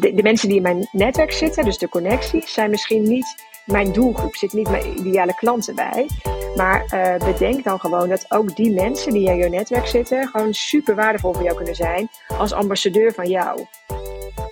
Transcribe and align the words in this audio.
de, 0.00 0.22
mensen 0.22 0.48
die 0.48 0.56
in 0.56 0.62
mijn 0.62 0.88
netwerk 0.92 1.32
zitten, 1.32 1.64
dus 1.64 1.78
de 1.78 1.88
connecties, 1.88 2.52
zijn 2.52 2.70
misschien 2.70 3.02
niet 3.02 3.46
mijn 3.64 3.92
doelgroep, 3.92 4.34
zit 4.34 4.52
niet 4.52 4.70
mijn 4.70 4.98
ideale 4.98 5.34
klanten 5.34 5.74
bij. 5.74 6.08
Maar 6.56 6.84
uh, 6.94 7.32
bedenk 7.32 7.64
dan 7.64 7.80
gewoon 7.80 8.08
dat 8.08 8.24
ook 8.28 8.56
die 8.56 8.70
mensen 8.70 9.12
die 9.12 9.28
in 9.28 9.36
je 9.36 9.48
netwerk 9.48 9.86
zitten, 9.86 10.28
gewoon 10.28 10.54
super 10.54 10.94
waardevol 10.94 11.32
voor 11.34 11.42
jou 11.42 11.56
kunnen 11.56 11.74
zijn 11.74 12.08
als 12.38 12.52
ambassadeur 12.52 13.12
van 13.12 13.28
jou. 13.28 13.66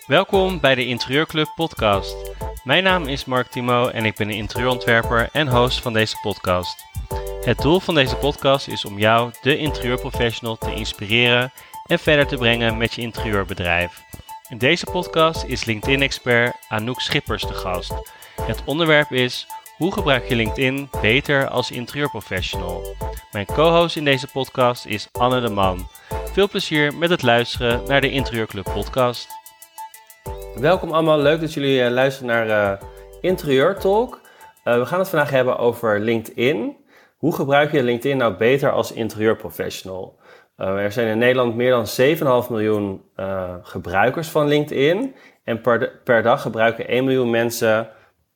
Welkom 0.07 0.61
bij 0.61 0.75
de 0.75 0.87
Interieurclub 0.87 1.53
podcast. 1.55 2.17
Mijn 2.65 2.83
naam 2.83 3.07
is 3.07 3.25
Mark 3.25 3.47
Timo 3.47 3.89
en 3.89 4.05
ik 4.05 4.15
ben 4.15 4.29
een 4.29 4.37
interieurontwerper 4.37 5.29
en 5.33 5.49
host 5.49 5.83
van 5.83 5.93
deze 5.93 6.17
podcast. 6.23 6.85
Het 7.41 7.59
doel 7.59 7.81
van 7.81 7.95
deze 7.95 8.17
podcast 8.17 8.69
is 8.69 8.85
om 8.85 8.99
jou, 8.99 9.31
de 9.43 9.57
interieurprofessional, 9.57 10.57
te 10.57 10.75
inspireren 10.75 11.53
en 11.87 11.99
verder 11.99 12.27
te 12.27 12.37
brengen 12.37 12.77
met 12.77 12.95
je 12.95 13.03
interieurbedrijf. 13.03 14.06
In 14.49 14.59
deze 14.59 14.87
podcast 14.93 15.45
is 15.45 15.65
LinkedIn-expert 15.65 16.57
Anouk 16.69 17.01
Schippers 17.01 17.43
de 17.43 17.55
gast. 17.55 17.95
Het 18.41 18.63
onderwerp 18.65 19.11
is 19.11 19.47
hoe 19.77 19.93
gebruik 19.93 20.29
je 20.29 20.35
LinkedIn 20.35 20.89
beter 21.01 21.49
als 21.49 21.71
interieurprofessional? 21.71 22.97
Mijn 23.33 23.47
co-host 23.47 23.97
in 23.97 24.05
deze 24.05 24.27
podcast 24.33 24.87
is 24.87 25.09
Anne 25.13 25.41
de 25.41 25.49
Man. 25.49 25.89
Veel 26.33 26.49
plezier 26.49 26.95
met 26.95 27.11
het 27.11 27.23
luisteren 27.23 27.83
naar 27.87 28.01
de 28.01 28.11
Interieurclub 28.11 28.65
podcast. 28.65 29.29
Welkom 30.55 30.91
allemaal, 30.91 31.19
leuk 31.19 31.41
dat 31.41 31.53
jullie 31.53 31.81
uh, 31.81 31.91
luisteren 31.91 32.29
naar 32.29 32.49
uh, 32.49 32.83
Interieur 33.21 33.79
Talk. 33.79 34.21
Uh, 34.65 34.79
we 34.79 34.87
gaan 34.87 34.99
het 34.99 35.09
vandaag 35.09 35.31
hebben 35.31 35.59
over 35.59 36.01
LinkedIn. 36.01 36.77
Hoe 37.17 37.35
gebruik 37.35 37.73
je 37.73 37.83
LinkedIn 37.83 38.17
nou 38.17 38.37
beter 38.37 38.73
als 38.73 38.93
interieurprofessional? 38.93 40.19
Er 40.57 40.93
zijn 40.93 41.09
in 41.09 41.19
Nederland 41.19 41.55
meer 41.55 41.71
dan 41.71 41.87
7,5 42.45 42.51
miljoen 42.51 43.03
gebruikers 43.63 44.29
van 44.29 44.49
LinkedIn. 44.49 45.15
En 45.45 45.61
per, 45.61 46.01
per 46.05 46.23
dag 46.23 46.43
gebruiken 46.43 46.89
1 46.89 47.05
miljoen 47.05 47.31
mensen 47.31 47.89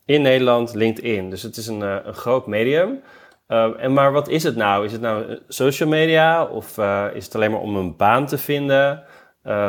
in 0.05 0.23
Nederland 0.23 0.75
LinkedIn. 0.75 1.31
Dus 1.31 1.43
het 1.43 1.57
is 1.57 1.67
een, 1.67 1.81
een 1.81 2.15
groot 2.15 2.47
medium. 2.47 3.03
En 3.79 3.93
maar 3.93 4.13
wat 4.13 4.29
is 4.29 4.43
het 4.43 4.57
nou? 4.57 4.85
Is 4.85 4.93
het 4.93 5.01
nou 5.01 5.39
social 5.49 5.89
media 5.89 6.45
of 6.45 6.79
is 7.15 7.25
het 7.25 7.35
alleen 7.35 7.51
maar 7.51 7.61
om 7.61 7.77
een 7.77 7.97
baan 7.97 8.27
te 8.27 8.39
vinden? 8.39 9.05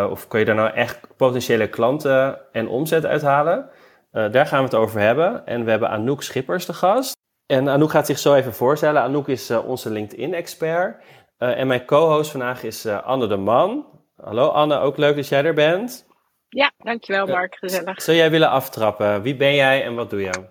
Of 0.10 0.28
kun 0.28 0.40
je 0.40 0.46
daar 0.46 0.56
nou 0.56 0.74
echt 0.74 1.00
potentiële 1.18 1.70
klanten 1.70 2.38
en 2.52 2.68
omzet 2.68 3.06
uithalen? 3.06 3.70
daar 4.12 4.46
gaan 4.46 4.60
we 4.60 4.66
het 4.66 4.76
over 4.76 5.00
hebben. 5.00 5.46
En 5.46 5.64
we 5.64 5.70
hebben 5.70 5.90
Anouk 5.90 6.24
Schippers 6.24 6.66
de 6.66 6.74
gast. 6.74 7.16
En 7.46 7.70
Anouk 7.70 7.92
gaat 7.92 8.06
zich 8.06 8.20
zo 8.20 8.34
even 8.34 8.54
voorstellen. 8.54 9.02
Anouk 9.02 9.28
is 9.28 9.52
onze 9.52 9.90
LinkedIn-expert. 9.90 11.04
En 11.42 11.68
mijn 11.68 11.86
co-host 11.86 12.32
vandaag 12.32 12.64
is 12.64 12.86
Anne 12.86 13.28
de 13.28 13.38
Man. 13.38 13.86
Hallo 14.16 14.48
Anne, 14.48 14.78
ook 14.78 14.98
leuk 14.98 15.16
dat 15.16 15.28
jij 15.28 15.44
er 15.44 15.54
bent. 15.54 16.08
Ja, 16.50 16.72
dankjewel 16.78 17.28
Mark, 17.28 17.56
gezellig. 17.56 18.02
Zou 18.02 18.18
jij 18.18 18.32
willen 18.32 18.50
aftrappen? 18.50 19.22
Wie 19.22 19.36
ben 19.36 19.56
jij 19.56 19.84
en 19.84 19.96
wat 19.96 20.10
doe 20.10 20.22
je? 20.22 20.50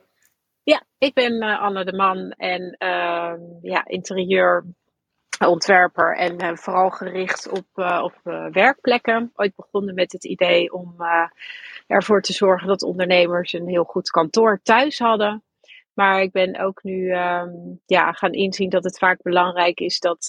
Ja, 0.62 0.82
ik 0.98 1.14
ben 1.14 1.32
uh, 1.32 1.60
Anne 1.60 1.84
de 1.84 1.92
Man 1.92 2.30
en 2.30 2.76
uh, 2.78 3.32
ja, 3.62 3.86
interieurontwerper 3.86 6.16
en 6.16 6.58
vooral 6.58 6.90
gericht 6.90 7.50
op, 7.50 7.66
op 8.02 8.14
werkplekken. 8.52 9.32
Ooit 9.34 9.56
begonnen 9.56 9.94
met 9.94 10.12
het 10.12 10.24
idee 10.24 10.72
om 10.72 10.96
ervoor 11.86 12.22
te 12.22 12.32
zorgen 12.32 12.68
dat 12.68 12.82
ondernemers 12.82 13.52
een 13.52 13.68
heel 13.68 13.84
goed 13.84 14.10
kantoor 14.10 14.60
thuis 14.62 14.98
hadden. 14.98 15.42
Maar 16.00 16.22
ik 16.22 16.32
ben 16.32 16.60
ook 16.60 16.82
nu 16.82 17.12
um, 17.12 17.80
ja, 17.86 18.12
gaan 18.12 18.32
inzien 18.32 18.68
dat 18.68 18.84
het 18.84 18.98
vaak 18.98 19.22
belangrijk 19.22 19.80
is 19.80 19.98
dat, 19.98 20.26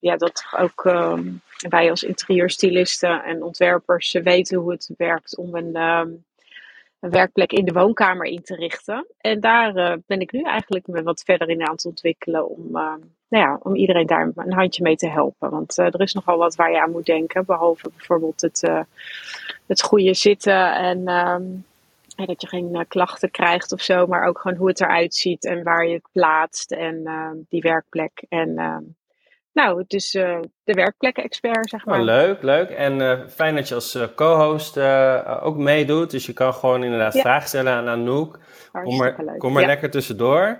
ja, 0.00 0.16
dat 0.16 0.44
ook 0.58 0.84
um, 0.84 1.40
wij 1.68 1.90
als 1.90 2.02
interieurstylisten 2.02 3.24
en 3.24 3.42
ontwerpers 3.42 4.12
weten 4.12 4.58
hoe 4.58 4.70
het 4.70 4.90
werkt 4.96 5.36
om 5.36 5.54
een, 5.54 5.76
um, 5.76 6.24
een 7.00 7.10
werkplek 7.10 7.52
in 7.52 7.64
de 7.64 7.72
woonkamer 7.72 8.26
in 8.26 8.42
te 8.42 8.54
richten. 8.54 9.06
En 9.20 9.40
daar 9.40 9.76
uh, 9.76 9.92
ben 10.06 10.20
ik 10.20 10.32
nu 10.32 10.42
eigenlijk 10.42 10.86
wat 10.86 11.22
verder 11.22 11.48
in 11.48 11.66
aan 11.66 11.72
het 11.72 11.84
ontwikkelen 11.84 12.48
om, 12.48 12.70
nou 12.70 12.98
ja, 13.28 13.58
om 13.62 13.74
iedereen 13.74 14.06
daar 14.06 14.32
een 14.34 14.52
handje 14.52 14.82
mee 14.82 14.96
te 14.96 15.08
helpen. 15.08 15.50
Want 15.50 15.78
uh, 15.78 15.86
er 15.86 16.00
is 16.00 16.12
nogal 16.12 16.38
wat 16.38 16.54
waar 16.54 16.70
je 16.70 16.80
aan 16.80 16.90
moet 16.90 17.06
denken, 17.06 17.44
behalve 17.44 17.90
bijvoorbeeld 17.96 18.40
het, 18.40 18.70
het 19.66 19.82
goede 19.82 20.14
zitten 20.14 20.74
en, 20.74 21.04
en 22.16 22.26
dat 22.26 22.40
je 22.40 22.48
geen 22.48 22.84
klachten 22.88 23.30
krijgt 23.30 23.72
of 23.72 23.80
zo, 23.80 24.06
maar 24.06 24.26
ook 24.26 24.38
gewoon 24.38 24.56
hoe 24.56 24.68
het 24.68 24.80
eruit 24.80 25.14
ziet 25.14 25.44
en 25.44 25.62
waar 25.62 25.86
je 25.86 25.94
het 25.94 26.08
plaatst 26.12 26.72
en 26.72 27.46
die 27.48 27.60
werkplek. 27.60 28.24
En 28.28 28.54
nou, 29.52 29.78
het 29.78 29.92
is 29.92 30.14
uh, 30.14 30.38
de 30.64 30.72
werkplekken-expert, 30.72 31.68
zeg 31.68 31.84
maar. 31.84 31.98
Oh, 31.98 32.04
leuk, 32.04 32.42
leuk. 32.42 32.70
En 32.70 33.24
fijn 33.30 33.54
dat 33.54 33.68
je 33.68 33.74
als 33.74 33.98
co-host 34.14 34.78
ook 35.42 35.56
meedoet. 35.56 36.10
Dus 36.10 36.26
je 36.26 36.32
kan 36.32 36.54
gewoon 36.54 36.84
inderdaad 36.84 37.14
ja. 37.14 37.20
vragen 37.20 37.48
stellen 37.48 37.72
aan 37.72 37.88
Anouk. 37.88 38.38
Kom 38.72 38.96
maar, 38.96 39.14
leuk. 39.24 39.38
kom 39.38 39.52
maar 39.52 39.62
ja. 39.62 39.68
lekker 39.68 39.90
tussendoor. 39.90 40.58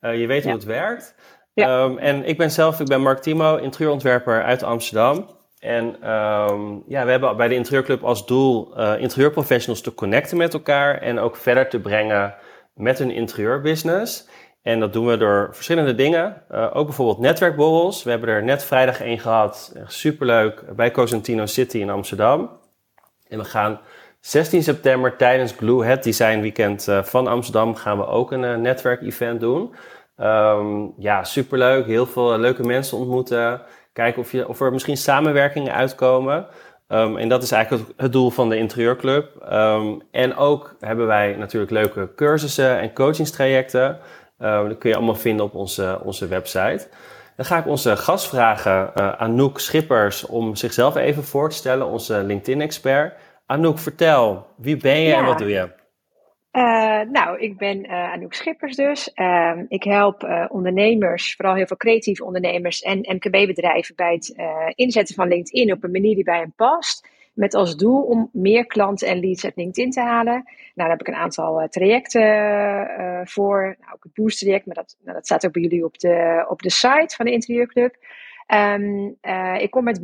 je 0.00 0.26
weet 0.26 0.44
hoe 0.44 0.52
het 0.52 0.64
werkt. 0.64 1.14
Um, 1.54 1.98
en 1.98 2.24
ik 2.24 2.36
ben 2.36 2.50
zelf, 2.50 2.80
ik 2.80 2.86
ben 2.86 3.00
Mark 3.00 3.18
Timo, 3.18 3.56
interieurontwerper 3.56 4.44
uit 4.44 4.62
Amsterdam. 4.62 5.37
En 5.60 6.10
um, 6.10 6.82
ja, 6.86 7.04
we 7.04 7.10
hebben 7.10 7.36
bij 7.36 7.48
de 7.48 7.54
Interieurclub 7.54 8.04
als 8.04 8.26
doel 8.26 8.80
interieurprofessionals 8.98 9.80
te 9.80 9.94
connecten 9.94 10.36
met 10.36 10.54
elkaar. 10.54 10.98
En 10.98 11.18
ook 11.18 11.36
verder 11.36 11.68
te 11.68 11.80
brengen 11.80 12.34
met 12.74 12.98
hun 12.98 13.10
interieurbusiness. 13.10 14.28
En 14.62 14.80
dat 14.80 14.92
doen 14.92 15.06
we 15.06 15.16
door 15.16 15.48
verschillende 15.52 15.94
dingen. 15.94 16.42
Uh, 16.50 16.70
ook 16.72 16.86
bijvoorbeeld 16.86 17.18
netwerkborrels. 17.18 18.02
We 18.02 18.10
hebben 18.10 18.28
er 18.28 18.44
net 18.44 18.64
vrijdag 18.64 19.00
één 19.00 19.18
gehad. 19.18 19.72
Superleuk. 19.86 20.64
Bij 20.76 20.90
Cosentino 20.90 21.46
City 21.46 21.78
in 21.78 21.90
Amsterdam. 21.90 22.50
En 23.28 23.38
we 23.38 23.44
gaan 23.44 23.80
16 24.20 24.62
september 24.62 25.16
tijdens 25.16 25.52
Glue 25.52 25.84
Het 25.84 26.02
Design 26.02 26.40
Weekend 26.40 26.86
uh, 26.88 27.02
van 27.02 27.26
Amsterdam 27.26 27.74
gaan 27.74 27.98
we 27.98 28.06
ook 28.06 28.32
een 28.32 28.42
uh, 28.42 28.56
netwerkevent 28.56 29.40
doen. 29.40 29.74
Um, 30.20 30.94
ja, 30.98 31.24
superleuk. 31.24 31.86
Heel 31.86 32.06
veel 32.06 32.38
leuke 32.38 32.62
mensen 32.62 32.98
ontmoeten. 32.98 33.62
Kijken 33.98 34.22
of, 34.22 34.32
je, 34.32 34.48
of 34.48 34.60
er 34.60 34.72
misschien 34.72 34.96
samenwerkingen 34.96 35.74
uitkomen. 35.74 36.46
Um, 36.88 37.16
en 37.16 37.28
dat 37.28 37.42
is 37.42 37.52
eigenlijk 37.52 37.86
het, 37.86 37.94
het, 37.96 38.12
doel 38.12 38.30
van 38.30 38.48
de 38.48 38.56
interieurclub. 38.56 39.48
Um, 39.52 40.02
en 40.10 40.36
ook 40.36 40.76
hebben 40.80 41.06
wij 41.06 41.36
natuurlijk 41.38 41.72
leuke 41.72 42.10
cursussen 42.16 42.78
en 42.78 42.92
coachingstrajecten. 42.92 43.98
Uh, 44.40 44.68
dat 44.68 44.78
kun 44.78 44.90
je 44.90 44.96
allemaal 44.96 45.14
vinden 45.14 45.44
op 45.44 45.54
onze, 45.54 46.00
onze 46.02 46.26
website. 46.26 46.88
Dan 47.36 47.46
ga 47.46 47.58
ik 47.58 47.66
onze 47.66 47.96
gast 47.96 48.28
vragen, 48.28 48.90
uh, 48.96 49.12
Anouk 49.12 49.60
Schippers, 49.60 50.26
om 50.26 50.56
zichzelf 50.56 50.96
even 50.96 51.24
voor 51.24 51.50
te 51.50 51.56
stellen, 51.56 51.86
onze 51.86 52.22
LinkedIn-expert. 52.22 53.14
Anouk, 53.46 53.78
vertel, 53.78 54.46
wie 54.56 54.76
ben 54.76 55.00
je 55.00 55.08
ja. 55.08 55.18
en 55.18 55.24
wat 55.24 55.38
doe 55.38 55.48
je? 55.48 55.68
Uh, 56.58 57.00
nou, 57.10 57.38
ik 57.38 57.56
ben 57.56 57.84
uh, 57.84 58.12
Anouk 58.12 58.34
Schippers 58.34 58.76
dus. 58.76 59.10
Uh, 59.14 59.58
ik 59.68 59.82
help 59.82 60.46
ondernemers, 60.48 61.34
vooral 61.34 61.54
heel 61.54 61.66
veel 61.66 61.76
creatieve 61.76 62.24
ondernemers 62.24 62.80
en 62.80 62.98
MKB-bedrijven 62.98 63.94
bij 63.94 64.12
het 64.12 64.34
inzetten 64.74 65.14
van 65.14 65.28
LinkedIn 65.28 65.72
op 65.72 65.84
een 65.84 65.90
manier 65.90 66.14
die 66.14 66.24
bij 66.24 66.38
hen 66.38 66.52
past. 66.56 67.08
Met 67.34 67.54
als 67.54 67.76
doel 67.76 68.02
om 68.02 68.28
meer 68.32 68.66
klanten 68.66 69.08
en 69.08 69.20
leads 69.20 69.44
uit 69.44 69.56
LinkedIn 69.56 69.90
te 69.90 70.00
halen. 70.00 70.32
Nou, 70.34 70.44
daar 70.74 70.90
heb 70.90 71.00
ik 71.00 71.08
een 71.08 71.14
aantal 71.14 71.68
trajecten 71.68 72.26
voor. 73.24 73.76
Nou, 73.80 73.92
ook 73.94 74.02
het 74.02 74.14
Boost 74.14 74.38
traject, 74.38 74.66
maar 74.66 74.74
dat, 74.74 74.96
nou, 75.02 75.16
dat 75.16 75.26
staat 75.26 75.46
ook 75.46 75.52
bij 75.52 75.62
jullie 75.62 75.84
op 75.84 75.98
de, 75.98 76.46
op 76.48 76.62
de 76.62 76.70
site 76.70 77.14
van 77.16 77.26
de 77.26 77.32
Interieurclub. 77.32 77.96
Uh, 78.48 79.60
ik 79.60 79.70
kom 79.70 79.84
met 79.84 80.00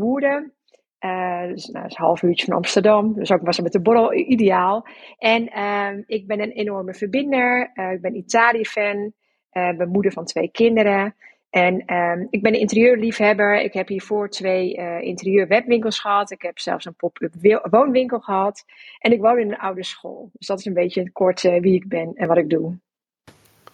Woerden. 1.05 1.55
dus, 1.55 1.67
nou, 1.67 1.87
is 1.87 1.97
een 1.97 2.05
half 2.05 2.23
uurtje 2.23 2.45
van 2.45 2.55
Amsterdam. 2.55 3.15
Dus 3.15 3.33
ook 3.33 3.43
was 3.43 3.57
het 3.57 3.65
met 3.65 3.73
de 3.73 3.81
borrel 3.81 4.15
ideaal. 4.15 4.87
En 5.19 5.49
ehm, 5.49 6.03
ik 6.07 6.27
ben 6.27 6.41
een 6.41 6.53
enorme 6.53 6.95
verbinder. 6.95 7.71
ik 7.93 8.01
ben 8.01 8.17
Italië-fan. 8.17 9.13
Ik 9.53 9.79
ben 9.79 9.89
moeder 9.89 10.13
van 10.13 10.25
twee 10.25 10.49
kinderen. 10.51 11.15
En 11.55 11.95
um, 11.95 12.27
ik 12.31 12.43
ben 12.43 12.55
een 12.55 12.61
interieurliefhebber. 12.61 13.61
Ik 13.61 13.73
heb 13.73 13.89
hiervoor 13.89 14.29
twee 14.29 14.77
uh, 14.77 15.01
interieurwebwinkels 15.01 16.01
gehad. 16.01 16.31
Ik 16.31 16.43
heb 16.43 16.59
zelfs 16.59 16.85
een 16.85 16.95
pop-up 16.95 17.33
woonwinkel 17.71 18.19
gehad. 18.19 18.65
En 18.99 19.13
ik 19.13 19.21
woon 19.21 19.39
in 19.39 19.53
een 19.53 19.59
oude 19.59 19.85
school. 19.85 20.31
Dus 20.33 20.47
dat 20.47 20.59
is 20.59 20.65
een 20.65 20.75
beetje 20.75 21.13
kort 21.13 21.43
uh, 21.43 21.61
wie 21.61 21.75
ik 21.75 21.89
ben 21.89 22.13
en 22.15 22.29
wat 22.29 22.37
ik 22.37 22.51
doe. 22.51 22.79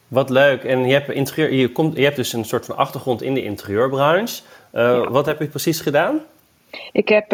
Wat 0.09 0.31
leuk. 0.31 0.65
En 0.65 0.87
je 0.87 0.93
hebt, 0.93 1.11
interieur, 1.11 1.53
je, 1.53 1.73
komt, 1.73 1.97
je 1.97 2.05
hebt 2.05 2.17
dus 2.17 2.33
een 2.33 2.45
soort 2.45 2.67
van 2.67 2.77
achtergrond 2.77 3.23
in 3.23 3.35
de 3.35 3.43
interieurbranche. 3.43 4.43
Uh, 4.73 4.81
ja. 4.81 5.11
Wat 5.11 5.27
heb 5.27 5.39
je 5.39 5.49
precies 5.49 5.81
gedaan? 5.81 6.21
Ik 6.93 7.09
heb 7.09 7.33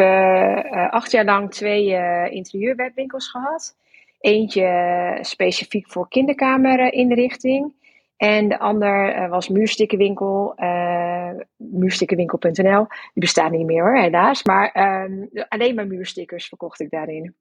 acht 0.91 1.11
jaar 1.11 1.25
lang 1.25 1.51
twee 1.51 1.85
interieurwebwinkels 2.31 3.29
gehad. 3.29 3.75
Eentje 4.19 5.17
specifiek 5.21 5.91
voor 5.91 6.07
kinderkamerinrichting. 6.09 7.73
En 8.17 8.49
de 8.49 8.59
ander 8.59 9.15
uh, 9.15 9.29
was 9.29 9.49
muurstikkenwinkel, 9.49 10.53
uh, 10.57 11.29
muurstikkenwinkel.nl. 11.55 12.85
Die 12.87 12.87
bestaat 13.13 13.51
niet 13.51 13.65
meer 13.65 13.83
hoor, 13.83 13.97
helaas. 13.97 14.43
Maar 14.43 15.01
um, 15.03 15.29
alleen 15.47 15.75
maar 15.75 15.87
muurstickers 15.87 16.47
verkocht 16.47 16.79
ik 16.79 16.89
daarin. 16.89 17.35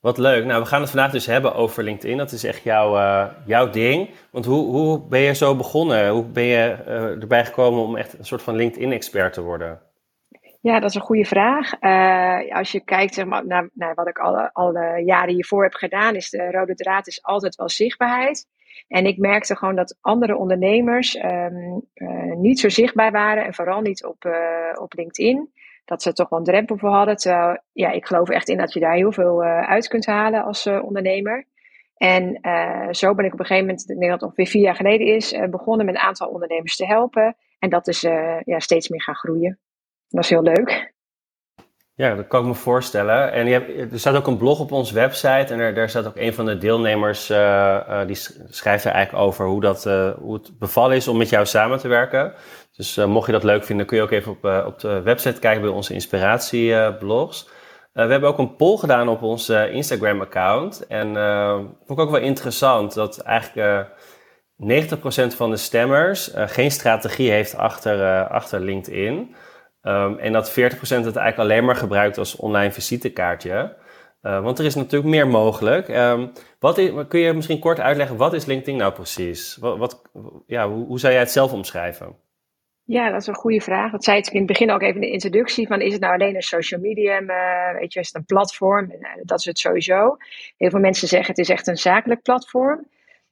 Wat 0.00 0.18
leuk. 0.18 0.44
Nou, 0.44 0.62
we 0.62 0.68
gaan 0.68 0.80
het 0.80 0.90
vandaag 0.90 1.10
dus 1.10 1.26
hebben 1.26 1.54
over 1.54 1.82
LinkedIn. 1.82 2.16
Dat 2.16 2.32
is 2.32 2.44
echt 2.44 2.62
jouw, 2.62 2.96
uh, 2.96 3.26
jouw 3.46 3.70
ding. 3.70 4.10
Want 4.30 4.44
hoe, 4.44 4.64
hoe 4.64 5.00
ben 5.00 5.20
je 5.20 5.34
zo 5.34 5.56
begonnen? 5.56 6.08
Hoe 6.08 6.24
ben 6.24 6.44
je 6.44 6.68
erbij 7.20 7.44
gekomen 7.44 7.82
om 7.82 7.96
echt 7.96 8.18
een 8.18 8.24
soort 8.24 8.42
van 8.42 8.56
LinkedIn-expert 8.56 9.32
te 9.32 9.42
worden? 9.42 9.80
Ja, 10.60 10.80
dat 10.80 10.90
is 10.90 10.94
een 10.94 11.00
goede 11.00 11.24
vraag. 11.24 11.80
Uh, 11.80 12.56
als 12.56 12.72
je 12.72 12.80
kijkt 12.80 13.14
zeg 13.14 13.24
maar, 13.24 13.46
naar, 13.74 13.94
wat 13.94 14.08
ik 14.08 14.18
alle, 14.18 14.50
alle 14.52 15.02
jaren 15.04 15.34
hiervoor 15.34 15.62
heb 15.62 15.74
gedaan, 15.74 16.14
is 16.14 16.30
de 16.30 16.50
rode 16.50 16.74
draad 16.74 17.06
is 17.06 17.22
altijd 17.22 17.54
wel 17.54 17.68
zichtbaarheid. 17.68 18.46
En 18.88 19.06
ik 19.06 19.18
merkte 19.18 19.56
gewoon 19.56 19.76
dat 19.76 19.98
andere 20.00 20.36
ondernemers 20.36 21.16
um, 21.16 21.82
uh, 21.94 22.34
niet 22.34 22.60
zo 22.60 22.68
zichtbaar 22.68 23.12
waren 23.12 23.44
en 23.44 23.54
vooral 23.54 23.80
niet 23.80 24.04
op, 24.04 24.24
uh, 24.24 24.34
op 24.80 24.94
LinkedIn. 24.94 25.52
Dat 25.84 26.02
ze 26.02 26.12
toch 26.12 26.28
wel 26.28 26.38
een 26.38 26.44
drempel 26.44 26.76
voor 26.76 26.90
hadden. 26.90 27.16
Terwijl 27.16 27.58
ja, 27.72 27.90
ik 27.90 28.06
geloof 28.06 28.28
echt 28.28 28.48
in 28.48 28.56
dat 28.56 28.72
je 28.72 28.80
daar 28.80 28.94
heel 28.94 29.12
veel 29.12 29.42
uit 29.42 29.88
kunt 29.88 30.06
halen 30.06 30.44
als 30.44 30.66
ondernemer. 30.66 31.46
En 31.96 32.40
zo 32.90 33.14
ben 33.14 33.24
ik 33.24 33.32
op 33.32 33.38
een 33.38 33.46
gegeven 33.46 33.66
moment, 33.66 33.90
ik 33.90 33.98
denk 33.98 34.10
dat 34.10 34.20
het 34.20 34.22
ongeveer 34.22 34.46
vier 34.46 34.62
jaar 34.62 34.74
geleden 34.74 35.06
is, 35.06 35.38
begonnen 35.50 35.86
met 35.86 35.94
een 35.94 36.00
aantal 36.00 36.28
ondernemers 36.28 36.76
te 36.76 36.86
helpen. 36.86 37.36
En 37.58 37.70
dat 37.70 37.88
is 37.88 38.00
ja, 38.44 38.58
steeds 38.58 38.88
meer 38.88 39.02
gaan 39.02 39.14
groeien. 39.14 39.58
Dat 40.08 40.24
is 40.24 40.30
heel 40.30 40.42
leuk. 40.42 40.96
Ja, 41.98 42.14
dat 42.14 42.26
kan 42.26 42.40
ik 42.40 42.46
me 42.46 42.54
voorstellen. 42.54 43.32
En 43.32 43.46
je 43.46 43.52
hebt, 43.52 43.92
er 43.92 43.98
staat 43.98 44.14
ook 44.16 44.26
een 44.26 44.36
blog 44.36 44.60
op 44.60 44.72
onze 44.72 44.94
website 44.94 45.52
en 45.52 45.58
er, 45.58 45.74
daar 45.74 45.88
staat 45.88 46.06
ook 46.06 46.16
een 46.16 46.34
van 46.34 46.44
de 46.44 46.58
deelnemers, 46.58 47.30
uh, 47.30 47.36
uh, 47.36 48.06
die 48.06 48.16
schrijft 48.48 48.84
er 48.84 48.92
eigenlijk 48.92 49.24
over 49.24 49.46
hoe, 49.46 49.60
dat, 49.60 49.86
uh, 49.86 50.10
hoe 50.18 50.34
het 50.34 50.58
bevallen 50.58 50.96
is 50.96 51.08
om 51.08 51.16
met 51.16 51.28
jou 51.28 51.46
samen 51.46 51.78
te 51.78 51.88
werken. 51.88 52.32
Dus 52.76 52.96
mocht 52.96 53.26
je 53.26 53.32
dat 53.32 53.44
leuk 53.44 53.64
vinden, 53.64 53.86
kun 53.86 53.96
je 53.96 54.02
ook 54.02 54.10
even 54.10 54.32
op, 54.32 54.44
op 54.66 54.78
de 54.78 55.02
website 55.02 55.40
kijken 55.40 55.62
bij 55.62 55.70
onze 55.70 55.94
inspiratieblogs. 55.94 57.48
we 57.92 58.00
hebben 58.00 58.28
ook 58.28 58.38
een 58.38 58.56
poll 58.56 58.76
gedaan 58.76 59.08
op 59.08 59.22
ons 59.22 59.48
Instagram-account. 59.48 60.86
En 60.86 61.14
vond 61.86 61.98
ik 61.98 62.04
ook 62.04 62.10
wel 62.10 62.20
interessant 62.20 62.94
dat 62.94 63.18
eigenlijk 63.18 63.88
90% 65.32 65.36
van 65.36 65.50
de 65.50 65.56
stemmers 65.56 66.30
geen 66.34 66.70
strategie 66.70 67.30
heeft 67.30 67.56
achter, 67.56 68.26
achter 68.28 68.60
LinkedIn. 68.60 69.34
Um, 69.82 70.18
en 70.18 70.32
dat 70.32 70.50
40% 70.50 70.52
het 70.52 70.92
eigenlijk 70.92 71.38
alleen 71.38 71.64
maar 71.64 71.76
gebruikt 71.76 72.18
als 72.18 72.36
online 72.36 72.72
visitekaartje. 72.72 73.76
Uh, 74.22 74.42
want 74.42 74.58
er 74.58 74.64
is 74.64 74.74
natuurlijk 74.74 75.10
meer 75.10 75.28
mogelijk. 75.28 75.88
Um, 75.88 76.32
wat 76.58 76.78
is, 76.78 76.90
kun 77.08 77.20
je 77.20 77.32
misschien 77.32 77.58
kort 77.58 77.80
uitleggen, 77.80 78.16
wat 78.16 78.32
is 78.32 78.44
LinkedIn 78.44 78.76
nou 78.76 78.92
precies? 78.92 79.56
Wat, 79.56 79.78
wat 79.78 80.02
ja, 80.46 80.68
hoe, 80.68 80.86
hoe, 80.86 80.98
zou 80.98 81.12
jij 81.12 81.22
het 81.22 81.30
zelf 81.30 81.52
omschrijven? 81.52 82.16
Ja, 82.84 83.10
dat 83.10 83.20
is 83.20 83.26
een 83.26 83.34
goede 83.34 83.60
vraag. 83.60 83.92
Dat 83.92 84.04
zei 84.04 84.18
ik 84.18 84.26
in 84.26 84.38
het 84.38 84.46
begin 84.46 84.70
ook 84.70 84.82
even 84.82 84.94
in 84.94 85.00
de 85.00 85.10
introductie. 85.10 85.66
Van, 85.66 85.80
is 85.80 85.92
het 85.92 86.00
nou 86.00 86.14
alleen 86.14 86.34
een 86.34 86.42
social 86.42 86.80
medium? 86.80 87.30
Uh, 87.30 87.72
weet 87.72 87.92
je, 87.92 88.00
is 88.00 88.06
het 88.06 88.16
een 88.16 88.24
platform? 88.24 88.90
Uh, 88.90 89.08
dat 89.22 89.38
is 89.38 89.44
het 89.44 89.58
sowieso. 89.58 90.16
Heel 90.56 90.70
veel 90.70 90.80
mensen 90.80 91.08
zeggen 91.08 91.28
het 91.28 91.38
is 91.38 91.48
echt 91.48 91.66
een 91.66 91.76
zakelijk 91.76 92.22
platform. 92.22 92.86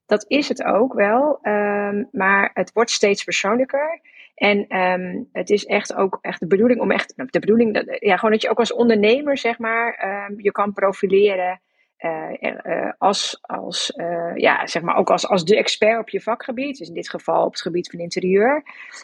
Dat 0.07 0.25
is 0.29 0.49
het 0.49 0.65
ook 0.65 0.93
wel. 0.93 1.39
Um, 1.43 2.09
maar 2.13 2.51
het 2.55 2.73
wordt 2.73 2.91
steeds 2.91 3.25
persoonlijker. 3.25 4.01
En 4.37 4.77
um, 4.77 5.29
het 5.33 5.51
is 5.51 5.65
echt 5.65 5.95
ook 5.95 6.19
echt 6.21 6.41
de 6.41 6.47
bedoeling 6.47 6.81
om 6.81 6.91
echt, 6.91 7.13
nou, 7.17 7.29
de 7.31 7.39
bedoeling, 7.39 7.75
dat, 7.75 7.85
ja, 8.01 8.17
gewoon 8.17 8.31
dat 8.31 8.43
je 8.43 8.51
ook 8.51 8.59
als 8.59 8.73
ondernemer, 8.73 9.39
zeg 9.39 9.59
maar, 9.59 10.05
um, 10.29 10.41
je 10.41 10.53
kan 10.53 10.73
profileren. 10.73 11.61
Uh, 11.99 12.53
uh, 12.63 12.93
als, 12.99 13.39
als 13.41 13.93
uh, 13.97 14.33
ja, 14.35 14.67
zeg 14.67 14.83
maar 14.83 14.97
ook 14.97 15.11
als, 15.11 15.29
als 15.29 15.45
de 15.45 15.57
expert 15.57 16.01
op 16.01 16.09
je 16.09 16.21
vakgebied, 16.21 16.79
dus 16.79 16.89
in 16.89 16.95
dit 16.95 17.11
geval 17.11 17.45
op 17.45 17.53
het 17.53 17.61
gebied 17.61 17.91
van 17.91 18.01
interieur. 18.01 18.63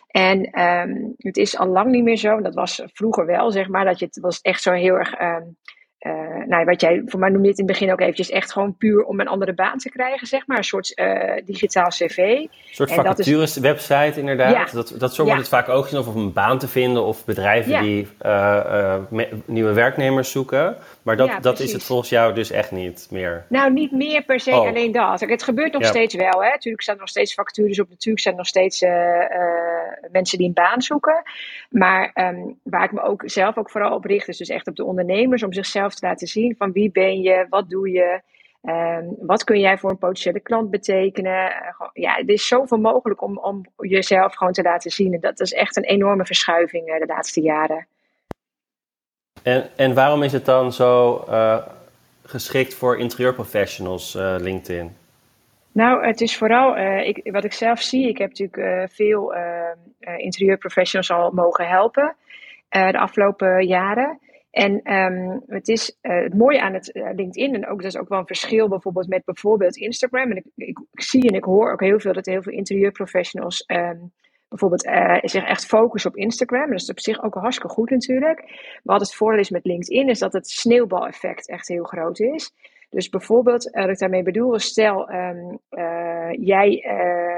En 0.08 0.60
um, 0.60 1.14
het 1.16 1.36
is 1.36 1.58
al 1.58 1.66
lang 1.66 1.90
niet 1.90 2.04
meer 2.04 2.16
zo, 2.16 2.40
dat 2.40 2.54
was 2.54 2.82
vroeger 2.92 3.26
wel, 3.26 3.50
zeg 3.50 3.68
maar, 3.68 3.84
dat 3.84 3.98
je 3.98 4.04
het 4.04 4.20
was 4.20 4.40
echt 4.40 4.62
zo 4.62 4.72
heel 4.72 4.94
erg 4.94 5.14
uh, 6.06 6.46
nou, 6.46 6.64
wat 6.64 6.80
jij 6.80 7.02
voor 7.06 7.20
mij 7.20 7.28
noemde 7.28 7.48
het 7.48 7.58
in 7.58 7.64
het 7.64 7.72
begin 7.72 7.92
ook 7.92 8.00
eventjes 8.00 8.30
echt 8.30 8.52
gewoon 8.52 8.76
puur 8.76 9.04
om 9.04 9.20
een 9.20 9.28
andere 9.28 9.54
baan 9.54 9.78
te 9.78 9.90
krijgen, 9.90 10.26
zeg 10.26 10.46
maar. 10.46 10.56
Een 10.56 10.64
soort 10.64 10.92
uh, 10.94 11.32
digitaal 11.44 11.88
cv. 11.88 12.16
Een 12.18 12.48
soort 12.70 12.92
vacatures 12.92 13.56
website 13.56 14.12
inderdaad. 14.20 14.72
Dat, 14.72 14.94
dat 14.98 15.14
zo 15.14 15.24
wordt 15.24 15.38
het 15.38 15.48
vaak 15.48 15.68
ook 15.68 15.84
gezien 15.84 15.98
of 15.98 16.14
een 16.14 16.32
baan 16.32 16.58
te 16.58 16.68
vinden 16.68 17.04
of 17.04 17.24
bedrijven 17.24 17.82
die 17.82 18.08
uh, 18.22 18.96
nieuwe 19.44 19.72
werknemers 19.72 20.30
zoeken. 20.30 20.76
Maar 21.02 21.16
dat, 21.16 21.42
dat 21.42 21.60
is 21.60 21.72
het 21.72 21.82
volgens 21.82 22.08
jou 22.08 22.34
dus 22.34 22.50
echt 22.50 22.70
niet 22.70 23.08
meer? 23.10 23.46
Nou, 23.48 23.72
niet 23.72 23.92
meer 23.92 24.22
per 24.22 24.40
se 24.40 24.50
oh. 24.50 24.68
alleen 24.68 24.92
dat. 24.92 25.20
Het 25.20 25.42
gebeurt 25.42 25.72
nog 25.72 25.84
steeds 25.84 26.14
wel. 26.14 26.42
Hè. 26.42 26.48
Natuurlijk 26.48 26.82
staan 26.82 26.94
er 26.94 27.00
nog 27.00 27.08
steeds 27.08 27.34
vacatures 27.34 27.80
op. 27.80 27.88
Natuurlijk 27.88 28.22
zijn 28.22 28.34
er 28.34 28.40
nog 28.40 28.48
steeds 28.48 28.80
mensen 30.12 30.38
die 30.38 30.46
een 30.46 30.52
baan 30.52 30.82
zoeken. 30.82 31.22
Maar 31.70 32.10
um, 32.14 32.58
waar 32.62 32.84
ik 32.84 32.92
me 32.92 33.02
ook 33.02 33.22
zelf 33.24 33.58
ook 33.58 33.70
vooral 33.70 33.94
op 33.94 34.04
richt, 34.04 34.28
is 34.28 34.36
dus 34.36 34.48
echt 34.48 34.66
op 34.66 34.76
de 34.76 34.84
ondernemers 34.84 35.42
om 35.42 35.52
zichzelf 35.52 35.94
te 35.94 36.06
laten 36.06 36.26
zien 36.26 36.54
van 36.58 36.72
wie 36.72 36.90
ben 36.90 37.20
je, 37.20 37.46
wat 37.48 37.70
doe 37.70 37.90
je, 37.90 38.20
um, 38.62 39.16
wat 39.18 39.44
kun 39.44 39.60
jij 39.60 39.78
voor 39.78 39.90
een 39.90 39.98
potentiële 39.98 40.40
klant 40.40 40.70
betekenen. 40.70 41.50
Uh, 41.50 41.88
ja, 41.92 42.18
er 42.18 42.28
is 42.28 42.48
zoveel 42.48 42.78
mogelijk 42.78 43.22
om, 43.22 43.38
om 43.38 43.66
jezelf 43.76 44.34
gewoon 44.34 44.52
te 44.52 44.62
laten 44.62 44.90
zien. 44.90 45.14
En 45.14 45.20
dat 45.20 45.40
is 45.40 45.52
echt 45.52 45.76
een 45.76 45.84
enorme 45.84 46.24
verschuiving 46.24 46.98
de 46.98 47.06
laatste 47.06 47.40
jaren. 47.40 47.86
En, 49.42 49.68
en 49.76 49.94
waarom 49.94 50.22
is 50.22 50.32
het 50.32 50.44
dan 50.44 50.72
zo 50.72 51.24
uh, 51.28 51.66
geschikt 52.24 52.74
voor 52.74 52.98
interieurprofessionals, 52.98 54.14
LinkedIn? 54.38 54.96
Nou, 55.72 56.06
het 56.06 56.20
is 56.20 56.36
vooral, 56.36 56.76
ik, 56.98 57.30
wat 57.32 57.44
ik 57.44 57.52
zelf 57.52 57.80
zie, 57.80 58.08
ik 58.08 58.18
heb 58.18 58.28
natuurlijk 58.28 58.92
veel 58.92 59.34
interieurprofessionals 60.16 61.10
al 61.10 61.30
mogen 61.30 61.68
helpen 61.68 62.16
de 62.68 62.98
afgelopen 62.98 63.66
jaren. 63.66 64.18
En 64.50 64.94
um, 64.94 65.42
het 65.46 65.68
is 65.68 65.98
het 66.00 66.34
mooie 66.34 66.60
aan 66.60 66.74
het 66.74 66.90
LinkedIn, 66.92 67.54
en 67.54 67.68
ook 67.68 67.82
dat 67.82 67.92
is 67.94 68.00
ook 68.00 68.08
wel 68.08 68.18
een 68.18 68.26
verschil 68.26 68.68
bijvoorbeeld 68.68 69.08
met 69.08 69.24
bijvoorbeeld 69.24 69.76
Instagram. 69.76 70.30
En 70.30 70.36
ik, 70.36 70.44
ik, 70.56 70.78
zie 70.92 71.28
en 71.28 71.34
ik 71.34 71.44
hoor 71.44 71.72
ook 71.72 71.80
heel 71.80 72.00
veel 72.00 72.12
dat 72.12 72.26
heel 72.26 72.42
veel 72.42 72.52
interieurprofessionals 72.52 73.64
um, 73.66 74.12
bijvoorbeeld 74.52 74.86
uh, 74.86 75.18
zich 75.22 75.44
echt 75.44 75.66
focussen 75.66 76.10
op 76.10 76.16
Instagram. 76.16 76.70
Dat 76.70 76.80
is 76.80 76.90
op 76.90 77.00
zich 77.00 77.22
ook 77.22 77.34
hartstikke 77.34 77.74
goed 77.74 77.90
natuurlijk. 77.90 78.40
Maar 78.82 78.98
wat 78.98 79.00
het 79.00 79.14
voordeel 79.14 79.40
is 79.40 79.50
met 79.50 79.64
LinkedIn, 79.64 80.08
is 80.08 80.18
dat 80.18 80.32
het 80.32 80.48
sneeuwbaleffect 80.48 81.48
echt 81.48 81.68
heel 81.68 81.84
groot 81.84 82.20
is. 82.20 82.52
Dus 82.90 83.08
bijvoorbeeld, 83.08 83.70
wat 83.70 83.88
ik 83.88 83.98
daarmee 83.98 84.22
bedoel, 84.22 84.58
stel 84.58 85.12
um, 85.12 85.58
jij 86.30 86.68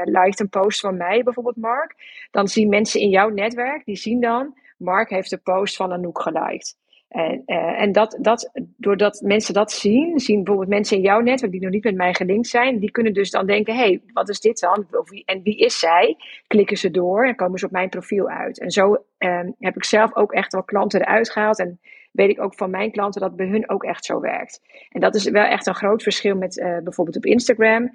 liked 0.04 0.40
een 0.40 0.48
post 0.48 0.80
van 0.80 0.96
mij, 0.96 1.22
bijvoorbeeld 1.22 1.56
Mark. 1.56 1.94
Dan 2.30 2.48
zien 2.48 2.68
mensen 2.68 3.00
in 3.00 3.08
jouw 3.08 3.28
netwerk, 3.28 3.84
die 3.84 3.96
zien 3.96 4.20
dan, 4.20 4.54
Mark 4.76 5.10
heeft 5.10 5.30
de 5.30 5.38
post 5.38 5.76
van 5.76 5.92
Anouk 5.92 6.20
geliked. 6.20 6.76
En, 7.14 7.42
uh, 7.46 7.80
en 7.80 7.92
dat, 7.92 8.18
dat, 8.20 8.50
doordat 8.76 9.20
mensen 9.20 9.54
dat 9.54 9.72
zien, 9.72 10.18
zien 10.18 10.36
bijvoorbeeld 10.36 10.68
mensen 10.68 10.96
in 10.96 11.02
jouw 11.02 11.20
netwerk 11.20 11.52
die 11.52 11.60
nog 11.60 11.70
niet 11.70 11.84
met 11.84 11.94
mij 11.94 12.14
gelinkt 12.14 12.46
zijn, 12.46 12.78
die 12.78 12.90
kunnen 12.90 13.12
dus 13.12 13.30
dan 13.30 13.46
denken: 13.46 13.74
hé, 13.74 13.80
hey, 13.80 14.00
wat 14.12 14.28
is 14.28 14.40
dit 14.40 14.60
dan? 14.60 14.86
Of 14.90 15.10
en 15.24 15.42
wie 15.42 15.56
is 15.56 15.78
zij? 15.78 16.16
Klikken 16.46 16.76
ze 16.76 16.90
door 16.90 17.26
en 17.26 17.36
komen 17.36 17.58
ze 17.58 17.64
op 17.66 17.70
mijn 17.70 17.88
profiel 17.88 18.28
uit. 18.28 18.60
En 18.60 18.70
zo 18.70 19.04
um, 19.18 19.54
heb 19.58 19.76
ik 19.76 19.84
zelf 19.84 20.16
ook 20.16 20.32
echt 20.32 20.52
wel 20.52 20.62
klanten 20.62 21.00
eruit 21.00 21.30
gehaald. 21.30 21.58
En 21.58 21.80
weet 22.12 22.30
ik 22.30 22.42
ook 22.42 22.54
van 22.54 22.70
mijn 22.70 22.90
klanten 22.90 23.20
dat 23.20 23.36
bij 23.36 23.46
hun 23.46 23.70
ook 23.70 23.84
echt 23.84 24.04
zo 24.04 24.20
werkt. 24.20 24.60
En 24.88 25.00
dat 25.00 25.14
is 25.14 25.30
wel 25.30 25.44
echt 25.44 25.66
een 25.66 25.74
groot 25.74 26.02
verschil 26.02 26.36
met 26.36 26.56
uh, 26.56 26.78
bijvoorbeeld 26.82 27.16
op 27.16 27.26
Instagram. 27.26 27.92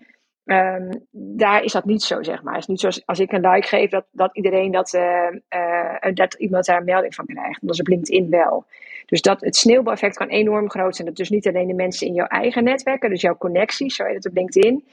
Um, 0.51 1.05
daar 1.11 1.63
is 1.63 1.71
dat 1.71 1.85
niet 1.85 2.01
zo, 2.01 2.23
zeg 2.23 2.43
maar. 2.43 2.53
Het 2.53 2.61
is 2.61 2.67
niet 2.67 2.79
zoals 2.79 3.05
als 3.05 3.19
ik 3.19 3.31
een 3.31 3.49
like 3.49 3.67
geef, 3.67 3.89
dat, 3.89 4.05
dat 4.11 4.35
iedereen 4.35 4.71
dat, 4.71 4.93
uh, 4.93 5.27
uh, 5.55 6.13
dat 6.13 6.33
iemand 6.33 6.65
daar 6.65 6.77
een 6.77 6.85
melding 6.85 7.15
van 7.15 7.25
krijgt. 7.25 7.61
Dat 7.61 7.73
is 7.73 7.79
op 7.79 7.87
LinkedIn 7.87 8.29
wel. 8.29 8.65
Dus 9.05 9.21
dat, 9.21 9.41
het 9.41 9.55
sneeuwbaleffect 9.55 10.17
kan 10.17 10.27
enorm 10.27 10.69
groot 10.69 10.95
zijn. 10.95 11.07
Dat 11.07 11.17
dus 11.17 11.29
niet 11.29 11.47
alleen 11.47 11.67
de 11.67 11.73
mensen 11.73 12.07
in 12.07 12.13
jouw 12.13 12.25
eigen 12.25 12.63
netwerken, 12.63 13.09
dus 13.09 13.21
jouw 13.21 13.37
connecties, 13.37 13.95
zo 13.95 14.03
heet 14.03 14.15
het 14.15 14.27
op 14.27 14.35
LinkedIn. 14.35 14.85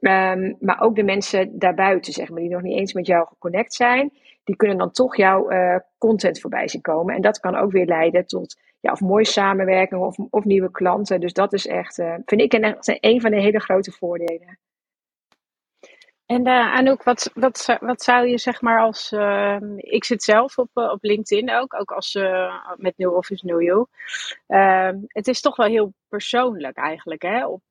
Um, 0.00 0.56
maar 0.60 0.80
ook 0.80 0.96
de 0.96 1.02
mensen 1.02 1.58
daarbuiten, 1.58 2.12
zeg 2.12 2.28
maar, 2.28 2.40
die 2.40 2.50
nog 2.50 2.62
niet 2.62 2.78
eens 2.78 2.92
met 2.92 3.06
jou 3.06 3.26
geconnect 3.26 3.74
zijn. 3.74 4.12
Die 4.44 4.56
kunnen 4.56 4.78
dan 4.78 4.90
toch 4.90 5.16
jouw 5.16 5.50
uh, 5.50 5.76
content 5.98 6.40
voorbij 6.40 6.68
zien 6.68 6.80
komen. 6.80 7.14
En 7.14 7.20
dat 7.20 7.40
kan 7.40 7.56
ook 7.56 7.72
weer 7.72 7.86
leiden 7.86 8.26
tot 8.26 8.60
ja, 8.80 8.92
of 8.92 9.00
mooie 9.00 9.26
samenwerking 9.26 10.00
of, 10.00 10.16
of 10.30 10.44
nieuwe 10.44 10.70
klanten. 10.70 11.20
Dus 11.20 11.32
dat 11.32 11.52
is 11.52 11.66
echt, 11.66 11.94
vind 12.24 12.40
ik 12.40 12.52
een, 12.52 12.76
een 13.00 13.20
van 13.20 13.30
de 13.30 13.40
hele 13.40 13.60
grote 13.60 13.92
voordelen. 13.92 14.58
En 16.28 16.46
uh, 16.46 16.74
Anouk, 16.74 17.02
wat, 17.02 17.30
wat, 17.34 17.76
wat 17.80 18.02
zou 18.02 18.26
je 18.26 18.38
zeg 18.38 18.60
maar 18.60 18.80
als... 18.80 19.12
Uh, 19.12 19.56
ik 19.76 20.04
zit 20.04 20.22
zelf 20.22 20.58
op, 20.58 20.68
uh, 20.74 20.90
op 20.90 20.98
LinkedIn 21.04 21.54
ook, 21.54 21.74
ook 21.74 21.90
als 21.90 22.14
met 22.76 22.96
New 22.96 23.14
Office 23.14 23.46
New 23.46 23.62
You. 23.62 23.86
Ehm, 24.46 24.96
het 25.06 25.28
is 25.28 25.40
toch 25.40 25.56
wel 25.56 25.66
heel 25.66 25.92
persoonlijk 26.08 26.76
eigenlijk. 26.76 27.22
Hè? 27.22 27.46
Op, 27.46 27.62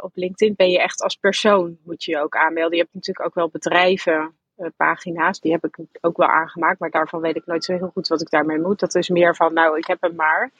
op 0.00 0.10
LinkedIn 0.14 0.54
ben 0.56 0.70
je 0.70 0.80
echt 0.80 1.02
als 1.02 1.16
persoon, 1.16 1.78
moet 1.84 2.04
je 2.04 2.10
je 2.10 2.18
ook 2.18 2.36
aanmelden. 2.36 2.76
Je 2.76 2.82
hebt 2.82 2.94
natuurlijk 2.94 3.26
ook 3.26 3.34
wel 3.34 3.48
bedrijven 3.48 4.38
pagina's. 4.76 5.40
Die 5.40 5.52
heb 5.52 5.64
ik 5.64 5.76
ook 6.00 6.16
wel 6.16 6.28
aangemaakt, 6.28 6.78
maar 6.78 6.90
daarvan 6.90 7.20
weet 7.20 7.36
ik 7.36 7.46
nooit 7.46 7.64
zo 7.64 7.76
heel 7.76 7.90
goed 7.92 8.08
wat 8.08 8.20
ik 8.20 8.30
daarmee 8.30 8.58
moet. 8.58 8.80
Dat 8.80 8.94
is 8.94 9.08
meer 9.08 9.36
van, 9.36 9.52
nou, 9.54 9.78
ik 9.78 9.86
heb 9.86 10.00
hem 10.00 10.14
maar. 10.14 10.50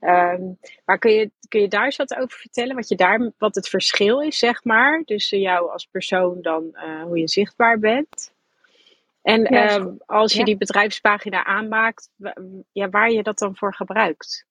Um, 0.00 0.58
maar 0.84 0.98
kun 0.98 1.12
je, 1.12 1.30
kun 1.48 1.60
je 1.60 1.68
daar 1.68 1.84
eens 1.84 1.96
wat 1.96 2.16
over 2.16 2.38
vertellen? 2.38 2.76
Wat, 2.76 2.88
je 2.88 2.96
daar, 2.96 3.30
wat 3.38 3.54
het 3.54 3.68
verschil 3.68 4.20
is, 4.20 4.38
zeg 4.38 4.64
maar, 4.64 5.02
tussen 5.04 5.40
jou 5.40 5.70
als 5.70 5.86
persoon 5.86 6.38
dan 6.42 6.70
uh, 6.72 7.02
hoe 7.02 7.18
je 7.18 7.28
zichtbaar 7.28 7.78
bent? 7.78 8.32
En 9.22 9.46
ja, 9.50 9.74
um, 9.74 9.98
als 10.06 10.32
je 10.32 10.38
ja. 10.38 10.44
die 10.44 10.56
bedrijfspagina 10.56 11.44
aanmaakt, 11.44 12.10
ja, 12.72 12.88
waar 12.88 13.10
je 13.10 13.22
dat 13.22 13.38
dan 13.38 13.56
voor 13.56 13.74
gebruikt? 13.74 14.46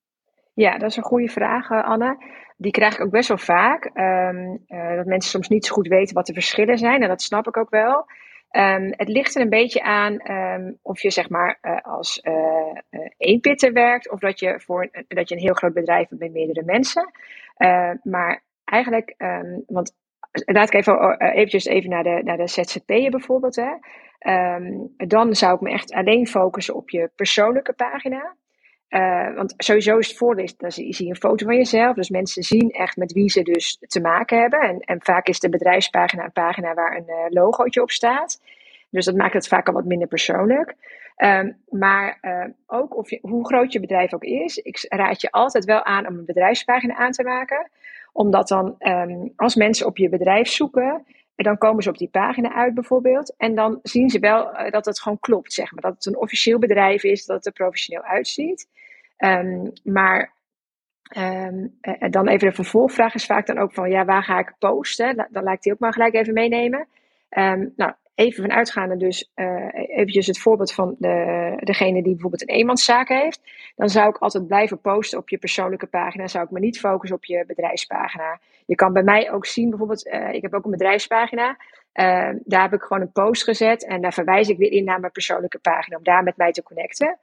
Ja, 0.54 0.78
dat 0.78 0.90
is 0.90 0.98
een 0.98 1.04
goede 1.04 1.28
vraag, 1.30 1.72
Anne. 1.72 2.18
Die 2.58 2.72
krijg 2.72 2.94
ik 2.94 3.02
ook 3.02 3.12
best 3.12 3.28
wel 3.28 3.38
vaak. 3.38 3.86
Um, 3.94 4.64
uh, 4.68 4.96
dat 4.96 5.06
mensen 5.06 5.30
soms 5.30 5.48
niet 5.48 5.66
zo 5.66 5.74
goed 5.74 5.88
weten 5.88 6.16
wat 6.16 6.26
de 6.26 6.34
verschillen 6.34 6.78
zijn. 6.78 7.02
En 7.02 7.08
dat 7.08 7.22
snap 7.22 7.48
ik 7.48 7.58
ook 7.58 7.70
wel. 7.70 8.06
Um, 8.52 8.94
het 8.96 9.08
ligt 9.08 9.36
er 9.36 9.42
een 9.42 9.50
beetje 9.50 9.82
aan 9.82 10.32
um, 10.32 10.78
of 10.82 11.02
je 11.02 11.10
zeg 11.10 11.30
maar 11.30 11.58
uh, 11.62 11.82
als 11.82 12.20
uh, 12.24 13.02
eenpitter 13.18 13.74
werkt 13.74 14.12
of 14.12 14.20
dat 14.20 14.40
je, 14.40 14.60
voor, 14.60 14.90
dat 15.08 15.30
je 15.30 15.36
een 15.36 15.42
heel 15.42 15.54
groot 15.54 15.74
bedrijf 15.74 16.10
hebt 16.10 16.22
met 16.22 16.32
meerdere 16.32 16.66
mensen. 16.66 17.12
maar 18.04 18.44
eigenlijk, 18.64 19.16
want 19.68 19.96
laat 20.32 20.68
ik 20.68 20.74
even 20.74 21.20
eventjes 21.20 21.66
even 21.66 21.90
naar 21.90 22.04
de, 22.04 22.22
naar 22.24 22.38
de 22.38 22.48
ZZP'en 22.48 23.12
bijvoorbeeld. 23.12 23.56
Hè. 23.56 23.74
dan 25.08 25.36
zou 25.36 25.56
ik 25.56 25.62
me 25.62 25.72
echt 25.72 25.94
alleen 25.94 26.28
focussen 26.28 26.76
op 26.76 26.90
je 26.90 27.12
persoonlijke 27.16 27.74
pagina. 27.74 28.36
Uh, 28.92 29.36
want 29.36 29.54
sowieso 29.58 29.98
is 29.98 30.08
het 30.08 30.18
voordeel, 30.18 30.50
dan 30.58 30.72
zie 30.72 30.96
je 30.98 31.10
een 31.10 31.16
foto 31.16 31.46
van 31.46 31.56
jezelf. 31.56 31.96
Dus 31.96 32.10
mensen 32.10 32.44
zien 32.44 32.70
echt 32.70 32.98
met 32.98 33.12
wie 33.12 33.30
ze 33.30 33.42
dus 33.42 33.78
te 33.80 34.02
maken 34.02 34.40
hebben. 34.40 34.60
En, 34.60 34.80
en 34.80 35.02
vaak 35.02 35.28
is 35.28 35.40
de 35.40 35.50
bedrijfspagina 35.50 36.24
een 36.24 36.32
pagina 36.32 36.74
waar 36.74 36.96
een 36.96 37.06
uh, 37.08 37.16
logootje 37.30 37.82
op 37.82 37.92
staat. 37.92 38.42
Dus 38.90 39.06
dat 39.06 39.16
maakt 39.16 39.34
het 39.34 39.48
vaak 39.48 39.68
al 39.68 39.74
wat 39.74 39.86
minder 39.86 40.08
persoonlijk. 40.08 40.76
Um, 41.18 41.58
maar 41.70 42.18
uh, 42.22 42.46
ook 42.68 42.98
of 42.98 43.10
je, 43.10 43.20
hoe 43.22 43.46
groot 43.46 43.72
je 43.72 43.80
bedrijf 43.80 44.14
ook 44.14 44.24
is, 44.24 44.58
ik 44.58 44.86
raad 44.90 45.22
je 45.22 45.32
altijd 45.32 45.66
wel 45.66 45.84
aan 45.84 46.08
om 46.08 46.18
een 46.18 46.26
bedrijfspagina 46.26 46.96
aan 46.96 47.12
te 47.12 47.24
maken. 47.24 47.70
Omdat 48.12 48.48
dan, 48.48 48.76
um, 48.80 49.34
als 49.36 49.56
mensen 49.56 49.86
op 49.86 49.98
je 49.98 50.10
bedrijf 50.10 50.48
zoeken, 50.48 51.06
dan 51.36 51.58
komen 51.58 51.84
ze 51.84 51.90
op 51.90 51.98
die 51.98 52.10
pagina 52.10 52.54
uit 52.54 52.74
bijvoorbeeld. 52.74 53.34
En 53.38 53.56
dan 53.56 53.80
zien 53.84 54.10
ze 54.10 54.20
wel 54.20 54.52
dat 54.70 54.86
het 54.86 55.02
gewoon 55.02 55.20
klopt, 55.20 55.54
zeg 55.54 55.72
maar. 55.72 55.82
Dat 55.82 55.94
het 55.94 56.06
een 56.06 56.18
officieel 56.18 56.60
bedrijf 56.60 57.04
is, 57.04 57.26
dat 57.26 57.38
het 57.38 57.46
er 57.46 57.52
professioneel 57.52 58.04
uitziet. 58.04 58.68
Um, 59.24 59.72
maar 59.84 60.34
um, 61.18 61.78
dan 62.10 62.28
even 62.28 62.48
de 62.48 62.56
vervolgvraag 62.56 63.14
is 63.14 63.26
vaak 63.26 63.46
dan 63.46 63.58
ook 63.58 63.74
van, 63.74 63.90
ja, 63.90 64.06
waar 64.06 64.24
ga 64.24 64.40
ik 64.40 64.54
posten? 64.60 65.28
Dan 65.32 65.44
laat 65.44 65.56
ik 65.56 65.62
die 65.62 65.74
ook 65.74 65.80
maar 65.80 65.94
gelijk 65.94 66.14
even 66.14 66.34
meenemen. 66.34 66.88
Um, 67.30 67.74
nou, 67.76 67.94
even 68.16 68.44
vanuitgaande 68.44 68.98
dus 68.98 69.32
uh, 69.36 69.68
eventjes 69.74 70.28
het 70.28 70.40
voorbeeld 70.40 70.74
van 70.74 70.96
de, 71.00 71.54
degene 71.60 72.04
die 72.04 72.12
bijvoorbeeld 72.12 72.42
een 72.42 72.56
eenmanszaak 72.56 73.08
heeft. 73.08 73.42
Dan 73.76 73.90
zou 73.90 74.10
ik 74.10 74.18
altijd 74.18 74.48
blijven 74.48 74.82
posten 74.82 75.20
op 75.20 75.30
je 75.30 75.38
persoonlijke 75.38 75.88
pagina. 75.88 76.28
Zou 76.28 76.46
ik 76.46 76.52
me 76.52 76.60
niet 76.60 76.80
focussen 76.80 77.18
op 77.18 77.26
je 77.26 77.44
bedrijfspagina. 77.48 78.40
Je 78.66 78.76
kan 78.76 78.94
bij 78.94 79.04
mij 79.04 79.32
ook 79.32 79.46
zien, 79.46 79.70
bijvoorbeeld, 79.70 80.08
uh, 80.08 80.34
ik 80.34 80.42
heb 80.42 80.54
ook 80.54 80.66
een 80.66 80.72
bedrijfspagina. 80.72 81.58
Daar 82.44 82.62
heb 82.62 82.74
ik 82.74 82.82
gewoon 82.82 83.02
een 83.02 83.12
post 83.12 83.44
gezet 83.44 83.86
en 83.86 84.02
daar 84.02 84.14
verwijs 84.14 84.50
ik 84.50 84.58
weer 84.58 84.72
in 84.72 84.84
naar 84.84 85.00
mijn 85.00 85.12
persoonlijke 85.12 85.60
pagina 85.60 85.98
om 85.98 86.04
daar 86.04 86.24
met 86.24 86.38
mij 86.38 86.52
te 86.52 86.64
connecten. 86.64 87.18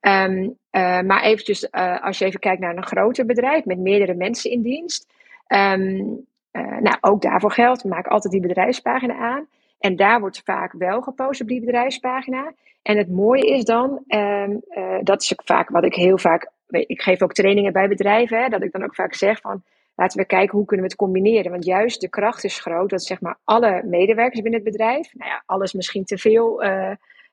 Um, 0.00 0.58
uh, 0.72 1.00
maar 1.00 1.22
eventjes, 1.22 1.68
uh, 1.70 2.04
als 2.04 2.18
je 2.18 2.24
even 2.24 2.40
kijkt 2.40 2.60
naar 2.60 2.76
een 2.76 2.86
groter 2.86 3.26
bedrijf 3.26 3.64
met 3.64 3.78
meerdere 3.78 4.14
mensen 4.14 4.50
in 4.50 4.62
dienst. 4.62 5.06
Um, 5.48 6.26
uh, 6.52 6.78
nou, 6.78 6.96
ook 7.00 7.22
daarvoor 7.22 7.52
geldt, 7.52 7.84
maak 7.84 8.06
altijd 8.06 8.32
die 8.32 8.42
bedrijfspagina 8.42 9.14
aan. 9.14 9.46
En 9.78 9.96
daar 9.96 10.20
wordt 10.20 10.42
vaak 10.44 10.72
wel 10.72 11.00
gepost 11.00 11.40
op 11.40 11.48
die 11.48 11.60
bedrijfspagina. 11.60 12.52
En 12.82 12.96
het 12.96 13.10
mooie 13.10 13.46
is 13.46 13.64
dan, 13.64 14.04
um, 14.08 14.60
dat 15.02 15.22
is 15.22 15.32
ook 15.32 15.42
vaak 15.44 15.68
wat 15.68 15.84
ik 15.84 15.94
heel 15.94 16.18
vaak, 16.18 16.50
ik 16.68 17.02
geef 17.02 17.22
ook 17.22 17.32
trainingen 17.32 17.72
bij 17.72 17.88
bedrijven, 17.88 18.42
hè, 18.42 18.48
dat 18.48 18.62
ik 18.62 18.72
dan 18.72 18.84
ook 18.84 18.94
vaak 18.94 19.14
zeg 19.14 19.40
van, 19.40 19.62
laten 19.94 20.18
we 20.20 20.26
kijken 20.26 20.56
hoe 20.56 20.66
kunnen 20.66 20.86
we 20.86 20.92
het 20.92 21.00
combineren. 21.00 21.50
Want 21.50 21.64
juist 21.64 22.00
de 22.00 22.08
kracht 22.08 22.44
is 22.44 22.60
groot, 22.60 22.90
dat 22.90 23.04
zeg 23.04 23.20
maar 23.20 23.38
alle 23.44 23.82
medewerkers 23.84 24.40
binnen 24.40 24.60
het 24.60 24.70
bedrijf, 24.70 25.14
nou 25.14 25.30
ja, 25.30 25.42
alles 25.46 25.72
misschien 25.72 26.04
te 26.04 26.18
veel 26.18 26.62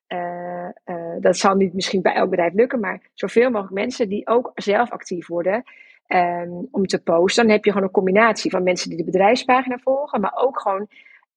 uh, 0.08 0.70
uh, 0.86 1.16
dat 1.20 1.38
zal 1.38 1.56
niet 1.56 1.74
misschien 1.74 2.02
bij 2.02 2.14
elk 2.14 2.30
bedrijf 2.30 2.54
lukken, 2.54 2.80
maar 2.80 3.02
zoveel 3.14 3.50
mogelijk 3.50 3.74
mensen 3.74 4.10
die 4.10 4.28
ook 4.28 4.52
zelf 4.56 4.92
actief 4.92 5.28
worden 5.28 5.64
um, 6.08 6.68
om 6.72 6.86
te 6.86 7.04
posten. 7.04 7.44
Dan 7.44 7.54
heb 7.54 7.66
je 7.66 7.72
gewoon 7.72 7.88
een 7.88 7.94
combinatie 7.94 8.52
van 8.52 8.64
mensen 8.64 8.90
die 8.90 8.98
de 8.98 9.04
bedrijfspagina 9.04 9.78
volgen, 9.78 10.22
maar 10.22 10.34
ook 10.36 10.60
gewoon 10.60 10.88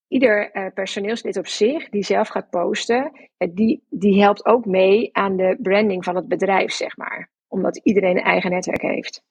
ieder 0.08 0.56
uh, 0.56 0.66
personeelslid 0.74 1.36
op 1.36 1.46
zich 1.46 1.88
die 1.88 2.04
zelf 2.04 2.28
gaat 2.28 2.50
posten, 2.50 3.28
die, 3.50 3.82
die 3.90 4.22
helpt 4.22 4.46
ook 4.46 4.64
mee 4.64 5.08
aan 5.12 5.36
de 5.36 5.56
branding 5.62 6.04
van 6.04 6.16
het 6.16 6.28
bedrijf, 6.28 6.72
zeg 6.72 6.96
maar. 6.96 7.28
Omdat 7.48 7.76
iedereen 7.76 8.16
een 8.16 8.22
eigen 8.22 8.50
netwerk 8.50 8.82
heeft. 8.82 9.22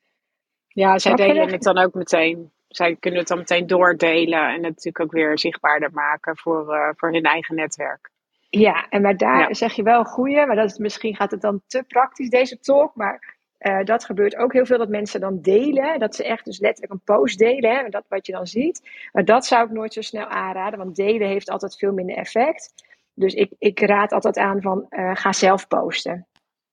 Ja, 0.67 0.97
zij 0.97 1.15
delen 1.15 1.51
het 1.51 1.61
dan 1.61 1.77
ook 1.77 1.93
meteen. 1.93 2.51
Zij 2.67 2.95
kunnen 2.95 3.19
het 3.19 3.27
dan 3.27 3.37
meteen 3.37 3.67
doordelen 3.67 4.47
en 4.47 4.53
het 4.53 4.61
natuurlijk 4.61 4.99
ook 4.99 5.11
weer 5.11 5.39
zichtbaarder 5.39 5.91
maken 5.93 6.37
voor, 6.37 6.93
voor 6.97 7.11
hun 7.11 7.23
eigen 7.23 7.55
netwerk. 7.55 8.09
Ja, 8.49 8.89
en 8.89 9.01
maar 9.01 9.17
daar 9.17 9.47
ja. 9.47 9.53
zeg 9.53 9.73
je 9.73 9.83
wel 9.83 10.03
goeie, 10.03 10.45
maar 10.45 10.55
dat 10.55 10.71
is, 10.71 10.77
misschien 10.77 11.15
gaat 11.15 11.31
het 11.31 11.41
dan 11.41 11.61
te 11.67 11.83
praktisch 11.87 12.29
deze 12.29 12.59
talk, 12.59 12.95
maar 12.95 13.37
uh, 13.59 13.83
dat 13.83 14.05
gebeurt 14.05 14.35
ook 14.35 14.53
heel 14.53 14.65
veel 14.65 14.77
dat 14.77 14.89
mensen 14.89 15.19
dan 15.19 15.41
delen, 15.41 15.99
dat 15.99 16.15
ze 16.15 16.23
echt 16.23 16.45
dus 16.45 16.59
letterlijk 16.59 16.93
een 16.93 17.15
post 17.15 17.37
delen, 17.37 17.71
hè, 17.71 17.89
dat 17.89 18.05
wat 18.07 18.25
je 18.25 18.31
dan 18.31 18.47
ziet. 18.47 18.89
Maar 19.11 19.25
dat 19.25 19.45
zou 19.45 19.65
ik 19.65 19.71
nooit 19.71 19.93
zo 19.93 20.01
snel 20.01 20.25
aanraden, 20.25 20.79
want 20.79 20.95
delen 20.95 21.27
heeft 21.27 21.49
altijd 21.49 21.77
veel 21.77 21.93
minder 21.93 22.15
effect. 22.15 22.73
Dus 23.13 23.33
ik, 23.33 23.51
ik 23.57 23.79
raad 23.79 24.11
altijd 24.11 24.37
aan 24.37 24.61
van 24.61 24.85
uh, 24.89 25.11
ga 25.15 25.33
zelf 25.33 25.67
posten. 25.67 26.27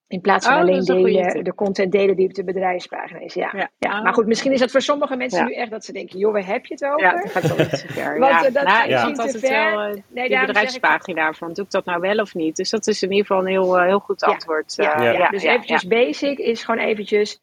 In 0.08 0.20
plaats 0.20 0.46
van 0.46 0.54
oh, 0.54 0.60
alleen 0.60 0.84
delen, 0.84 1.44
de 1.44 1.54
content 1.54 1.92
delen 1.92 2.16
die 2.16 2.28
op 2.28 2.34
de 2.34 2.44
bedrijfspagina 2.44 3.20
is. 3.20 3.34
Ja. 3.34 3.50
ja. 3.56 3.70
ja. 3.78 4.02
Maar 4.02 4.14
goed, 4.14 4.26
misschien 4.26 4.52
is 4.52 4.60
dat 4.60 4.70
voor 4.70 4.80
sommige 4.80 5.16
mensen 5.16 5.44
nu 5.44 5.52
echt 5.52 5.70
dat 5.70 5.84
ze 5.84 5.92
denken: 5.92 6.18
joh, 6.18 6.32
waar 6.32 6.46
heb 6.46 6.66
je 6.66 6.74
het 6.74 6.84
over? 6.84 7.00
Ja, 7.00 7.22
dat 7.22 7.30
gaat 7.30 7.56
wel 7.56 7.66
iets 7.66 7.80
te 7.80 7.92
ver. 7.92 8.18
Want 8.20 8.32
ja. 8.32 8.50
dat 8.50 8.64
nou, 8.64 8.88
ja. 8.88 9.12
te 9.12 9.38
ver. 9.38 9.70
Wel, 9.70 9.88
uh, 9.88 10.02
nee, 10.08 10.28
die 10.28 10.46
bedrijfspagina 10.46 11.32
van, 11.32 11.52
doe 11.52 11.64
ik 11.64 11.70
dat 11.70 11.84
nou 11.84 12.00
wel 12.00 12.16
of 12.16 12.34
niet? 12.34 12.56
Dus 12.56 12.70
dat 12.70 12.86
is 12.86 13.02
in 13.02 13.10
ieder 13.10 13.26
geval 13.26 13.42
een 13.42 13.48
heel, 13.50 13.78
uh, 13.78 13.84
heel 13.84 13.98
goed 13.98 14.22
antwoord. 14.22 14.74
Ja. 14.76 15.28
Dus 15.28 15.42
eventjes 15.42 15.86
basic 15.86 16.38
is 16.38 16.64
gewoon 16.64 16.80
eventjes... 16.80 17.40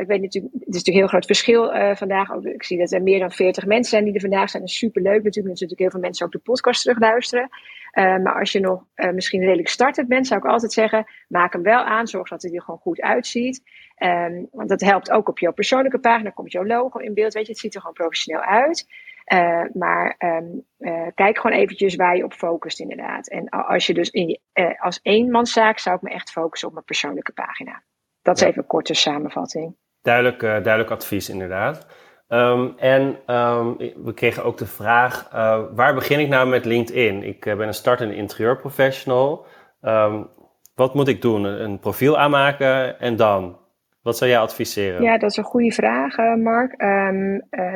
ik 0.00 0.06
weet 0.06 0.20
natuurlijk, 0.20 0.52
het 0.52 0.68
is 0.68 0.82
natuurlijk 0.82 0.86
een 0.86 0.92
heel 0.92 1.06
groot 1.06 1.26
verschil 1.26 1.96
vandaag. 1.96 2.32
Ook, 2.32 2.44
ik 2.44 2.62
zie 2.62 2.78
dat 2.78 2.92
er 2.92 3.02
meer 3.02 3.18
dan 3.18 3.32
40 3.32 3.66
mensen 3.66 3.90
zijn 3.90 4.04
die 4.04 4.14
er 4.14 4.20
vandaag 4.20 4.50
zijn. 4.50 4.62
Dat 4.62 4.72
is 4.72 4.78
superleuk 4.78 5.22
natuurlijk. 5.22 5.34
Dat 5.34 5.46
natuurlijk 5.46 5.80
heel 5.80 5.90
veel 5.90 6.00
mensen 6.00 6.26
ook 6.26 6.32
de 6.32 6.38
podcast 6.38 6.82
terugluisteren. 6.82 7.48
Uh, 7.92 8.18
maar 8.18 8.38
als 8.38 8.52
je 8.52 8.60
nog 8.60 8.84
uh, 8.94 9.10
misschien 9.10 9.40
redelijk 9.40 9.68
startend 9.68 10.08
bent, 10.08 10.26
zou 10.26 10.40
ik 10.40 10.46
altijd 10.46 10.72
zeggen: 10.72 11.04
maak 11.28 11.52
hem 11.52 11.62
wel 11.62 11.82
aan. 11.82 12.06
Zorg 12.06 12.28
dat 12.28 12.42
hij 12.42 12.52
er 12.52 12.62
gewoon 12.62 12.80
goed 12.80 13.00
uitziet. 13.00 13.62
Um, 13.98 14.48
want 14.50 14.68
dat 14.68 14.80
helpt 14.80 15.10
ook 15.10 15.28
op 15.28 15.38
jouw 15.38 15.52
persoonlijke 15.52 15.98
pagina. 15.98 16.30
komt 16.30 16.52
jouw 16.52 16.64
logo 16.64 16.98
in 16.98 17.14
beeld. 17.14 17.32
Weet 17.32 17.46
je, 17.46 17.52
het 17.52 17.60
ziet 17.60 17.74
er 17.74 17.80
gewoon 17.80 17.96
professioneel 17.96 18.40
uit. 18.40 18.86
Uh, 19.32 19.64
maar 19.72 20.16
um, 20.18 20.64
kijk 21.14 21.38
gewoon 21.38 21.56
eventjes 21.56 21.94
waar 21.94 22.16
je 22.16 22.24
op 22.24 22.32
focust, 22.32 22.80
inderdaad. 22.80 23.28
En 23.28 23.48
als 23.48 23.86
je 23.86 23.94
dus 23.94 24.10
in 24.10 24.28
je, 24.28 24.78
als 24.78 25.00
eenmanszaak 25.02 25.78
zou 25.78 25.96
ik 25.96 26.02
me 26.02 26.10
echt 26.10 26.30
focussen 26.30 26.68
op 26.68 26.74
mijn 26.74 26.86
persoonlijke 26.86 27.32
pagina. 27.32 27.82
Dat 28.22 28.36
is 28.36 28.42
ja. 28.42 28.48
even 28.48 28.62
een 28.62 28.68
korte 28.68 28.94
samenvatting. 28.94 29.76
Duidelijk, 30.02 30.40
duidelijk 30.40 30.90
advies, 30.90 31.28
inderdaad. 31.28 31.86
Um, 32.28 32.74
en 32.78 33.02
um, 33.36 33.76
we 33.76 34.12
kregen 34.14 34.44
ook 34.44 34.58
de 34.58 34.66
vraag, 34.66 35.30
uh, 35.34 35.62
waar 35.74 35.94
begin 35.94 36.18
ik 36.18 36.28
nou 36.28 36.48
met 36.48 36.64
LinkedIn? 36.64 37.22
Ik 37.22 37.46
uh, 37.46 37.56
ben 37.56 37.66
een 37.66 37.74
startende 37.74 38.14
interieurprofessional. 38.14 39.46
Um, 39.82 40.28
wat 40.74 40.94
moet 40.94 41.08
ik 41.08 41.22
doen? 41.22 41.44
Een 41.44 41.78
profiel 41.78 42.18
aanmaken 42.18 42.98
en 43.00 43.16
dan? 43.16 43.58
Wat 44.02 44.16
zou 44.16 44.30
jij 44.30 44.38
adviseren? 44.38 45.02
Ja, 45.02 45.18
dat 45.18 45.30
is 45.30 45.36
een 45.36 45.44
goede 45.44 45.72
vraag, 45.72 46.18
uh, 46.18 46.34
Mark. 46.34 46.82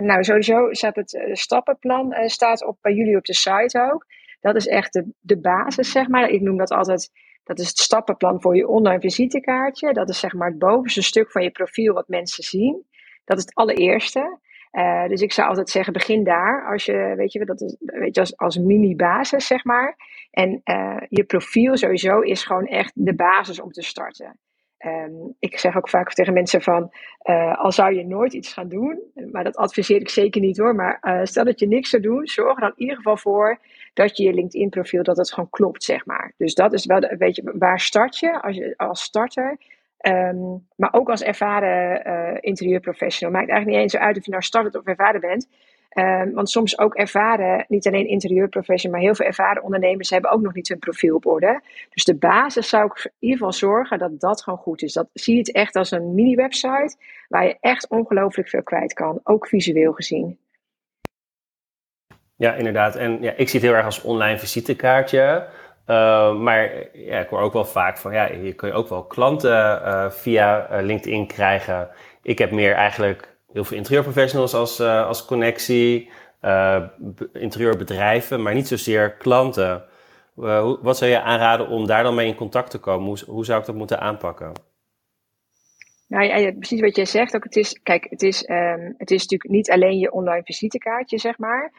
Nou, 0.00 0.24
sowieso 0.24 0.72
staat 0.72 0.96
het 0.96 1.28
stappenplan 1.32 2.14
staat 2.24 2.66
op, 2.66 2.78
bij 2.80 2.92
jullie 2.92 3.16
op 3.16 3.24
de 3.24 3.34
site 3.34 3.90
ook. 3.92 4.06
Dat 4.40 4.54
is 4.54 4.66
echt 4.66 4.92
de, 4.92 5.12
de 5.20 5.40
basis, 5.40 5.90
zeg 5.90 6.08
maar. 6.08 6.28
Ik 6.28 6.40
noem 6.40 6.56
dat 6.56 6.70
altijd, 6.70 7.10
dat 7.46 7.58
is 7.58 7.68
het 7.68 7.78
stappenplan 7.78 8.40
voor 8.40 8.56
je 8.56 8.68
online 8.68 9.00
visitekaartje. 9.00 9.92
Dat 9.92 10.08
is 10.08 10.18
zeg 10.18 10.34
maar 10.34 10.48
het 10.48 10.58
bovenste 10.58 11.02
stuk 11.02 11.30
van 11.30 11.42
je 11.42 11.50
profiel 11.50 11.94
wat 11.94 12.08
mensen 12.08 12.44
zien. 12.44 12.86
Dat 13.24 13.38
is 13.38 13.44
het 13.44 13.54
allereerste. 13.54 14.38
Uh, 14.72 15.06
dus 15.06 15.20
ik 15.20 15.32
zou 15.32 15.48
altijd 15.48 15.70
zeggen, 15.70 15.92
begin 15.92 16.24
daar. 16.24 16.66
Als 16.72 16.84
je, 16.84 17.14
weet 17.16 17.32
je, 17.32 17.44
dat 17.44 17.60
is, 17.60 17.76
weet 17.78 18.14
je 18.14 18.20
als, 18.20 18.36
als 18.36 18.58
mini-basis, 18.58 19.46
zeg 19.46 19.64
maar. 19.64 19.96
En 20.30 20.60
uh, 20.64 20.96
je 21.08 21.24
profiel 21.24 21.76
sowieso 21.76 22.20
is 22.20 22.44
gewoon 22.44 22.66
echt 22.66 22.92
de 22.94 23.14
basis 23.14 23.60
om 23.60 23.72
te 23.72 23.82
starten. 23.82 24.38
Um, 24.78 25.34
ik 25.38 25.58
zeg 25.58 25.76
ook 25.76 25.88
vaak 25.88 26.12
tegen 26.12 26.32
mensen 26.32 26.62
van, 26.62 26.90
uh, 27.24 27.58
al 27.58 27.72
zou 27.72 27.94
je 27.94 28.06
nooit 28.06 28.32
iets 28.32 28.52
gaan 28.52 28.68
doen, 28.68 29.00
maar 29.32 29.44
dat 29.44 29.56
adviseer 29.56 30.00
ik 30.00 30.08
zeker 30.08 30.40
niet 30.40 30.58
hoor, 30.58 30.74
maar 30.74 31.20
stel 31.22 31.44
dat 31.44 31.60
je 31.60 31.68
niks 31.68 31.90
zou 31.90 32.02
doen, 32.02 32.26
zorg 32.26 32.54
er 32.54 32.60
dan 32.60 32.70
in 32.70 32.80
ieder 32.80 32.96
geval 32.96 33.16
voor 33.16 33.58
dat 33.96 34.16
je 34.16 34.24
je 34.24 34.32
LinkedIn 34.32 34.68
profiel, 34.68 35.02
dat 35.02 35.16
het 35.16 35.32
gewoon 35.32 35.50
klopt, 35.50 35.84
zeg 35.84 36.06
maar. 36.06 36.32
Dus 36.36 36.54
dat 36.54 36.72
is 36.72 36.86
wel, 36.86 37.00
de, 37.00 37.16
weet 37.18 37.36
je, 37.36 37.52
waar 37.58 37.80
start 37.80 38.18
je 38.18 38.42
als, 38.42 38.76
als 38.76 39.02
starter? 39.02 39.58
Um, 40.06 40.66
maar 40.76 40.92
ook 40.92 41.08
als 41.08 41.22
ervaren 41.22 42.06
uh, 42.06 42.38
interieurprofessional. 42.40 43.34
Maakt 43.34 43.48
eigenlijk 43.48 43.78
niet 43.78 43.92
eens 43.92 44.02
uit 44.02 44.16
of 44.16 44.24
je 44.24 44.30
nou 44.30 44.42
startend 44.42 44.76
of 44.76 44.84
ervaren 44.84 45.20
bent. 45.20 45.48
Um, 45.98 46.32
want 46.32 46.50
soms 46.50 46.78
ook 46.78 46.94
ervaren, 46.94 47.64
niet 47.68 47.86
alleen 47.86 48.08
interieurprofessional, 48.08 48.96
maar 48.96 49.06
heel 49.06 49.14
veel 49.14 49.26
ervaren 49.26 49.62
ondernemers 49.62 50.10
hebben 50.10 50.30
ook 50.30 50.40
nog 50.40 50.54
niet 50.54 50.68
hun 50.68 50.78
profiel 50.78 51.16
op 51.16 51.26
orde. 51.26 51.60
Dus 51.90 52.04
de 52.04 52.16
basis 52.16 52.68
zou 52.68 52.84
ik 52.84 53.04
in 53.04 53.12
ieder 53.18 53.36
geval 53.38 53.52
zorgen 53.52 53.98
dat 53.98 54.20
dat 54.20 54.42
gewoon 54.42 54.58
goed 54.58 54.82
is. 54.82 54.92
Dat 54.92 55.08
zie 55.12 55.32
je 55.34 55.38
het 55.38 55.52
echt 55.52 55.76
als 55.76 55.90
een 55.90 56.14
mini-website 56.14 56.96
waar 57.28 57.46
je 57.46 57.56
echt 57.60 57.88
ongelooflijk 57.88 58.48
veel 58.48 58.62
kwijt 58.62 58.92
kan, 58.92 59.20
ook 59.22 59.48
visueel 59.48 59.92
gezien. 59.92 60.38
Ja, 62.36 62.54
inderdaad. 62.54 62.96
En 62.96 63.22
ja, 63.22 63.32
ik 63.36 63.48
zie 63.48 63.60
het 63.60 63.68
heel 63.68 63.78
erg 63.78 63.84
als 63.84 64.02
online 64.02 64.38
visitekaartje. 64.38 65.46
Uh, 65.86 66.34
maar 66.34 66.72
ja, 66.92 67.18
ik 67.18 67.28
hoor 67.28 67.40
ook 67.40 67.52
wel 67.52 67.64
vaak 67.64 67.98
van, 67.98 68.12
ja, 68.12 68.26
je 68.32 68.52
kun 68.52 68.68
je 68.68 68.74
ook 68.74 68.88
wel 68.88 69.04
klanten 69.04 69.82
uh, 69.82 70.10
via 70.10 70.70
uh, 70.70 70.84
LinkedIn 70.84 71.26
krijgen. 71.26 71.88
Ik 72.22 72.38
heb 72.38 72.50
meer 72.50 72.74
eigenlijk 72.74 73.36
heel 73.52 73.64
veel 73.64 73.76
interieurprofessionals 73.76 74.54
als, 74.54 74.80
als 74.80 75.24
connectie, 75.24 76.10
interieurbedrijven, 77.32 78.42
maar 78.42 78.54
niet 78.54 78.68
zozeer 78.68 79.12
klanten. 79.12 79.84
wat 80.82 80.96
zou 80.96 81.10
je 81.10 81.20
aanraden 81.20 81.68
om 81.68 81.86
daar 81.86 82.02
dan 82.02 82.14
mee 82.14 82.26
in 82.26 82.34
contact 82.34 82.70
te 82.70 82.78
komen? 82.78 83.06
Hoe, 83.06 83.18
hoe 83.26 83.44
zou 83.44 83.60
ik 83.60 83.66
dat 83.66 83.74
moeten 83.74 84.00
aanpakken? 84.00 84.52
Nou 86.08 86.24
ja, 86.24 86.52
precies 86.52 86.80
wat 86.80 86.96
jij 86.96 87.04
zegt. 87.04 87.34
Ook 87.34 87.44
het 87.44 87.56
is, 87.56 87.80
kijk, 87.82 88.06
het 88.10 88.22
is, 88.22 88.48
um, 88.48 88.94
het 88.98 89.10
is 89.10 89.22
natuurlijk 89.22 89.50
niet 89.50 89.70
alleen 89.70 89.98
je 89.98 90.12
online 90.12 90.42
visitekaartje, 90.44 91.18
zeg 91.18 91.38
maar. 91.38 91.72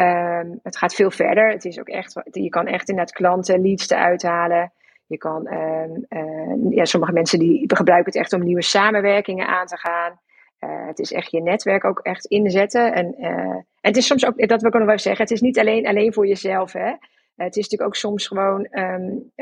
Um, 0.00 0.60
het 0.62 0.76
gaat 0.76 0.94
veel 0.94 1.10
verder. 1.10 1.50
Het 1.50 1.64
is 1.64 1.80
ook 1.80 1.88
echt, 1.88 2.20
je 2.30 2.48
kan 2.48 2.66
echt 2.66 2.88
inderdaad 2.88 3.14
klanten 3.14 3.62
leads 3.62 3.86
te 3.86 3.96
uithalen. 3.96 4.72
Je 5.06 5.18
kan, 5.18 5.52
um, 5.52 6.06
uh, 6.08 6.76
ja, 6.76 6.84
sommige 6.84 7.12
mensen 7.12 7.38
die 7.38 7.64
gebruiken 7.66 8.12
het 8.12 8.20
echt 8.20 8.32
om 8.32 8.44
nieuwe 8.44 8.62
samenwerkingen 8.62 9.46
aan 9.46 9.66
te 9.66 9.78
gaan. 9.78 10.20
Uh, 10.60 10.86
het 10.86 10.98
is 10.98 11.12
echt 11.12 11.30
je 11.30 11.42
netwerk 11.42 11.84
ook 11.84 11.98
echt 11.98 12.24
inzetten. 12.24 12.92
En, 12.92 13.14
uh, 13.18 13.28
en 13.28 13.66
het 13.80 13.96
is 13.96 14.06
soms 14.06 14.26
ook, 14.26 14.48
dat 14.48 14.60
wil 14.60 14.70
ik 14.70 14.78
nog 14.78 14.86
wel 14.86 14.98
zeggen, 14.98 15.22
het 15.22 15.32
is 15.32 15.40
niet 15.40 15.58
alleen, 15.58 15.86
alleen 15.86 16.12
voor 16.12 16.26
jezelf. 16.26 16.72
Hè? 16.72 16.92
het 17.34 17.56
is 17.56 17.62
natuurlijk 17.62 17.82
ook 17.82 17.96
soms 17.96 18.26
gewoon, 18.26 18.68
um, 18.70 19.32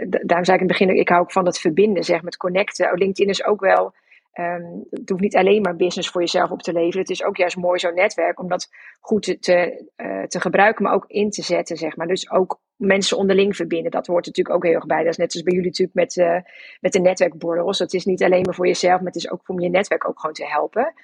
daarom 0.00 0.44
zei 0.44 0.56
ik 0.56 0.62
in 0.62 0.68
het 0.68 0.78
begin, 0.78 0.96
ik 0.96 1.08
hou 1.08 1.20
ook 1.20 1.32
van 1.32 1.46
het 1.46 1.58
verbinden, 1.58 2.04
zeg, 2.04 2.22
met 2.22 2.36
connecten. 2.36 2.86
Oh, 2.86 2.96
LinkedIn 2.96 3.32
is 3.32 3.44
ook 3.44 3.60
wel 3.60 3.94
Um, 4.32 4.86
het 4.90 5.08
hoeft 5.08 5.22
niet 5.22 5.36
alleen 5.36 5.62
maar 5.62 5.76
business 5.76 6.08
voor 6.08 6.20
jezelf 6.20 6.50
op 6.50 6.62
te 6.62 6.72
leveren. 6.72 7.00
Het 7.00 7.10
is 7.10 7.24
ook 7.24 7.36
juist 7.36 7.56
mooi 7.56 7.78
zo'n 7.78 7.94
netwerk 7.94 8.40
om 8.40 8.48
dat 8.48 8.68
goed 9.00 9.22
te, 9.22 9.38
te, 9.38 9.84
uh, 9.96 10.22
te, 10.22 10.40
gebruiken, 10.40 10.84
maar 10.84 10.94
ook 10.94 11.04
in 11.06 11.30
te 11.30 11.42
zetten, 11.42 11.76
zeg 11.76 11.96
maar. 11.96 12.06
Dus 12.06 12.30
ook 12.30 12.60
mensen 12.76 13.16
onderling 13.16 13.56
verbinden. 13.56 13.90
Dat 13.90 14.06
hoort 14.06 14.26
natuurlijk 14.26 14.56
ook 14.56 14.64
heel 14.64 14.74
erg 14.74 14.86
bij. 14.86 15.02
Dat 15.02 15.10
is 15.10 15.16
net 15.16 15.34
als 15.34 15.42
bij 15.42 15.52
jullie 15.52 15.68
natuurlijk 15.68 15.96
met, 15.96 16.16
uh, 16.16 16.40
met 16.80 16.92
de 16.92 17.00
netwerkborrels. 17.00 17.78
Dat 17.78 17.92
is 17.92 18.04
niet 18.04 18.22
alleen 18.22 18.42
maar 18.42 18.54
voor 18.54 18.66
jezelf, 18.66 18.96
maar 18.96 19.12
het 19.12 19.22
is 19.24 19.30
ook 19.30 19.48
om 19.48 19.60
je 19.60 19.68
netwerk 19.68 20.08
ook 20.08 20.20
gewoon 20.20 20.34
te 20.34 20.46
helpen. 20.46 20.94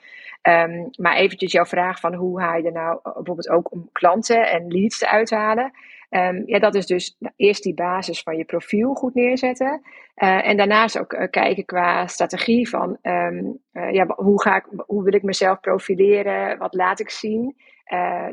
Um, 0.49 0.91
maar 0.97 1.17
eventjes 1.17 1.53
jouw 1.53 1.65
vraag 1.65 2.01
van 2.01 2.15
hoe 2.15 2.41
haal 2.41 2.59
je 2.59 2.67
er 2.67 2.73
nou 2.73 2.99
bijvoorbeeld 3.03 3.49
ook 3.49 3.73
om 3.73 3.89
klanten 3.93 4.51
en 4.51 4.69
leads 4.69 4.99
te 4.99 5.09
uithalen. 5.09 5.73
Um, 6.17 6.43
ja, 6.47 6.59
dat 6.59 6.75
is 6.75 6.87
dus 6.87 7.19
eerst 7.37 7.63
die 7.63 7.75
basis 7.75 8.23
van 8.23 8.37
je 8.37 8.45
profiel 8.45 8.95
goed 8.95 9.15
neerzetten. 9.15 9.81
Uh, 10.17 10.49
en 10.49 10.57
daarnaast 10.57 10.99
ook 10.99 11.13
uh, 11.13 11.31
kijken 11.31 11.65
qua 11.65 12.07
strategie 12.07 12.69
van 12.69 12.99
um, 13.03 13.59
uh, 13.73 13.93
ja, 13.93 14.07
hoe, 14.07 14.43
ga 14.43 14.57
ik, 14.57 14.67
hoe 14.87 15.03
wil 15.03 15.15
ik 15.15 15.23
mezelf 15.23 15.61
profileren, 15.61 16.59
wat 16.59 16.75
laat 16.75 17.01
ik 17.01 17.11
zien. 17.11 17.57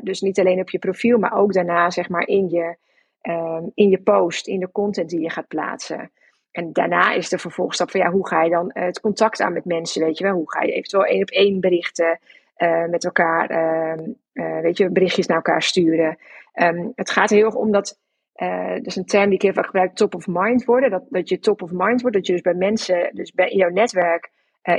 dus 0.02 0.20
niet 0.20 0.38
alleen 0.38 0.60
op 0.60 0.70
je 0.70 0.78
profiel, 0.78 1.18
maar 1.18 1.36
ook 1.36 1.52
daarna 1.52 1.90
zeg 1.90 2.08
maar 2.08 2.26
in 2.26 2.48
je, 2.48 2.76
um, 3.22 3.70
in 3.74 3.88
je 3.88 4.02
post, 4.02 4.46
in 4.46 4.60
de 4.60 4.72
content 4.72 5.10
die 5.10 5.20
je 5.20 5.30
gaat 5.30 5.48
plaatsen. 5.48 6.10
En 6.50 6.72
daarna 6.72 7.12
is 7.12 7.28
de 7.28 7.38
vervolgstap 7.38 7.90
van 7.90 8.00
ja, 8.00 8.10
hoe 8.10 8.28
ga 8.28 8.42
je 8.42 8.50
dan 8.50 8.70
het 8.72 9.00
contact 9.00 9.40
aan 9.40 9.52
met 9.52 9.64
mensen, 9.64 10.04
weet 10.04 10.18
je 10.18 10.24
wel? 10.24 10.34
Hoe 10.34 10.50
ga 10.52 10.62
je 10.62 10.72
eventueel 10.72 11.04
één 11.04 11.22
op 11.22 11.30
één 11.30 11.60
berichten 11.60 12.18
met 12.90 13.04
elkaar, 13.04 13.48
weet 14.62 14.76
je, 14.76 14.90
berichtjes 14.90 15.26
naar 15.26 15.36
elkaar 15.36 15.62
sturen. 15.62 16.18
Um, 16.54 16.92
het 16.94 17.10
gaat 17.10 17.30
heel 17.30 17.44
erg 17.44 17.54
om 17.54 17.72
dat, 17.72 18.00
uh, 18.36 18.74
dus 18.82 18.96
een 18.96 19.04
term 19.04 19.24
die 19.24 19.34
ik 19.34 19.42
heel 19.42 19.52
vaak 19.52 19.64
gebruik, 19.64 19.94
top 19.94 20.14
of 20.14 20.26
mind 20.26 20.64
worden. 20.64 20.90
Dat, 20.90 21.02
dat 21.08 21.28
je 21.28 21.38
top 21.38 21.62
of 21.62 21.70
mind 21.72 22.00
wordt, 22.00 22.16
dat 22.16 22.26
je 22.26 22.32
dus 22.32 22.42
bij 22.42 22.54
mensen, 22.54 23.10
dus 23.14 23.32
bij 23.32 23.52
jouw 23.54 23.70
netwerk 23.70 24.30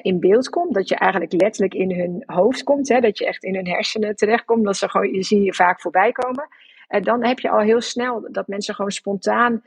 in 0.02 0.20
beeld 0.20 0.50
komt. 0.50 0.74
Dat 0.74 0.90
je 0.90 0.96
eigenlijk 0.96 1.42
letterlijk 1.42 1.74
in 1.74 2.00
hun 2.00 2.24
hoofd 2.26 2.64
komt, 2.64 2.90
hè, 2.90 3.00
dat 3.00 3.18
je 3.18 3.26
echt 3.26 3.44
in 3.44 3.56
hun 3.56 3.68
hersenen 3.68 4.16
terechtkomt. 4.16 4.66
Dat 4.66 4.78
ze 4.78 4.90
gewoon, 4.90 5.14
je 5.14 5.24
zie 5.24 5.42
je 5.42 5.54
vaak 5.54 5.82
voorbij 5.82 6.12
komen. 6.12 6.48
Uh, 6.90 7.02
dan 7.02 7.26
heb 7.26 7.40
je 7.40 7.50
al 7.50 7.60
heel 7.60 7.82
snel 7.82 8.28
dat 8.32 8.48
mensen 8.48 8.76
gewoon 8.76 8.92
spontaan 8.92 9.64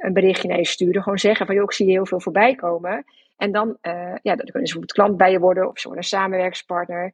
een 0.00 0.12
berichtje 0.12 0.48
naar 0.48 0.58
je 0.58 0.66
sturen. 0.66 1.02
Gewoon 1.02 1.18
zeggen 1.18 1.46
van, 1.46 1.54
joh, 1.54 1.64
ik 1.64 1.72
zie 1.72 1.90
heel 1.90 2.06
veel 2.06 2.20
voorbij 2.20 2.54
komen. 2.54 3.04
En 3.36 3.52
dan, 3.52 3.76
ja, 3.82 4.20
dan 4.22 4.22
kunnen 4.22 4.44
ze 4.44 4.50
bijvoorbeeld 4.52 4.92
klant 4.92 5.16
bij 5.16 5.30
je 5.30 5.38
worden 5.38 5.68
of 5.68 5.78
ze 5.78 5.86
worden 5.86 6.04
een 6.04 6.18
samenwerkspartner. 6.18 7.12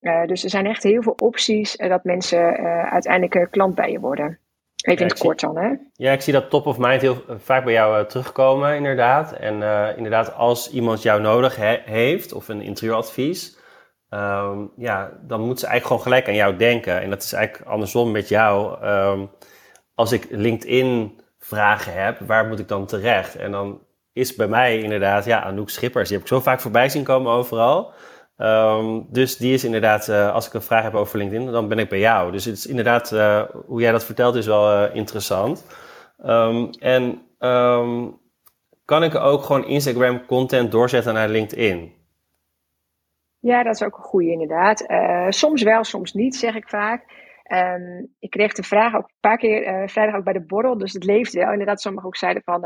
Uh, 0.00 0.26
dus 0.26 0.44
er 0.44 0.50
zijn 0.50 0.66
echt 0.66 0.82
heel 0.82 1.02
veel 1.02 1.16
opties 1.22 1.76
uh, 1.76 1.88
dat 1.88 2.04
mensen 2.04 2.60
uh, 2.60 2.92
uiteindelijk 2.92 3.48
klant 3.50 3.74
bij 3.74 3.90
je 3.90 4.00
worden. 4.00 4.38
Even 4.82 4.98
ja, 4.98 5.00
in 5.00 5.06
het 5.06 5.18
kort 5.18 5.40
dan, 5.40 5.56
hè? 5.56 5.70
Ja, 5.92 6.12
ik 6.12 6.20
zie 6.20 6.32
dat 6.32 6.50
top 6.50 6.66
of 6.66 6.78
mind 6.78 7.00
heel 7.00 7.22
vaak 7.38 7.64
bij 7.64 7.72
jou 7.72 8.06
terugkomen, 8.06 8.76
inderdaad. 8.76 9.32
En 9.32 9.54
inderdaad, 9.96 10.34
als 10.34 10.70
iemand 10.70 11.02
jou 11.02 11.20
nodig 11.20 11.56
he 11.56 11.80
heeft, 11.84 12.32
of 12.32 12.48
een 12.48 12.60
interieuradvies, 12.60 13.58
um, 14.10 14.72
ja, 14.76 15.12
dan 15.22 15.40
moet 15.40 15.60
ze 15.60 15.66
eigenlijk 15.66 15.86
gewoon 15.86 16.02
gelijk 16.02 16.28
aan 16.28 16.44
jou 16.44 16.56
denken. 16.56 17.00
En 17.00 17.10
dat 17.10 17.22
is 17.22 17.32
eigenlijk 17.32 17.68
andersom 17.68 18.10
met 18.10 18.28
jou. 18.28 18.84
Um, 18.86 19.30
als 19.94 20.12
ik 20.12 20.26
LinkedIn 20.30 21.20
vragen 21.38 22.02
heb, 22.02 22.18
waar 22.18 22.46
moet 22.46 22.58
ik 22.58 22.68
dan 22.68 22.86
terecht? 22.86 23.36
En 23.36 23.50
dan 23.50 23.80
is 24.12 24.34
bij 24.34 24.48
mij 24.48 24.78
inderdaad, 24.78 25.24
ja, 25.24 25.42
Anouk 25.42 25.70
Schippers, 25.70 26.08
die 26.08 26.16
heb 26.16 26.26
ik 26.26 26.32
zo 26.32 26.40
vaak 26.40 26.60
voorbij 26.60 26.88
zien 26.88 27.04
komen 27.04 27.32
overal. 27.32 27.92
Um, 28.42 29.06
dus 29.08 29.36
die 29.36 29.52
is 29.52 29.64
inderdaad, 29.64 30.08
uh, 30.08 30.32
als 30.32 30.46
ik 30.46 30.52
een 30.52 30.62
vraag 30.62 30.82
heb 30.82 30.94
over 30.94 31.18
LinkedIn, 31.18 31.52
dan 31.52 31.68
ben 31.68 31.78
ik 31.78 31.88
bij 31.88 31.98
jou. 31.98 32.32
Dus 32.32 32.44
het 32.44 32.56
is 32.56 32.66
inderdaad, 32.66 33.12
uh, 33.12 33.42
hoe 33.66 33.80
jij 33.80 33.92
dat 33.92 34.04
vertelt, 34.04 34.34
is 34.34 34.46
wel 34.46 34.72
uh, 34.72 34.94
interessant. 34.94 35.66
Um, 36.24 36.70
en 36.70 37.22
um, 37.38 38.18
kan 38.84 39.02
ik 39.02 39.14
ook 39.14 39.42
gewoon 39.42 39.64
Instagram 39.64 40.26
content 40.26 40.70
doorzetten 40.70 41.14
naar 41.14 41.28
LinkedIn? 41.28 41.92
Ja, 43.38 43.62
dat 43.62 43.74
is 43.74 43.82
ook 43.82 43.96
een 43.96 44.02
goede 44.02 44.30
inderdaad. 44.30 44.86
soms 45.34 45.62
wel, 45.62 45.84
soms 45.84 46.12
niet, 46.12 46.36
zeg 46.36 46.54
ik 46.54 46.68
vaak. 46.68 47.04
ik 48.18 48.30
kreeg 48.30 48.52
de 48.52 48.62
vraag 48.62 48.94
ook 48.94 49.08
een 49.08 49.20
paar 49.20 49.38
keer 49.38 49.88
vrijdag 49.88 50.16
ook 50.16 50.24
bij 50.24 50.32
de 50.32 50.46
borrel, 50.46 50.78
dus 50.78 50.92
het 50.92 51.04
leeft 51.04 51.32
wel. 51.32 51.52
Inderdaad, 51.52 51.80
sommigen 51.80 52.08
ook 52.08 52.16
zeiden 52.16 52.42
van 52.42 52.60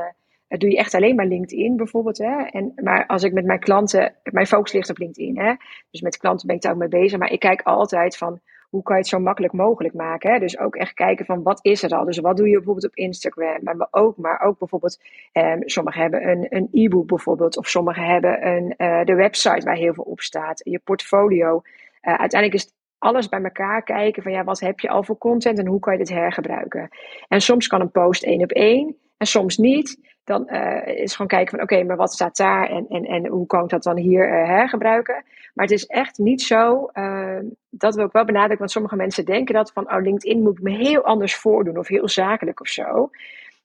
doe 0.59 0.71
je 0.71 0.77
echt 0.77 0.95
alleen 0.95 1.15
maar 1.15 1.27
LinkedIn 1.27 1.77
bijvoorbeeld. 1.77 2.19
Hè? 2.19 2.43
En, 2.43 2.73
maar 2.75 3.07
als 3.07 3.23
ik 3.23 3.33
met 3.33 3.45
mijn 3.45 3.61
klanten, 3.61 4.15
mijn 4.23 4.47
focus 4.47 4.73
ligt 4.73 4.91
op 4.91 4.99
LinkedIn. 4.99 5.39
Hè? 5.39 5.55
Dus 5.91 6.01
met 6.01 6.17
klanten 6.17 6.47
ben 6.47 6.57
ik 6.57 6.63
daar 6.63 6.73
ook 6.73 6.79
mee 6.79 6.89
bezig. 6.89 7.19
Maar 7.19 7.33
ik 7.33 7.41
kijk 7.41 7.63
altijd 7.63 8.17
van 8.17 8.41
hoe 8.71 8.83
kan 8.83 8.95
je 8.95 9.01
het 9.01 9.11
zo 9.11 9.19
makkelijk 9.19 9.53
mogelijk 9.53 9.95
maken. 9.95 10.33
Hè? 10.33 10.39
Dus 10.39 10.59
ook 10.59 10.77
echt 10.77 10.95
kijken 10.95 11.25
van 11.25 11.43
wat 11.43 11.65
is 11.65 11.83
er 11.83 11.91
al. 11.91 12.05
Dus 12.05 12.19
wat 12.19 12.37
doe 12.37 12.49
je 12.49 12.57
bijvoorbeeld 12.57 12.87
op 12.87 12.97
Instagram. 12.97 13.59
Maar 13.63 13.89
ook, 13.91 14.17
maar 14.17 14.41
ook 14.41 14.59
bijvoorbeeld, 14.59 15.03
eh, 15.33 15.53
sommigen 15.61 16.01
hebben 16.01 16.29
een, 16.29 16.47
een 16.49 16.69
e-book 16.73 17.07
bijvoorbeeld. 17.07 17.57
Of 17.57 17.69
sommigen 17.69 18.05
hebben 18.05 18.47
een, 18.47 18.75
uh, 18.77 19.05
de 19.05 19.15
website 19.15 19.65
waar 19.65 19.77
heel 19.77 19.95
veel 19.95 20.05
op 20.05 20.21
staat. 20.21 20.61
Je 20.65 20.79
portfolio. 20.79 21.63
Uh, 22.03 22.15
uiteindelijk 22.15 22.63
is 22.63 22.73
alles 22.99 23.29
bij 23.29 23.43
elkaar 23.43 23.83
kijken 23.83 24.23
van 24.23 24.33
ja, 24.33 24.45
wat 24.45 24.61
heb 24.61 24.81
je 24.81 24.89
al 24.89 25.05
voor 25.05 25.19
content 25.19 25.59
en 25.59 25.67
hoe 25.67 25.81
kan 25.81 25.93
je 25.93 25.99
dit 25.99 26.09
hergebruiken. 26.09 26.89
En 27.29 27.41
soms 27.41 27.67
kan 27.67 27.81
een 27.81 27.91
post 27.91 28.25
één 28.25 28.43
op 28.43 28.51
één 28.51 28.97
en 29.17 29.27
soms 29.27 29.57
niet 29.57 30.14
dan 30.25 30.49
uh, 30.53 30.87
is 30.87 31.13
gewoon 31.13 31.27
kijken 31.27 31.51
van 31.51 31.63
oké, 31.63 31.83
maar 31.83 31.97
wat 31.97 32.13
staat 32.13 32.37
daar 32.37 32.71
en, 32.71 32.87
en, 32.89 33.05
en 33.05 33.27
hoe 33.27 33.47
kan 33.47 33.63
ik 33.63 33.69
dat 33.69 33.83
dan 33.83 33.97
hier 33.97 34.29
uh, 34.29 34.47
hergebruiken. 34.47 35.25
Maar 35.55 35.67
het 35.67 35.75
is 35.75 35.87
echt 35.87 36.19
niet 36.19 36.43
zo, 36.43 36.91
uh, 36.93 37.39
dat 37.71 37.95
wil 37.95 38.07
ik 38.07 38.13
wel 38.13 38.25
benadrukken, 38.25 38.59
want 38.59 38.71
sommige 38.71 38.97
mensen 38.97 39.25
denken 39.25 39.55
dat 39.55 39.73
van 39.73 39.93
oh, 39.93 40.03
LinkedIn 40.03 40.43
moet 40.43 40.59
ik 40.59 40.63
me 40.63 40.71
heel 40.71 41.05
anders 41.05 41.37
voordoen 41.37 41.79
of 41.79 41.89
heel 41.89 42.09
zakelijk 42.09 42.61
of 42.61 42.69
zo. 42.69 43.11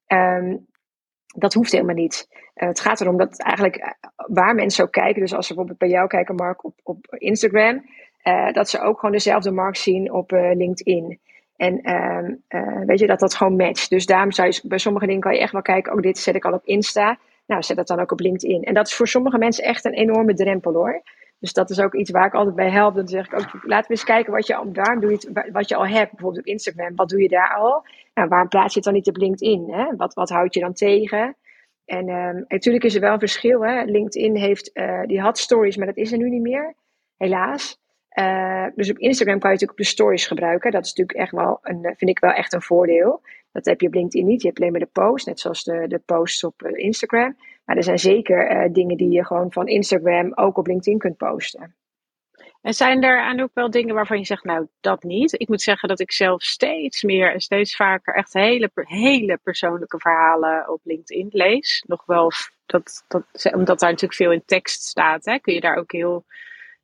Um, 0.08 0.68
dat 1.36 1.54
hoeft 1.54 1.72
helemaal 1.72 1.96
niet. 1.96 2.28
het 2.54 2.80
gaat 2.80 3.02
erom 3.02 3.18
dat 3.18 3.40
eigenlijk 3.40 3.96
waar 4.16 4.56
mensen 4.56 4.84
ook 4.84 4.92
kijken, 4.92 5.22
dus 5.22 5.34
als 5.34 5.48
ze 5.48 5.54
bijvoorbeeld 5.54 5.90
bij 5.90 5.98
jou 5.98 6.08
kijken, 6.08 6.36
Mark, 6.36 6.64
op, 6.64 6.74
op 6.84 7.06
Instagram, 7.10 7.86
dat 8.52 8.70
ze 8.70 8.80
ook 8.80 9.00
gewoon 9.00 9.16
dezelfde 9.16 9.52
markt 9.52 9.78
zien 9.78 10.12
op 10.12 10.32
LinkedIn. 10.32 11.20
En 11.60 11.80
uh, 12.50 12.86
weet 12.86 13.00
je, 13.00 13.08
dat 13.08 13.20
dat 13.20 13.36
gewoon 13.36 13.56
matcht. 13.56 13.90
Dus 13.90 14.06
daarom 14.06 14.32
zou 14.32 14.48
je 14.48 14.62
bij 14.64 14.78
sommige 14.78 15.06
dingen 15.06 15.22
kan 15.22 15.34
je 15.34 15.40
echt 15.40 15.52
wel 15.52 15.62
kijken, 15.62 15.94
ook 15.94 16.02
dit 16.02 16.18
zet 16.18 16.36
ik 16.36 16.46
al 16.46 16.54
op 16.54 16.66
Insta. 16.66 17.18
Nou, 17.46 17.64
zet 17.64 17.78
dat 17.78 17.88
dan 17.88 18.00
ook 18.00 18.12
op 18.12 18.20
LinkedIn. 18.20 18.64
En 18.64 18.74
dat 18.74 18.88
is 18.88 18.96
voor 18.96 19.08
sommige 19.08 19.38
mensen 19.38 19.64
echt 19.64 19.86
een 19.86 19.94
enorme 19.94 20.34
drempel 20.34 20.74
hoor. 20.74 21.02
Dus 21.40 21.54
dat 21.54 21.70
is 21.70 21.80
ook 21.80 21.94
iets 21.94 22.12
waar 22.12 22.26
ik 22.26 22.34
altijd 22.34 22.56
bij 22.56 22.70
help. 22.70 22.96
Dan 22.96 23.08
zeg 23.08 23.26
ik 23.26 23.34
ook, 23.34 23.64
laten 23.64 23.88
we 23.88 23.94
eens 23.94 24.04
kijken 24.04 24.34
wat 24.34 24.48
je 24.48 24.56
al, 24.56 24.72
doe 25.00 25.12
je 25.12 25.50
wat 25.52 25.70
je 25.70 25.76
al 25.76 25.88
hebt. 25.88 26.12
Bijvoorbeeld 26.12 26.42
op 26.42 26.52
Instagram, 26.52 26.96
wat 26.96 27.10
doe 27.10 27.22
je 27.22 27.28
daar 27.28 27.56
al? 27.56 27.86
Nou, 28.14 28.28
waarom 28.28 28.48
plaats 28.48 28.74
je 28.74 28.80
het 28.80 28.84
dan 28.84 28.94
niet 28.94 29.08
op 29.08 29.18
LinkedIn? 29.18 29.72
Hè? 29.72 29.96
Wat, 29.96 30.14
wat 30.14 30.30
houd 30.30 30.54
je 30.54 30.60
dan 30.60 30.74
tegen? 30.74 31.36
En 31.86 32.10
um, 32.10 32.46
natuurlijk 32.48 32.84
is 32.84 32.96
er 32.96 33.02
wel 33.02 33.14
een 33.14 33.20
verschil. 33.20 33.66
Hè? 33.66 33.84
LinkedIn 33.84 34.36
heeft, 34.36 34.70
uh, 34.74 35.02
die 35.06 35.22
had 35.22 35.38
stories, 35.38 35.78
maar 35.78 35.88
dat 35.88 35.98
is 35.98 36.12
er 36.12 36.18
nu 36.18 36.30
niet 36.30 36.42
meer. 36.42 36.76
Helaas. 37.18 37.80
Uh, 38.20 38.66
dus 38.76 38.90
op 38.90 38.98
Instagram 38.98 39.40
kan 39.40 39.50
je 39.50 39.56
natuurlijk 39.56 39.80
op 39.80 39.86
de 39.86 39.92
stories 39.92 40.28
gebruiken. 40.28 40.72
Dat 40.72 40.86
is 40.86 40.94
natuurlijk 40.94 41.18
echt 41.18 41.32
wel 41.32 41.60
een, 41.62 41.84
eh, 41.84 41.96
vind 41.96 42.12
ik 42.12 42.20
wel 42.20 42.32
echt 42.32 42.54
een 42.54 42.62
voordeel. 42.62 43.22
Dat 43.52 43.66
heb 43.66 43.82
je 43.82 43.88
op 43.88 43.94
LinkedIn 43.94 44.28
niet. 44.28 44.42
Je 44.42 44.48
hebt 44.48 44.60
alleen 44.60 44.72
maar 44.72 44.82
de 44.82 44.90
post, 44.92 45.26
net 45.26 45.40
zoals 45.40 45.64
de, 45.64 45.86
de 45.88 46.02
posts 46.06 46.44
op 46.44 46.62
uh, 46.64 46.86
Instagram. 46.86 47.38
Maar 47.66 47.78
er 47.78 47.84
zijn 47.84 48.00
zeker 48.00 48.70
dingen 48.74 48.98
die 48.98 49.12
je 49.12 49.26
gewoon 49.26 49.52
van 49.52 49.68
Instagram 49.68 50.32
ook 50.36 50.58
op 50.58 50.68
LinkedIn 50.68 50.98
kunt 50.98 51.18
posten. 51.18 51.76
En 52.62 52.74
zijn 52.74 53.04
er 53.04 53.20
aan 53.20 53.40
ook 53.40 53.54
wel 53.54 53.70
dingen 53.70 53.96
waarvan 53.96 54.18
je 54.18 54.26
zegt, 54.26 54.44
nou, 54.44 54.68
dat 54.80 55.04
niet? 55.04 55.40
Ik 55.40 55.48
moet 55.48 55.62
zeggen 55.62 55.90
dat 55.90 56.00
ik 56.00 56.12
zelf 56.12 56.44
steeds 56.44 57.04
meer 57.04 57.34
en 57.34 57.40
steeds 57.40 57.76
vaker 57.76 58.16
echt 58.16 58.34
hele, 58.34 58.72
hele 58.74 59.40
persoonlijke 59.44 60.00
verhalen 60.00 60.70
op 60.70 60.80
LinkedIn 60.84 61.28
lees. 61.32 61.84
Nog 61.88 62.06
wel, 62.06 62.32
dat, 62.66 63.06
dat, 63.08 63.24
omdat 63.54 63.80
daar 63.80 63.90
natuurlijk 63.90 64.20
veel 64.20 64.32
in 64.32 64.46
tekst 64.46 64.84
staat, 64.84 65.26
hè, 65.26 65.40
kun 65.40 65.54
je 65.54 65.62
daar 65.62 65.78
ook 65.78 65.92
heel 65.92 66.26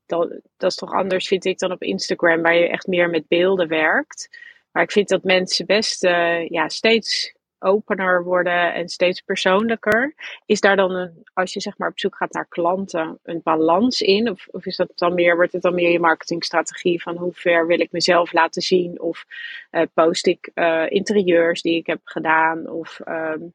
dat, 0.06 0.30
dat 0.58 0.72
is 0.72 0.78
toch 0.78 0.94
anders, 0.94 1.28
vind 1.28 1.46
ik, 1.46 1.60
dan 1.60 1.72
op 1.72 1.82
Instagram, 1.82 2.41
waar 2.41 2.56
je 2.56 2.70
echt 2.70 2.88
meer 2.88 3.10
met 3.10 3.28
beelden 3.28 3.68
werkt. 3.68 4.38
Maar 4.72 4.84
ik 4.84 4.91
vind 4.91 5.10
dat 5.10 5.24
mensen 5.24 5.65
best 5.65 6.04
uh, 6.04 6.48
ja, 6.48 6.70
steeds 6.70 7.36
opener 7.60 8.24
worden 8.24 8.74
en 8.74 8.89
steeds 8.89 9.22
persoonlijker. 9.22 10.15
Is 10.46 10.60
daar 10.60 10.76
dan, 10.76 10.91
een, 10.91 11.24
als 11.34 11.54
je 11.54 11.60
zeg 11.60 11.78
maar 11.78 11.89
op 11.89 12.00
zoek 12.00 12.15
gaat 12.15 12.34
naar 12.34 12.48
klanten, 12.48 13.20
een 13.24 13.41
balans 13.44 14.02
in? 14.02 14.30
Of, 14.30 14.48
of 14.52 14.65
is 14.65 14.76
dat 14.76 14.91
dan 14.96 15.13
meer, 15.13 15.36
wordt 15.36 15.54
het 15.54 15.62
dan 15.62 15.76
meer 15.76 15.91
je 15.91 16.00
marketingstrategie 16.00 17.02
van 17.02 17.18
hoe 17.18 17.34
ver 17.34 17.68
wil 17.68 17.80
ik 17.80 17.91
mezelf 17.91 18.34
laten 18.34 18.62
zien? 18.62 19.02
Of 19.02 19.26
uh, 19.72 19.82
post 19.94 20.28
ik 20.28 20.52
uh, 20.56 20.86
interieurs 20.89 21.62
die 21.62 21.76
ik 21.76 21.86
heb 21.86 22.00
gedaan? 22.04 22.70
Of 22.70 23.00
um, 23.08 23.54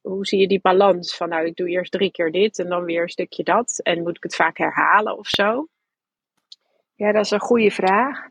hoe 0.00 0.26
zie 0.26 0.40
je 0.40 0.48
die 0.48 0.60
balans 0.60 1.16
van 1.16 1.28
nou, 1.28 1.46
ik 1.46 1.56
doe 1.56 1.68
eerst 1.68 1.92
drie 1.92 2.10
keer 2.10 2.32
dit 2.32 2.58
en 2.58 2.68
dan 2.68 2.84
weer 2.84 3.02
een 3.02 3.08
stukje 3.08 3.42
dat. 3.42 3.80
En 3.82 4.02
moet 4.02 4.16
ik 4.16 4.22
het 4.22 4.34
vaak 4.34 4.58
herhalen 4.58 5.18
of 5.18 5.28
zo? 5.28 5.66
Ja, 7.02 7.12
dat 7.12 7.24
is 7.24 7.30
een 7.30 7.40
goede 7.40 7.70
vraag. 7.70 8.28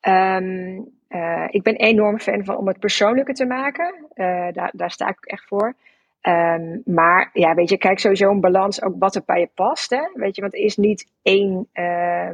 Um, 0.00 0.92
uh, 1.08 1.46
ik 1.50 1.62
ben 1.62 1.76
enorm 1.76 2.18
fan 2.18 2.44
van 2.44 2.56
om 2.56 2.66
het 2.66 2.78
persoonlijker 2.78 3.34
te 3.34 3.44
maken. 3.44 3.94
Uh, 4.14 4.46
daar, 4.52 4.70
daar 4.72 4.90
sta 4.90 5.08
ik 5.08 5.16
echt 5.20 5.44
voor. 5.46 5.74
Um, 6.22 6.82
maar 6.84 7.30
ja, 7.32 7.54
weet 7.54 7.68
je, 7.68 7.76
kijk 7.76 7.98
sowieso 7.98 8.30
een 8.30 8.40
balans 8.40 8.82
ook 8.82 8.94
wat 8.98 9.14
er 9.14 9.22
bij 9.26 9.40
je 9.40 9.48
past. 9.54 9.90
Hè? 9.90 10.02
Weet 10.14 10.34
je, 10.34 10.40
want 10.40 10.54
er 10.54 10.60
is 10.60 10.76
niet 10.76 11.06
één, 11.22 11.68
uh, 11.74 12.28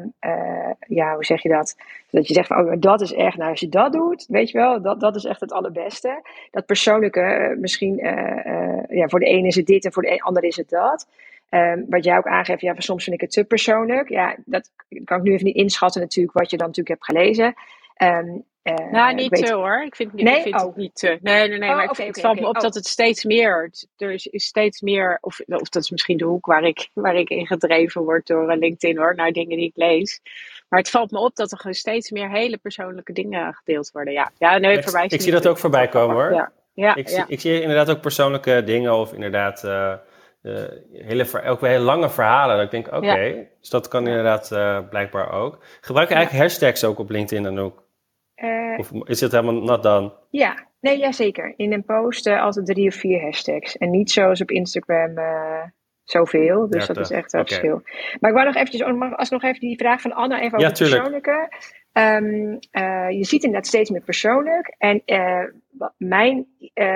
ja, 0.87 1.15
hoe 1.15 1.25
zeg 1.25 1.43
je 1.43 1.49
dat? 1.49 1.77
Dat 2.11 2.29
je 2.29 2.35
zegt 2.35 2.47
van, 2.47 2.67
oh, 2.67 2.73
dat 2.79 3.01
is 3.01 3.13
echt, 3.13 3.37
nou 3.37 3.51
als 3.51 3.61
je 3.61 3.69
dat 3.69 3.93
doet, 3.93 4.27
weet 4.29 4.51
je 4.51 4.59
wel, 4.59 4.83
dat, 4.83 5.01
dat 5.01 5.17
is 5.17 5.25
echt 5.25 5.41
het 5.41 5.53
allerbeste. 5.53 6.23
Dat 6.51 6.67
persoonlijke, 6.67 7.57
misschien, 7.61 7.97
ja, 8.89 9.09
voor 9.09 9.21
de 9.21 9.27
ene 9.27 9.47
is 9.47 9.57
het 9.57 9.67
dit 9.67 9.85
en 9.85 9.93
voor 9.93 10.03
de 10.03 10.21
ander 10.21 10.45
is 10.45 10.57
het 10.57 10.69
dat. 10.69 11.09
Um, 11.51 11.87
wat 11.89 12.05
jij 12.05 12.17
ook 12.17 12.27
aangeeft, 12.27 12.61
ja, 12.61 12.75
soms 12.79 13.05
vind 13.05 13.17
ik 13.17 13.23
het 13.23 13.31
te 13.31 13.45
persoonlijk. 13.45 14.09
Ja, 14.09 14.37
dat 14.45 14.71
kan 15.05 15.19
ik 15.19 15.25
nu 15.25 15.33
even 15.33 15.45
niet 15.45 15.57
inschatten 15.57 16.01
natuurlijk, 16.01 16.39
wat 16.39 16.51
je 16.51 16.57
dan 16.57 16.67
natuurlijk 16.67 17.01
hebt 17.01 17.19
gelezen. 17.19 17.55
Um, 18.03 18.45
uh, 18.63 18.91
nou, 18.91 19.15
niet 19.15 19.35
te 19.35 19.55
hoor. 19.55 19.83
Ik 19.83 19.97
vind, 19.97 20.13
nee? 20.13 20.37
ik 20.37 20.43
vind 20.43 20.55
oh. 20.55 20.67
het 20.67 20.77
niet 20.77 20.95
te. 20.95 21.19
Nee, 21.23 21.49
nee, 21.49 21.59
nee. 21.59 21.71
Oh, 21.71 21.77
maar 21.77 21.91
okay, 21.91 22.07
het, 22.07 22.21
valt 22.21 22.33
okay, 22.37 22.43
me 22.43 22.49
op 22.49 22.57
oh. 22.57 22.63
dat 22.63 22.75
het 22.75 22.87
steeds 22.87 23.25
meer. 23.25 23.71
Er 23.97 24.11
is, 24.11 24.29
steeds 24.31 24.81
meer. 24.81 25.19
Of, 25.21 25.41
of 25.47 25.69
dat 25.69 25.83
is 25.83 25.91
misschien 25.91 26.17
de 26.17 26.25
hoek 26.25 26.47
waar 26.47 26.63
ik, 26.63 26.89
waar 26.93 27.15
ik 27.15 27.31
in 27.31 27.47
gedreven 27.47 28.03
word 28.03 28.27
door 28.27 28.57
LinkedIn 28.57 28.99
hoor. 28.99 29.15
Naar 29.15 29.33
dingen 29.33 29.57
die 29.57 29.67
ik 29.67 29.77
lees. 29.77 30.21
Maar 30.69 30.79
het 30.79 30.91
valt 30.91 31.11
me 31.11 31.19
op 31.19 31.37
dat 31.37 31.53
er 31.53 31.59
gewoon 31.59 31.75
steeds 31.75 32.11
meer 32.11 32.31
hele 32.31 32.57
persoonlijke 32.57 33.13
dingen 33.13 33.55
gedeeld 33.55 33.91
worden. 33.91 34.13
Ja, 34.13 34.31
ja 34.39 34.59
nee, 34.59 34.79
ik, 34.79 35.13
ik 35.13 35.21
zie 35.21 35.33
dat 35.33 35.47
ook 35.47 35.59
voorbij 35.59 35.89
komen 35.89 36.17
hoor. 36.17 36.33
Ja. 36.33 36.53
Ja, 36.73 36.95
ik, 36.95 37.09
ja. 37.09 37.15
Zie, 37.15 37.25
ik 37.29 37.41
zie 37.41 37.61
inderdaad 37.61 37.91
ook 37.91 38.01
persoonlijke 38.01 38.63
dingen 38.65 38.95
of 38.95 39.13
inderdaad. 39.13 39.65
Uh, 39.65 39.95
hele, 40.93 41.27
ook 41.47 41.61
weer 41.61 41.71
hele 41.71 41.85
lange 41.85 42.11
verhalen. 42.11 42.57
Dat 42.57 42.65
ik 42.65 42.71
denk, 42.71 42.87
oké, 42.87 42.97
okay, 42.97 43.37
ja. 43.37 43.45
dus 43.61 43.71
dat 43.71 43.89
kan 43.89 44.07
inderdaad 44.07 44.51
uh, 44.53 44.89
blijkbaar 44.89 45.33
ook. 45.33 45.59
Gebruik 45.81 46.09
je 46.09 46.15
eigenlijk 46.15 46.45
hashtags 46.45 46.85
ook 46.85 46.99
op 46.99 47.11
LinkedIn 47.11 47.43
dan 47.43 47.59
ook? 47.59 47.87
Uh, 48.37 48.79
of 48.79 48.93
is 49.05 49.21
het 49.21 49.33
helemaal 49.33 49.63
not 49.63 49.83
done? 49.83 50.13
Ja, 50.31 50.67
nee, 50.81 50.99
ja, 50.99 51.13
zeker. 51.13 51.55
In 51.57 51.73
een 51.73 51.85
post 51.85 52.27
altijd 52.27 52.67
drie 52.67 52.89
of 52.89 52.95
vier 52.95 53.21
hashtags. 53.21 53.77
En 53.77 53.91
niet 53.91 54.11
zoals 54.11 54.41
op 54.41 54.51
Instagram 54.51 55.15
zoveel. 56.05 56.69
Dus 56.71 56.87
ja, 56.87 56.95
dat 56.95 57.05
is 57.05 57.11
echt 57.11 57.35
okay. 57.35 57.47
verschil. 57.47 57.83
Maar 58.21 58.31
ik 58.31 58.37
wou 58.37 58.45
nog 58.47 58.57
eventjes, 58.57 59.17
als 59.17 59.31
nog 59.31 59.43
even 59.43 59.61
die 59.61 59.79
vraag 59.79 60.01
van 60.01 60.13
Anna 60.13 60.41
even 60.41 60.59
over 60.59 60.69
het 60.69 60.79
persoonlijke. 60.79 61.49
Um, 61.93 62.59
je 63.19 63.25
ziet 63.25 63.45
inderdaad 63.45 63.67
steeds 63.67 63.91
meer 63.91 64.01
persoonlijk. 64.01 64.75
En 64.79 65.03
mijn 65.97 66.47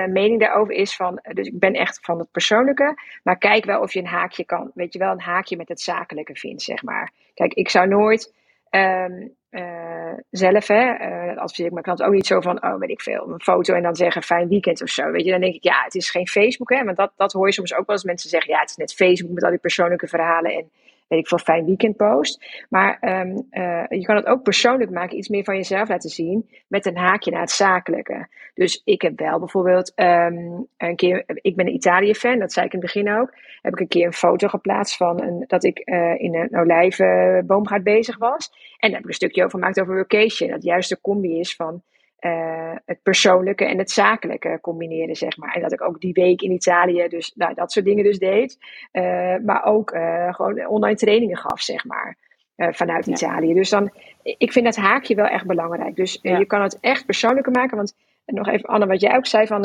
mening 0.07 0.39
daarover 0.39 0.73
is 0.73 0.95
van, 0.95 1.19
dus 1.33 1.47
ik 1.47 1.59
ben 1.59 1.73
echt 1.73 1.99
van 2.01 2.19
het 2.19 2.31
persoonlijke. 2.31 2.95
Maar 3.23 3.37
kijk 3.37 3.65
wel 3.65 3.81
of 3.81 3.93
je 3.93 3.99
een 3.99 4.05
haakje 4.05 4.45
kan, 4.45 4.71
weet 4.73 4.93
je 4.93 4.99
wel, 4.99 5.11
een 5.11 5.21
haakje 5.21 5.57
met 5.57 5.69
het 5.69 5.81
zakelijke 5.81 6.35
vindt, 6.35 6.61
zeg 6.61 6.83
maar. 6.83 7.11
Kijk, 7.33 7.53
ik 7.53 7.69
zou 7.69 7.87
nooit... 7.87 8.33
Um, 8.69 9.35
uh, 9.51 10.13
zelf, 10.29 10.67
hè, 10.67 10.83
uh, 10.83 11.37
adviseer 11.37 11.65
ik 11.65 11.71
mijn 11.71 11.83
klant 11.83 12.03
ook 12.03 12.13
niet 12.13 12.25
zo 12.25 12.41
van, 12.41 12.63
oh 12.63 12.79
weet 12.79 12.89
ik 12.89 13.01
veel, 13.01 13.29
een 13.29 13.41
foto 13.41 13.73
en 13.73 13.83
dan 13.83 13.95
zeggen 13.95 14.23
fijn 14.23 14.47
weekend 14.47 14.81
of 14.81 14.89
zo. 14.89 15.11
Weet 15.11 15.25
je, 15.25 15.31
dan 15.31 15.39
denk 15.39 15.55
ik, 15.55 15.63
ja, 15.63 15.83
het 15.83 15.95
is 15.95 16.09
geen 16.09 16.27
Facebook, 16.27 16.69
hè, 16.69 16.83
want 16.83 16.97
dat, 16.97 17.11
dat 17.15 17.33
hoor 17.33 17.45
je 17.45 17.53
soms 17.53 17.73
ook 17.73 17.85
wel 17.85 17.95
eens 17.95 18.05
mensen 18.05 18.29
zeggen, 18.29 18.53
ja, 18.53 18.59
het 18.59 18.69
is 18.69 18.75
net 18.75 18.93
Facebook 18.93 19.33
met 19.33 19.43
al 19.43 19.49
die 19.49 19.59
persoonlijke 19.59 20.07
verhalen 20.07 20.51
en 20.51 20.71
weet 21.07 21.19
ik 21.19 21.27
veel, 21.27 21.37
fijn 21.37 21.65
weekend 21.65 21.97
post. 21.97 22.65
Maar 22.69 22.97
um, 23.01 23.47
uh, 23.51 23.83
je 23.89 24.05
kan 24.05 24.15
het 24.15 24.25
ook 24.25 24.43
persoonlijk 24.43 24.91
maken, 24.91 25.17
iets 25.17 25.29
meer 25.29 25.43
van 25.43 25.55
jezelf 25.55 25.89
laten 25.89 26.09
zien, 26.09 26.49
met 26.67 26.85
een 26.85 26.97
haakje 26.97 27.31
naar 27.31 27.41
het 27.41 27.51
zakelijke. 27.51 28.27
Dus 28.53 28.81
ik 28.83 29.01
heb 29.01 29.19
wel 29.19 29.39
bijvoorbeeld 29.39 29.91
um, 29.95 30.67
een 30.77 30.95
keer, 30.95 31.23
ik 31.25 31.55
ben 31.55 31.67
een 31.67 31.73
Italië-fan, 31.73 32.39
dat 32.39 32.53
zei 32.53 32.65
ik 32.65 32.73
in 32.73 32.79
het 32.79 32.93
begin 32.93 33.13
ook, 33.13 33.33
heb 33.61 33.73
ik 33.73 33.79
een 33.79 33.87
keer 33.87 34.05
een 34.05 34.13
foto 34.13 34.47
geplaatst 34.47 34.97
van 34.97 35.21
een, 35.21 35.43
dat 35.47 35.63
ik 35.63 35.81
uh, 35.85 36.13
in 36.17 36.35
een 36.35 36.57
olijvenboomgaard 36.57 37.83
bezig 37.83 38.17
was. 38.17 38.51
En 38.77 38.89
daar 38.89 38.91
heb 38.91 39.03
ik 39.03 39.07
een 39.07 39.13
stukje 39.13 39.43
over 39.43 39.59
gemaakt 39.59 39.81
over 39.81 39.97
vacation, 39.97 40.49
dat 40.49 40.63
juist 40.63 40.89
de 40.89 41.01
combi 41.01 41.39
is 41.39 41.55
van 41.55 41.83
uh, 42.25 42.75
het 42.85 42.99
persoonlijke 43.03 43.65
en 43.65 43.77
het 43.77 43.91
zakelijke 43.91 44.59
combineren, 44.61 45.15
zeg 45.15 45.37
maar. 45.37 45.53
En 45.53 45.61
dat 45.61 45.71
ik 45.71 45.81
ook 45.81 46.01
die 46.01 46.13
week 46.13 46.41
in 46.41 46.51
Italië 46.51 47.07
dus 47.07 47.31
nou, 47.35 47.53
dat 47.53 47.71
soort 47.71 47.85
dingen 47.85 48.03
dus 48.03 48.19
deed. 48.19 48.57
Uh, 48.91 49.35
maar 49.45 49.65
ook 49.65 49.93
uh, 49.93 50.33
gewoon 50.33 50.67
online 50.67 50.97
trainingen 50.97 51.37
gaf, 51.37 51.61
zeg 51.61 51.85
maar. 51.85 52.17
vanuit 52.55 53.05
ja. 53.05 53.13
Italië. 53.13 53.53
Dus 53.53 53.69
dan, 53.69 53.91
ik 54.23 54.51
vind 54.51 54.65
dat 54.65 54.75
haakje 54.75 55.15
wel 55.15 55.25
echt 55.25 55.45
belangrijk. 55.45 55.95
Dus 55.95 56.19
ja. 56.21 56.37
je 56.37 56.45
kan 56.45 56.61
het 56.61 56.77
echt 56.79 57.05
persoonlijker 57.05 57.51
maken. 57.51 57.77
Want 57.77 57.95
nog 58.25 58.47
even, 58.47 58.69
Anne, 58.69 58.85
wat 58.85 59.01
jij 59.01 59.15
ook 59.15 59.25
zei 59.25 59.47
van 59.47 59.61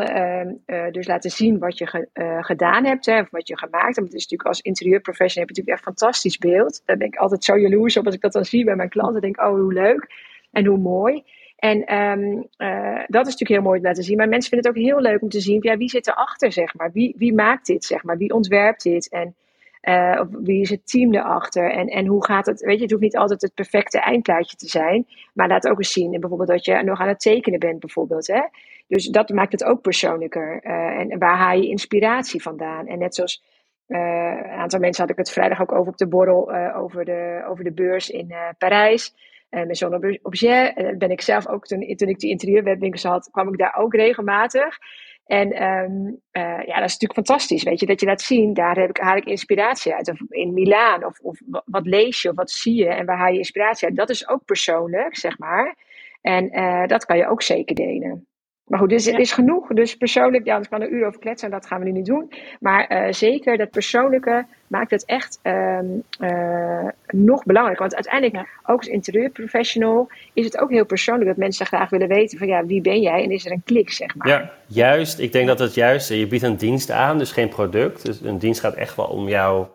dus 0.92 1.06
laten 1.06 1.30
zien 1.30 1.58
wat 1.58 1.78
je 1.78 1.86
ge, 1.86 2.08
gedaan 2.40 2.84
hebt, 2.84 3.06
hè, 3.06 3.20
of 3.20 3.30
wat 3.30 3.48
je 3.48 3.58
gemaakt 3.58 3.96
hebt. 3.96 4.06
Het 4.06 4.14
is 4.14 4.22
natuurlijk 4.22 4.48
als 4.48 4.60
interieurprofessional 4.60 5.46
heb 5.46 5.56
je 5.56 5.62
natuurlijk 5.62 5.78
echt 5.78 5.86
een 5.86 5.92
fantastisch 5.92 6.38
beeld. 6.38 6.82
Daar 6.84 6.96
ben 6.96 7.06
ik 7.06 7.16
altijd 7.16 7.44
zo 7.44 7.58
jaloers 7.58 7.96
op 7.96 8.06
als 8.06 8.14
ik 8.14 8.20
dat 8.20 8.32
dan 8.32 8.44
zie 8.44 8.64
bij 8.64 8.76
mijn 8.76 8.88
klanten. 8.88 9.20
denk 9.20 9.40
oh, 9.40 9.48
hoe 9.48 9.72
leuk 9.72 10.06
en 10.52 10.66
hoe 10.66 10.78
mooi. 10.78 11.24
En 11.58 11.94
um, 11.94 12.48
uh, 12.58 13.02
dat 13.06 13.26
is 13.26 13.32
natuurlijk 13.32 13.48
heel 13.48 13.62
mooi 13.62 13.76
om 13.76 13.82
te 13.82 13.88
laten 13.88 14.02
zien. 14.02 14.16
Maar 14.16 14.28
mensen 14.28 14.50
vinden 14.50 14.70
het 14.70 14.78
ook 14.78 14.86
heel 14.86 15.00
leuk 15.00 15.22
om 15.22 15.28
te 15.28 15.40
zien, 15.40 15.58
ja, 15.62 15.76
wie 15.76 15.88
zit 15.88 16.06
erachter, 16.06 16.52
zeg 16.52 16.74
maar? 16.74 16.92
Wie, 16.92 17.14
wie 17.16 17.34
maakt 17.34 17.66
dit, 17.66 17.84
zeg 17.84 18.02
maar? 18.02 18.16
Wie 18.16 18.32
ontwerpt 18.32 18.82
dit? 18.82 19.08
En 19.08 19.34
uh, 19.82 20.22
wie 20.30 20.60
is 20.60 20.70
het 20.70 20.90
team 20.90 21.14
erachter? 21.14 21.70
En, 21.70 21.86
en 21.86 22.06
hoe 22.06 22.24
gaat 22.24 22.46
het? 22.46 22.60
Weet 22.60 22.76
je, 22.76 22.82
het 22.82 22.90
hoeft 22.90 23.02
niet 23.02 23.16
altijd 23.16 23.42
het 23.42 23.54
perfecte 23.54 24.00
eindplaatje 24.00 24.56
te 24.56 24.68
zijn. 24.68 25.06
Maar 25.34 25.48
laat 25.48 25.68
ook 25.68 25.78
eens 25.78 25.92
zien, 25.92 26.14
en 26.14 26.20
bijvoorbeeld 26.20 26.50
dat 26.50 26.64
je 26.64 26.82
nog 26.82 27.00
aan 27.00 27.08
het 27.08 27.20
tekenen 27.20 27.58
bent, 27.58 27.80
bijvoorbeeld. 27.80 28.26
Hè? 28.26 28.42
Dus 28.86 29.06
dat 29.06 29.28
maakt 29.28 29.52
het 29.52 29.64
ook 29.64 29.80
persoonlijker. 29.80 30.60
Uh, 30.62 30.72
en 30.72 31.18
waar 31.18 31.36
haal 31.36 31.56
je 31.56 31.68
inspiratie 31.68 32.42
vandaan? 32.42 32.86
En 32.86 32.98
net 32.98 33.14
zoals 33.14 33.42
een 33.86 34.50
aantal 34.50 34.80
mensen 34.80 35.02
had 35.02 35.12
ik 35.12 35.18
het 35.18 35.30
vrijdag 35.30 35.60
ook 35.60 35.72
over 35.72 35.92
op 35.92 35.98
de 35.98 36.08
borrel 36.08 36.52
over, 36.74 37.04
de, 37.04 37.44
over 37.48 37.64
de 37.64 37.72
beurs 37.72 38.10
in 38.10 38.32
Parijs. 38.58 39.14
Uh, 39.50 39.64
met 39.64 39.76
zo'n 39.76 40.18
objet. 40.22 40.76
En 40.76 40.98
ben 40.98 41.11
ik 41.11 41.20
zelf 41.20 41.48
ook, 41.48 41.66
toen, 41.66 41.96
toen 41.96 42.08
ik 42.08 42.18
die 42.18 42.30
interieurwebwinkels 42.30 43.02
had, 43.02 43.30
kwam 43.30 43.48
ik 43.48 43.58
daar 43.58 43.76
ook 43.76 43.94
regelmatig. 43.94 44.78
En 45.26 45.62
um, 45.62 46.20
uh, 46.32 46.42
ja, 46.42 46.80
dat 46.80 46.88
is 46.88 46.98
natuurlijk 46.98 47.12
fantastisch, 47.12 47.62
weet 47.62 47.80
je, 47.80 47.87
dat 47.87 48.00
je 48.00 48.06
laat 48.06 48.20
zien, 48.20 48.54
daar 48.54 48.76
heb 48.76 48.88
ik, 48.88 48.96
haal 48.96 49.16
ik 49.16 49.24
inspiratie 49.24 49.94
uit. 49.94 50.11
Of 50.11 50.20
in 50.28 50.54
Milaan, 50.54 51.04
of, 51.04 51.18
of 51.20 51.40
wat 51.64 51.87
lees 51.87 52.22
je, 52.22 52.28
of 52.28 52.37
wat 52.37 52.50
zie 52.50 52.74
je 52.74 52.88
en 52.88 53.06
waar 53.06 53.18
haal 53.18 53.32
je 53.32 53.38
inspiratie 53.38 53.88
uit. 53.88 53.96
Dat 53.96 54.11
is 54.11 54.28
ook 54.28 54.44
persoonlijk, 54.44 55.16
zeg 55.16 55.38
maar. 55.38 55.76
En 56.20 56.50
dat 56.87 57.04
kan 57.04 57.16
je 57.16 57.28
ook 57.28 57.42
zeker 57.42 57.74
delen. 57.74 58.27
Maar 58.68 58.78
goed, 58.78 58.88
dus 58.88 59.04
ja. 59.04 59.18
is 59.18 59.33
genoeg. 59.33 59.66
Dus 59.66 59.96
persoonlijk, 59.96 60.44
ja, 60.44 60.59
ik 60.59 60.66
kan 60.70 60.83
een 60.83 60.94
uur 60.94 61.07
over 61.07 61.20
kletsen, 61.20 61.50
dat 61.50 61.66
gaan 61.66 61.78
we 61.78 61.85
nu 61.85 61.92
niet 61.92 62.07
doen. 62.07 62.33
Maar 62.61 63.07
uh, 63.07 63.12
zeker 63.12 63.57
dat 63.57 63.70
persoonlijke 63.70 64.46
maakt 64.66 64.90
het 64.90 65.04
echt 65.04 65.40
um, 65.42 66.02
uh, 66.20 66.88
nog 67.07 67.44
belangrijker. 67.44 67.83
Want 67.83 67.94
uiteindelijk, 67.94 68.35
ja. 68.35 68.72
ook 68.72 68.78
als 68.78 68.87
interieurprofessional, 68.87 70.09
is 70.33 70.44
het 70.44 70.59
ook 70.59 70.70
heel 70.70 70.87
persoonlijk 70.87 71.26
dat 71.26 71.37
mensen 71.37 71.66
graag 71.66 71.90
willen 71.90 72.09
weten 72.09 72.38
van 72.38 72.46
ja, 72.46 72.66
wie 72.66 72.81
ben 72.81 73.00
jij? 73.00 73.22
En 73.22 73.31
is 73.31 73.46
er 73.46 73.52
een 73.52 73.62
klik, 73.64 73.90
zeg 73.90 74.14
maar. 74.14 74.28
Ja, 74.28 74.52
juist. 74.66 75.18
Ik 75.18 75.33
denk 75.33 75.46
dat 75.46 75.59
het 75.59 75.74
juist, 75.74 76.09
je 76.09 76.26
biedt 76.26 76.42
een 76.42 76.57
dienst 76.57 76.90
aan, 76.90 77.18
dus 77.18 77.33
geen 77.33 77.48
product. 77.48 78.04
Dus 78.04 78.20
een 78.20 78.38
dienst 78.38 78.61
gaat 78.61 78.74
echt 78.74 78.96
wel 78.96 79.07
om 79.07 79.28
jou 79.28 79.66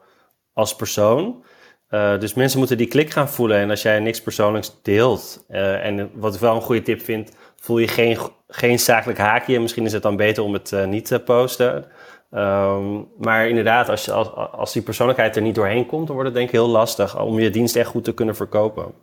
als 0.53 0.75
persoon. 0.75 1.43
Uh, 1.89 2.19
dus 2.19 2.33
mensen 2.33 2.59
moeten 2.59 2.77
die 2.77 2.87
klik 2.87 3.09
gaan 3.09 3.29
voelen. 3.29 3.57
En 3.57 3.69
als 3.69 3.81
jij 3.81 3.99
niks 3.99 4.21
persoonlijks 4.21 4.81
deelt, 4.81 5.45
uh, 5.49 5.85
en 5.85 6.09
wat 6.13 6.33
ik 6.33 6.39
wel 6.39 6.55
een 6.55 6.61
goede 6.61 6.81
tip 6.81 7.01
vind, 7.01 7.35
voel 7.63 7.77
je 7.77 7.87
geen, 7.87 8.17
geen 8.47 8.79
zakelijk 8.79 9.19
haakje. 9.19 9.59
Misschien 9.59 9.85
is 9.85 9.93
het 9.93 10.03
dan 10.03 10.15
beter 10.15 10.43
om 10.43 10.53
het 10.53 10.71
uh, 10.71 10.85
niet 10.85 11.05
te 11.05 11.19
posten. 11.19 11.85
Um, 12.31 13.07
maar 13.17 13.47
inderdaad, 13.47 13.89
als, 13.89 14.05
je, 14.05 14.11
als, 14.11 14.29
als 14.51 14.73
die 14.73 14.81
persoonlijkheid 14.81 15.35
er 15.35 15.41
niet 15.41 15.55
doorheen 15.55 15.85
komt, 15.85 16.07
dan 16.07 16.15
wordt 16.15 16.29
het 16.29 16.37
denk 16.37 16.49
ik 16.49 16.55
heel 16.55 16.67
lastig 16.67 17.19
om 17.19 17.39
je 17.39 17.49
dienst 17.49 17.75
echt 17.75 17.89
goed 17.89 18.03
te 18.03 18.13
kunnen 18.13 18.35
verkopen. 18.35 18.93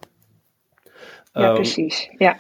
Ja, 1.33 1.49
um, 1.49 1.55
precies. 1.55 2.11
Ja. 2.19 2.37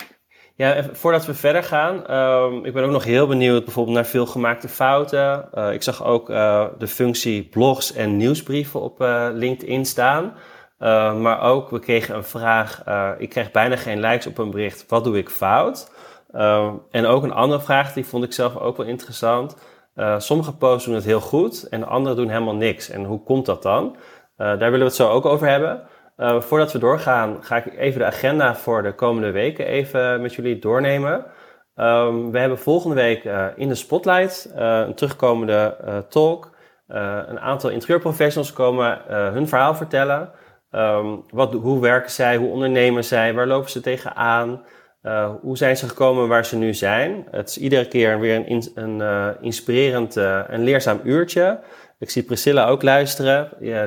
Ja, 0.55 0.85
voordat 0.93 1.27
we 1.27 1.35
verder 1.35 1.63
gaan, 1.63 2.17
um, 2.17 2.65
ik 2.65 2.73
ben 2.73 2.85
ook 2.85 2.91
nog 2.91 3.05
heel 3.05 3.27
benieuwd 3.27 3.65
bijvoorbeeld 3.65 3.97
naar 3.97 4.07
veel 4.07 4.27
gemaakte 4.27 4.69
fouten. 4.69 5.49
Uh, 5.55 5.73
ik 5.73 5.83
zag 5.83 6.05
ook 6.05 6.31
uh, 6.31 6.67
de 6.79 6.87
functie 6.87 7.43
blogs 7.43 7.93
en 7.93 8.17
nieuwsbrieven 8.17 8.81
op 8.81 9.01
uh, 9.01 9.29
LinkedIn 9.33 9.87
staan. 9.87 10.35
maar 11.23 11.41
ook, 11.41 11.71
we 11.71 11.79
kregen 11.79 12.15
een 12.15 12.25
vraag, 12.25 12.85
ik 13.19 13.29
kreeg 13.29 13.51
bijna 13.51 13.77
geen 13.77 14.01
likes 14.01 14.27
op 14.27 14.39
een 14.39 14.51
bericht, 14.51 14.85
wat 14.89 15.05
doe 15.05 15.19
ik 15.19 15.29
fout? 15.29 15.91
Uh, 16.33 16.73
en 16.90 17.07
ook 17.07 17.23
een 17.23 17.33
andere 17.33 17.61
vraag, 17.61 17.93
die 17.93 18.07
vond 18.07 18.25
ik 18.25 18.33
zelf 18.33 18.57
ook 18.57 18.77
wel 18.77 18.87
interessant. 18.87 19.57
Uh, 19.97 20.19
sommige 20.19 20.57
posts 20.57 20.85
doen 20.85 20.95
het 20.95 21.05
heel 21.05 21.21
goed 21.21 21.69
en 21.69 21.87
andere 21.87 22.14
doen 22.14 22.29
helemaal 22.29 22.55
niks. 22.55 22.90
En 22.90 23.05
hoe 23.05 23.23
komt 23.23 23.47
dat 23.47 23.62
dan? 23.62 23.97
Uh, 23.97 23.97
daar 24.37 24.59
willen 24.59 24.79
we 24.79 24.85
het 24.85 24.95
zo 24.95 25.11
ook 25.11 25.27
over 25.27 25.49
hebben. 25.49 25.83
voordat 26.43 26.73
we 26.73 26.79
doorgaan, 26.79 27.37
ga 27.40 27.57
ik 27.57 27.79
even 27.79 28.01
de 28.01 28.07
agenda 28.07 28.55
voor 28.55 28.83
de 28.83 28.95
komende 28.95 29.31
weken 29.31 29.66
even 29.66 30.23
met 30.23 30.35
jullie 30.35 30.59
doornemen. 30.59 31.27
Ehm, 31.75 32.31
we 32.31 32.38
hebben 32.38 32.59
volgende 32.59 32.95
week 32.95 33.25
in 33.57 33.69
de 33.69 33.75
Spotlight 33.75 34.53
een 34.55 34.95
terugkomende 34.95 35.77
talk. 36.09 36.51
een 36.87 37.40
aantal 37.40 37.71
interieurprofessionals 37.71 38.53
komen 38.53 39.03
hun 39.07 39.49
verhaal 39.49 39.75
vertellen. 39.75 40.31
Ehm, 40.71 41.16
wat, 41.31 41.53
hoe 41.53 41.81
werken 41.81 42.11
zij, 42.11 42.37
hoe 42.37 42.51
ondernemen 42.51 43.05
zij, 43.05 43.35
waar 43.35 43.47
lopen 43.47 43.71
ze 43.71 43.81
tegenaan? 43.81 44.64
Uh, 45.03 45.31
hoe 45.43 45.57
zijn 45.57 45.77
ze 45.77 45.89
gekomen 45.89 46.29
waar 46.29 46.45
ze 46.45 46.57
nu 46.57 46.75
zijn? 46.75 47.27
Het 47.31 47.49
is 47.49 47.59
iedere 47.59 47.89
keer 47.89 48.21
weer 48.21 48.45
een, 48.47 48.65
een 48.75 48.99
uh, 48.99 49.29
inspirerend 49.41 50.17
en 50.17 50.47
uh, 50.51 50.59
leerzaam 50.59 51.01
uurtje. 51.05 51.61
Ik 51.99 52.11
zie 52.11 52.23
Priscilla 52.23 52.67
ook 52.67 52.83
luisteren. 52.83 53.49
Ja, 53.61 53.87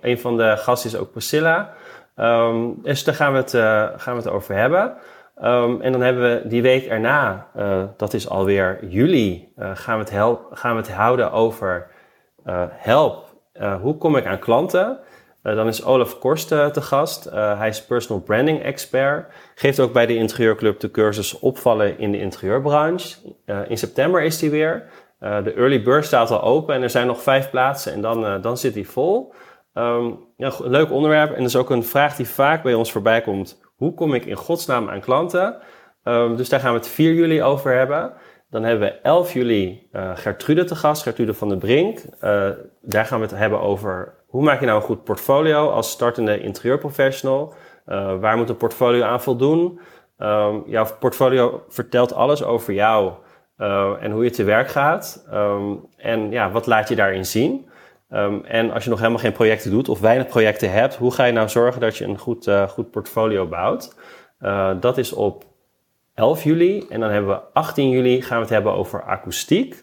een, 0.00 0.18
van 0.18 0.36
de 0.36 0.56
gasten 0.56 0.90
is 0.90 0.96
ook 0.96 1.10
Priscilla. 1.10 1.72
Um, 2.16 2.82
dus 2.82 3.04
daar 3.04 3.14
gaan 3.14 3.32
we 3.32 3.38
het, 3.38 3.50
gaan 4.00 4.16
we 4.16 4.22
het 4.22 4.28
over 4.28 4.54
hebben. 4.54 4.94
Um, 5.42 5.80
en 5.80 5.92
dan 5.92 6.00
hebben 6.00 6.22
we 6.22 6.48
die 6.48 6.62
week 6.62 6.86
erna, 6.86 7.46
dat 7.96 8.14
is 8.14 8.28
alweer 8.28 8.78
juli, 8.88 9.52
gaan, 9.56 9.94
we 9.94 10.04
het 10.04 10.10
help, 10.10 10.48
gaan 10.50 10.74
we 10.74 10.80
het 10.80 10.92
houden 10.92 11.32
over 11.32 11.86
help. 12.70 13.36
hoe 13.82 13.96
kom 13.98 14.16
ik 14.16 14.26
aan 14.26 14.38
klanten? 14.38 14.98
Uh, 15.42 15.54
dan 15.54 15.66
is 15.66 15.84
Olaf 15.84 16.18
Korst 16.18 16.52
uh, 16.52 16.66
te 16.66 16.80
gast. 16.80 17.26
Uh, 17.26 17.58
hij 17.58 17.68
is 17.68 17.84
personal 17.84 18.22
branding 18.22 18.62
expert. 18.62 19.32
Geeft 19.54 19.80
ook 19.80 19.92
bij 19.92 20.06
de 20.06 20.14
Interieurclub 20.14 20.80
de 20.80 20.90
cursus 20.90 21.38
opvallen 21.38 21.98
in 21.98 22.12
de 22.12 22.20
interieurbranche. 22.20 23.16
in 23.68 23.78
september 23.78 24.22
is 24.22 24.40
hij 24.40 24.50
weer. 24.50 24.88
de 25.18 25.52
early 25.56 25.82
bird 25.82 26.04
staat 26.04 26.30
al 26.30 26.42
open 26.42 26.74
en 26.74 26.82
er 26.82 26.90
zijn 26.90 27.06
nog 27.06 27.22
vijf 27.22 27.50
plaatsen 27.50 27.92
en 27.92 28.00
dan, 28.00 28.40
dan 28.40 28.58
zit 28.58 28.74
hij 28.74 28.84
vol. 28.84 29.32
Um, 29.74 30.18
ja, 30.36 30.52
leuk 30.58 30.90
onderwerp 30.90 31.30
en 31.30 31.36
dat 31.36 31.46
is 31.46 31.56
ook 31.56 31.70
een 31.70 31.84
vraag 31.84 32.16
die 32.16 32.28
vaak 32.28 32.62
bij 32.62 32.74
ons 32.74 32.92
voorbij 32.92 33.20
komt. 33.20 33.60
Hoe 33.76 33.94
kom 33.94 34.14
ik 34.14 34.24
in 34.24 34.36
godsnaam 34.36 34.88
aan 34.88 35.00
klanten? 35.00 35.56
Um, 36.04 36.36
dus 36.36 36.48
daar 36.48 36.60
gaan 36.60 36.72
we 36.72 36.78
het 36.78 36.88
4 36.88 37.12
juli 37.12 37.42
over 37.42 37.76
hebben. 37.76 38.12
Dan 38.50 38.62
hebben 38.62 38.88
we 38.88 38.94
11 38.94 39.32
juli 39.32 39.88
Gertrude 40.14 40.64
te 40.64 40.74
gast, 40.74 41.02
Gertrude 41.02 41.34
van 41.34 41.48
der 41.48 41.58
Brink. 41.58 42.00
daar 42.82 43.04
gaan 43.04 43.20
we 43.20 43.26
het 43.26 43.36
hebben 43.36 43.60
over 43.60 44.17
hoe 44.28 44.42
maak 44.42 44.60
je 44.60 44.66
nou 44.66 44.78
een 44.78 44.86
goed 44.86 45.04
portfolio 45.04 45.70
als 45.70 45.90
startende 45.90 46.40
interieurprofessional? 46.40 47.54
Uh, 47.86 48.18
waar 48.18 48.36
moet 48.36 48.48
een 48.48 48.56
portfolio 48.56 49.02
aan 49.02 49.22
voldoen? 49.22 49.80
Um, 50.18 50.62
jouw 50.66 50.86
portfolio 50.98 51.64
vertelt 51.68 52.12
alles 52.12 52.44
over 52.44 52.72
jou 52.72 53.12
uh, 53.58 53.92
en 54.00 54.10
hoe 54.10 54.24
je 54.24 54.30
te 54.30 54.44
werk 54.44 54.68
gaat. 54.68 55.26
Um, 55.32 55.86
en 55.96 56.30
ja, 56.30 56.50
wat 56.50 56.66
laat 56.66 56.88
je 56.88 56.96
daarin 56.96 57.26
zien? 57.26 57.68
Um, 58.10 58.44
en 58.44 58.70
als 58.70 58.84
je 58.84 58.90
nog 58.90 58.98
helemaal 58.98 59.20
geen 59.20 59.32
projecten 59.32 59.70
doet 59.70 59.88
of 59.88 60.00
weinig 60.00 60.26
projecten 60.26 60.72
hebt, 60.72 60.96
hoe 60.96 61.12
ga 61.12 61.24
je 61.24 61.32
nou 61.32 61.48
zorgen 61.48 61.80
dat 61.80 61.96
je 61.96 62.04
een 62.04 62.18
goed, 62.18 62.46
uh, 62.46 62.68
goed 62.68 62.90
portfolio 62.90 63.46
bouwt? 63.46 63.96
dat 64.80 64.98
is 64.98 65.12
op 65.12 65.44
11 66.18 66.42
juli. 66.42 66.86
En 66.88 67.00
dan 67.00 67.10
hebben 67.10 67.30
we 67.30 67.40
18 67.52 67.90
juli 67.90 68.22
gaan 68.22 68.36
we 68.36 68.42
het 68.42 68.52
hebben 68.52 68.72
over 68.72 69.02
akoestiek. 69.02 69.82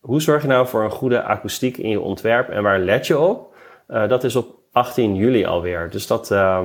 Hoe 0.00 0.20
zorg 0.20 0.42
je 0.42 0.48
nou 0.48 0.66
voor 0.66 0.84
een 0.84 0.90
goede 0.90 1.22
akoestiek 1.22 1.76
in 1.76 1.88
je 1.88 2.00
ontwerp 2.00 2.48
en 2.48 2.62
waar 2.62 2.78
let 2.78 3.06
je 3.06 3.18
op? 3.18 3.49
Uh, 3.90 4.08
dat 4.08 4.24
is 4.24 4.36
op 4.36 4.58
18 4.72 5.14
juli 5.14 5.44
alweer. 5.44 5.90
Dus 5.90 6.06
dat, 6.06 6.30
uh, 6.30 6.64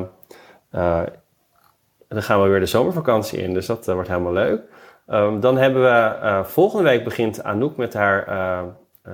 uh, 0.71 1.01
dan 2.07 2.23
gaan 2.23 2.41
we 2.41 2.47
weer 2.47 2.59
de 2.59 2.65
zomervakantie 2.65 3.41
in. 3.41 3.53
Dus 3.53 3.65
dat 3.65 3.85
wordt 3.85 4.09
helemaal 4.09 4.33
leuk. 4.33 4.61
Um, 5.07 5.39
dan 5.39 5.57
hebben 5.57 5.83
we 5.83 6.41
volgende 6.43 6.83
week 6.83 7.03
begint 7.03 7.43
Anouk 7.43 7.77
met 7.77 7.93
haar 7.93 8.27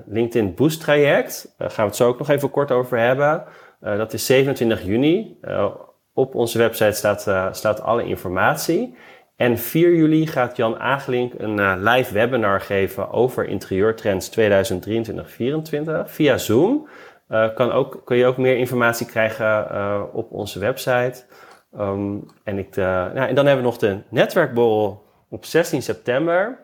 LinkedIn 0.05 0.53
Boost 0.55 0.81
traject. 0.81 1.53
Daar 1.57 1.69
gaan 1.69 1.83
we 1.83 1.89
het 1.89 1.99
zo 1.99 2.07
ook 2.07 2.17
nog 2.17 2.29
even 2.29 2.51
kort 2.51 2.71
over 2.71 2.97
hebben. 2.97 3.43
dat 3.79 4.13
is 4.13 4.25
27 4.25 4.83
juni. 4.83 5.39
op 6.13 6.35
onze 6.35 6.57
website 6.57 6.91
staat, 6.91 7.55
staat 7.55 7.81
alle 7.81 8.05
informatie. 8.05 8.95
En 9.35 9.57
4 9.57 9.95
juli 9.95 10.27
gaat 10.27 10.55
Jan 10.55 10.79
Agelink 10.79 11.33
een 11.37 11.83
live 11.83 12.13
webinar 12.13 12.61
geven 12.61 13.11
over 13.11 13.47
interieurtrends 13.47 14.29
2023-2024 14.39 14.41
via 16.05 16.37
Zoom. 16.37 16.87
Uh, 17.31 17.53
kan 17.53 17.71
ook, 17.71 18.01
kun 18.05 18.17
je 18.17 18.25
ook 18.25 18.37
meer 18.37 18.57
informatie 18.57 19.05
krijgen 19.05 19.67
uh, 19.71 20.03
op 20.13 20.31
onze 20.31 20.59
website. 20.59 21.23
Um, 21.79 22.25
en, 22.43 22.57
ik, 22.57 22.75
uh, 22.75 22.83
ja, 22.85 23.27
en 23.27 23.35
dan 23.35 23.45
hebben 23.45 23.63
we 23.63 23.69
nog 23.69 23.77
de 23.77 23.99
netwerkborrel 24.09 25.03
op 25.29 25.45
16 25.45 25.81
september. 25.81 26.59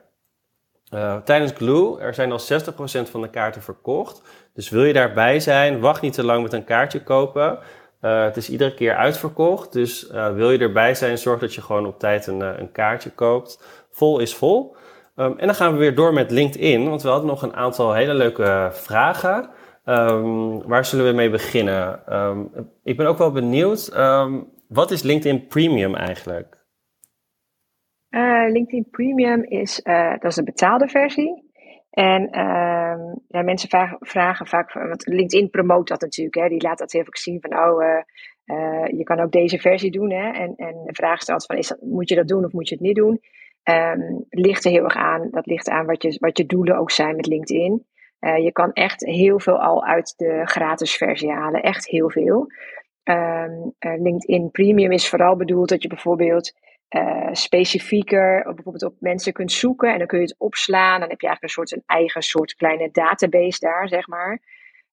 tijdens 1.23 1.51
Glue, 1.51 1.99
er 1.99 2.13
zijn 2.13 2.31
al 2.31 2.39
60% 2.39 3.09
van 3.09 3.21
de 3.21 3.29
kaarten 3.29 3.61
verkocht. 3.61 4.21
Dus 4.53 4.69
wil 4.69 4.83
je 4.83 4.93
daarbij 4.93 5.39
zijn, 5.39 5.79
wacht 5.79 6.01
niet 6.01 6.13
te 6.13 6.23
lang 6.23 6.43
met 6.43 6.53
een 6.53 6.63
kaartje 6.63 7.03
kopen. 7.03 7.59
het 7.99 8.37
is 8.37 8.49
iedere 8.49 8.73
keer 8.73 8.95
uitverkocht. 8.95 9.73
Dus 9.73 10.09
wil 10.11 10.51
je 10.51 10.59
erbij 10.59 10.95
zijn, 10.95 11.17
zorg 11.17 11.39
dat 11.39 11.53
je 11.53 11.61
gewoon 11.61 11.85
op 11.85 11.99
tijd 11.99 12.27
een, 12.27 12.41
een 12.41 12.71
kaartje 12.71 13.09
koopt. 13.09 13.63
Vol 13.91 14.19
is 14.19 14.35
vol. 14.35 14.75
Um, 15.15 15.37
en 15.37 15.45
dan 15.45 15.55
gaan 15.55 15.71
we 15.71 15.77
weer 15.77 15.95
door 15.95 16.13
met 16.13 16.31
LinkedIn, 16.31 16.89
want 16.89 17.01
we 17.01 17.09
hadden 17.09 17.27
nog 17.27 17.41
een 17.41 17.55
aantal 17.55 17.93
hele 17.93 18.13
leuke 18.13 18.69
vragen. 18.71 19.49
Um, 19.89 20.67
waar 20.67 20.85
zullen 20.85 21.05
we 21.05 21.11
mee 21.11 21.29
beginnen? 21.29 22.13
Um, 22.15 22.51
ik 22.83 22.97
ben 22.97 23.07
ook 23.07 23.17
wel 23.17 23.31
benieuwd, 23.31 23.97
um, 23.97 24.51
wat 24.67 24.91
is 24.91 25.03
LinkedIn 25.03 25.47
Premium 25.47 25.95
eigenlijk? 25.95 26.65
Uh, 28.09 28.51
LinkedIn 28.51 28.87
Premium 28.91 29.43
is, 29.43 29.81
uh, 29.83 30.11
dat 30.11 30.31
is 30.31 30.37
een 30.37 30.45
betaalde 30.45 30.87
versie. 30.87 31.45
En 31.89 32.29
ja, 33.27 33.41
mensen 33.41 33.69
vragen, 33.69 33.97
vragen, 33.99 34.47
vaak, 34.47 34.73
want 34.73 35.07
LinkedIn 35.07 35.49
promoot 35.49 35.87
dat 35.87 36.01
natuurlijk. 36.01 36.35
Hè, 36.35 36.47
die 36.47 36.61
laat 36.61 36.77
dat 36.77 36.91
heel 36.91 37.03
veel 37.03 37.17
zien 37.17 37.41
van, 37.41 37.57
oh, 37.59 37.83
uh, 38.45 38.85
je 38.97 39.03
kan 39.03 39.19
ook 39.19 39.31
deze 39.31 39.59
versie 39.59 39.91
doen. 39.91 40.11
Hè, 40.11 40.31
en, 40.31 40.53
en 40.55 40.83
de 40.85 40.93
vraag 40.93 41.21
stelt 41.21 41.45
van, 41.45 41.57
is 41.57 41.67
dat, 41.67 41.81
moet 41.81 42.09
je 42.09 42.15
dat 42.15 42.27
doen 42.27 42.45
of 42.45 42.51
moet 42.51 42.69
je 42.69 42.75
het 42.75 42.83
niet 42.83 42.95
doen? 42.95 43.21
ligt 44.29 44.65
er 44.65 44.71
heel 44.71 44.83
erg 44.83 44.95
aan, 44.95 45.27
dat 45.31 45.45
ligt 45.45 45.69
aan 45.69 45.85
wat 45.85 46.01
je, 46.01 46.17
wat 46.19 46.37
je 46.37 46.45
doelen 46.45 46.77
ook 46.77 46.91
zijn 46.91 47.15
met 47.15 47.27
LinkedIn. 47.27 47.85
Uh, 48.19 48.37
je 48.37 48.51
kan 48.51 48.73
echt 48.73 49.05
heel 49.05 49.39
veel 49.39 49.59
al 49.61 49.85
uit 49.85 50.13
de 50.17 50.41
gratis 50.43 50.95
versie 50.95 51.31
halen. 51.31 51.61
Echt 51.61 51.87
heel 51.87 52.09
veel. 52.09 52.47
Um, 53.03 53.73
uh, 53.79 54.01
LinkedIn 54.01 54.51
Premium 54.51 54.91
is 54.91 55.09
vooral 55.09 55.35
bedoeld 55.35 55.69
dat 55.69 55.81
je 55.81 55.87
bijvoorbeeld 55.87 56.53
uh, 56.89 57.29
specifieker 57.31 58.43
bijvoorbeeld 58.43 58.83
op 58.83 58.95
mensen 58.99 59.33
kunt 59.33 59.51
zoeken. 59.51 59.91
En 59.91 59.97
dan 59.97 60.07
kun 60.07 60.19
je 60.19 60.25
het 60.25 60.35
opslaan. 60.37 60.99
Dan 60.99 61.09
heb 61.09 61.21
je 61.21 61.27
eigenlijk 61.27 61.43
een 61.43 61.49
soort 61.49 61.71
een 61.71 61.97
eigen 61.97 62.21
soort 62.21 62.55
kleine 62.55 62.89
database 62.91 63.59
daar, 63.59 63.87
zeg 63.87 64.07
maar. 64.07 64.41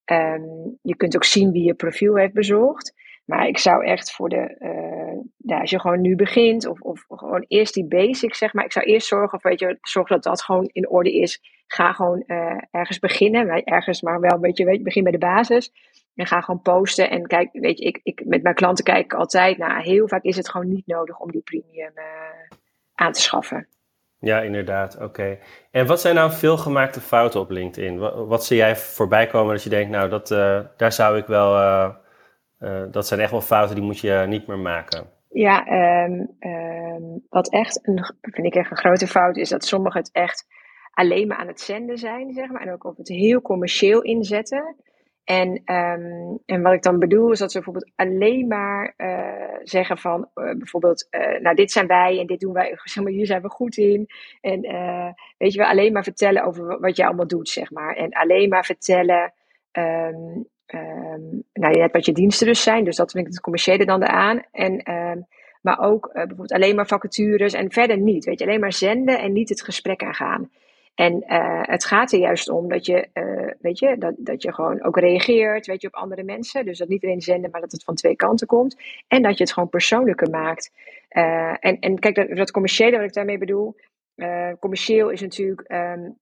Um, 0.04 0.78
je 0.82 0.96
kunt 0.96 1.16
ook 1.16 1.24
zien 1.24 1.52
wie 1.52 1.64
je 1.64 1.74
profiel 1.74 2.16
heeft 2.16 2.32
bezocht. 2.32 2.94
Maar 3.24 3.46
ik 3.46 3.58
zou 3.58 3.84
echt 3.84 4.12
voor 4.12 4.28
de, 4.28 4.56
uh, 4.58 5.20
ja, 5.36 5.60
als 5.60 5.70
je 5.70 5.80
gewoon 5.80 6.00
nu 6.00 6.16
begint, 6.16 6.66
of, 6.66 6.80
of 6.80 7.04
gewoon 7.08 7.44
eerst 7.48 7.74
die 7.74 7.86
basics, 7.86 8.38
zeg 8.38 8.52
maar. 8.52 8.64
Ik 8.64 8.72
zou 8.72 8.86
eerst 8.86 9.06
zorgen, 9.06 9.38
of 9.38 9.42
weet 9.42 9.60
je, 9.60 9.78
zorg 9.80 10.08
dat 10.08 10.22
dat 10.22 10.42
gewoon 10.42 10.68
in 10.72 10.88
orde 10.88 11.12
is. 11.12 11.40
Ga 11.66 11.92
gewoon 11.92 12.22
uh, 12.26 12.58
ergens 12.70 12.98
beginnen, 12.98 13.64
ergens 13.64 14.02
maar 14.02 14.20
wel 14.20 14.32
een 14.32 14.40
beetje, 14.40 14.64
weet 14.64 14.82
begin 14.82 15.02
bij 15.02 15.12
de 15.12 15.18
basis. 15.18 15.72
En 16.14 16.26
ga 16.26 16.40
gewoon 16.40 16.62
posten. 16.62 17.10
En 17.10 17.26
kijk, 17.26 17.48
weet 17.52 17.78
je, 17.78 17.84
ik, 17.84 18.00
ik, 18.02 18.22
met 18.24 18.42
mijn 18.42 18.54
klanten 18.54 18.84
kijk 18.84 19.04
ik 19.04 19.14
altijd, 19.14 19.58
nou, 19.58 19.82
heel 19.82 20.08
vaak 20.08 20.22
is 20.22 20.36
het 20.36 20.48
gewoon 20.48 20.68
niet 20.68 20.86
nodig 20.86 21.18
om 21.18 21.30
die 21.30 21.42
premium 21.42 21.92
uh, 21.94 22.04
aan 22.94 23.12
te 23.12 23.20
schaffen. 23.20 23.68
Ja, 24.18 24.40
inderdaad. 24.40 25.00
Oké. 25.00 25.38
En 25.70 25.86
wat 25.86 26.00
zijn 26.00 26.14
nou 26.14 26.32
veel 26.32 26.56
gemaakte 26.56 27.00
fouten 27.00 27.40
op 27.40 27.50
LinkedIn? 27.50 27.98
Wat, 28.26 28.44
zie 28.44 28.56
jij 28.56 28.76
voorbij 28.76 29.26
komen 29.26 29.54
dat 29.54 29.62
je 29.62 29.70
denkt, 29.70 29.90
nou, 29.90 30.08
dat, 30.08 30.28
daar 30.76 30.92
zou 30.92 31.18
ik 31.18 31.26
wel 31.26 31.56
dat 32.90 33.06
zijn 33.06 33.20
echt 33.20 33.30
wel 33.30 33.40
fouten 33.40 33.74
die 33.74 33.84
moet 33.84 34.00
je 34.00 34.24
niet 34.28 34.46
meer 34.46 34.58
maken. 34.58 35.06
Ja, 35.34 35.66
um, 36.04 36.36
um, 36.40 37.24
wat 37.28 37.50
echt 37.50 37.88
een, 37.88 38.14
vind 38.20 38.46
ik 38.46 38.54
echt 38.54 38.70
een 38.70 38.76
grote 38.76 39.06
fout 39.06 39.36
is 39.36 39.48
dat 39.48 39.64
sommigen 39.64 40.00
het 40.00 40.10
echt 40.12 40.46
alleen 40.90 41.26
maar 41.26 41.36
aan 41.36 41.46
het 41.46 41.60
zenden 41.60 41.98
zijn, 41.98 42.32
zeg 42.32 42.48
maar. 42.48 42.62
En 42.62 42.72
ook 42.72 42.84
op 42.84 42.96
het 42.96 43.08
heel 43.08 43.42
commercieel 43.42 44.02
inzetten. 44.02 44.76
En, 45.24 45.48
um, 45.48 46.38
en 46.46 46.62
wat 46.62 46.72
ik 46.72 46.82
dan 46.82 46.98
bedoel 46.98 47.30
is 47.30 47.38
dat 47.38 47.50
ze 47.50 47.56
bijvoorbeeld 47.56 47.92
alleen 47.96 48.46
maar 48.46 48.94
uh, 48.96 49.58
zeggen 49.62 49.98
van 49.98 50.28
uh, 50.34 50.54
bijvoorbeeld, 50.56 51.08
nou 51.40 51.54
dit 51.54 51.72
zijn 51.72 51.86
wij 51.86 52.18
en 52.18 52.26
dit 52.26 52.40
doen 52.40 52.52
wij, 52.52 52.78
zeg 52.84 53.04
maar, 53.04 53.12
hier 53.12 53.26
zijn 53.26 53.42
we 53.42 53.48
goed 53.48 53.76
in. 53.76 54.06
En 54.40 54.60
weet 55.38 55.52
je 55.52 55.58
wel, 55.58 55.68
alleen 55.68 55.92
maar 55.92 56.04
vertellen 56.04 56.44
over 56.44 56.80
wat 56.80 56.96
je 56.96 57.06
allemaal 57.06 57.26
doet, 57.26 57.48
zeg 57.48 57.70
maar. 57.70 57.96
En 57.96 58.12
alleen 58.12 58.48
maar 58.48 58.64
vertellen 58.64 59.32
Um, 60.74 61.42
nou, 61.52 61.78
hebt 61.78 61.92
wat 61.92 62.06
je 62.06 62.12
diensten 62.12 62.46
dus 62.46 62.62
zijn, 62.62 62.84
dus 62.84 62.96
dat 62.96 63.10
vind 63.10 63.26
ik 63.26 63.32
het 63.32 63.42
commerciële 63.42 63.84
dan 63.84 64.04
aan. 64.04 64.42
En, 64.52 64.92
um, 64.92 65.26
maar 65.62 65.80
ook 65.80 66.06
uh, 66.06 66.12
bijvoorbeeld 66.12 66.52
alleen 66.52 66.74
maar 66.74 66.86
vacatures 66.86 67.52
en 67.52 67.72
verder 67.72 67.98
niet. 67.98 68.24
Weet 68.24 68.38
je, 68.38 68.44
alleen 68.44 68.60
maar 68.60 68.72
zenden 68.72 69.18
en 69.18 69.32
niet 69.32 69.48
het 69.48 69.62
gesprek 69.62 70.02
aangaan. 70.02 70.50
En 70.94 71.24
uh, 71.26 71.62
het 71.62 71.84
gaat 71.84 72.12
er 72.12 72.18
juist 72.18 72.48
om 72.48 72.68
dat 72.68 72.86
je, 72.86 73.08
uh, 73.14 73.50
weet 73.60 73.78
je, 73.78 73.98
dat, 73.98 74.14
dat 74.18 74.42
je 74.42 74.54
gewoon 74.54 74.84
ook 74.84 74.98
reageert, 74.98 75.66
weet 75.66 75.80
je, 75.80 75.86
op 75.86 75.94
andere 75.94 76.22
mensen. 76.22 76.64
Dus 76.64 76.78
dat 76.78 76.88
niet 76.88 77.04
alleen 77.04 77.20
zenden, 77.20 77.50
maar 77.50 77.60
dat 77.60 77.72
het 77.72 77.84
van 77.84 77.94
twee 77.94 78.16
kanten 78.16 78.46
komt. 78.46 78.76
En 79.08 79.22
dat 79.22 79.36
je 79.36 79.44
het 79.44 79.52
gewoon 79.52 79.68
persoonlijker 79.68 80.30
maakt. 80.30 80.70
en, 81.08 81.78
en 81.78 81.98
kijk, 81.98 82.14
dat, 82.14 82.36
dat 82.36 82.50
commerciële 82.50 82.96
wat 82.96 83.06
ik 83.06 83.12
daarmee 83.12 83.38
bedoel, 83.38 83.76
commercieel 84.58 85.10
is 85.10 85.20
natuurlijk 85.20 85.72
um, 85.72 86.18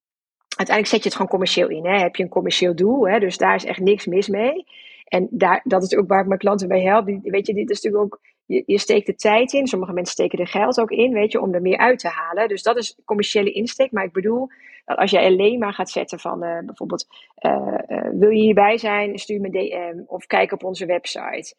uiteindelijk 0.57 0.87
zet 0.87 1.03
je 1.03 1.05
het 1.05 1.15
gewoon 1.15 1.31
commercieel 1.31 1.69
in. 1.69 1.87
Hè? 1.87 1.99
Heb 1.99 2.17
je 2.17 2.23
een 2.23 2.29
commercieel 2.29 2.75
doel, 2.75 3.09
hè? 3.09 3.19
dus 3.19 3.37
daar 3.37 3.55
is 3.55 3.65
echt 3.65 3.81
niks 3.81 4.07
mis 4.07 4.29
mee. 4.29 4.65
En 5.05 5.29
daar, 5.31 5.61
dat 5.65 5.83
is 5.83 5.97
ook 5.97 6.09
waar 6.09 6.21
ik 6.21 6.27
mijn 6.27 6.39
klanten 6.39 6.69
bij 6.69 6.83
help. 6.83 7.07
Die, 7.07 7.21
weet 7.23 7.47
je, 7.47 7.55
dit 7.55 7.71
is 7.71 7.83
natuurlijk 7.83 8.05
ook 8.05 8.21
je, 8.47 8.63
je 8.67 8.79
steekt 8.79 9.07
de 9.07 9.15
tijd 9.15 9.53
in. 9.53 9.67
Sommige 9.67 9.93
mensen 9.93 10.13
steken 10.13 10.39
er 10.39 10.47
geld 10.47 10.81
ook 10.81 10.91
in, 10.91 11.13
weet 11.13 11.33
je, 11.33 11.41
om 11.41 11.55
er 11.55 11.63
meer 11.63 11.79
uit 11.79 11.99
te 11.99 12.09
halen. 12.09 12.49
Dus 12.49 12.63
dat 12.63 12.77
is 12.77 12.99
commerciële 13.05 13.53
insteek. 13.53 13.93
Maar 13.93 14.05
ik 14.05 14.13
bedoel 14.13 14.49
dat 14.85 14.99
als 14.99 15.11
jij 15.11 15.27
alleen 15.27 15.59
maar 15.59 15.73
gaat 15.73 15.91
zetten 15.91 16.19
van 16.19 16.45
uh, 16.45 16.59
bijvoorbeeld, 16.65 17.07
uh, 17.41 17.75
uh, 17.89 18.09
wil 18.13 18.31
je 18.31 18.43
hierbij 18.43 18.79
zijn, 18.79 19.19
stuur 19.19 19.41
me 19.41 19.51
DM 19.51 20.03
of 20.07 20.27
kijk 20.27 20.53
op 20.53 20.65
onze 20.65 20.87
website. 20.87 21.55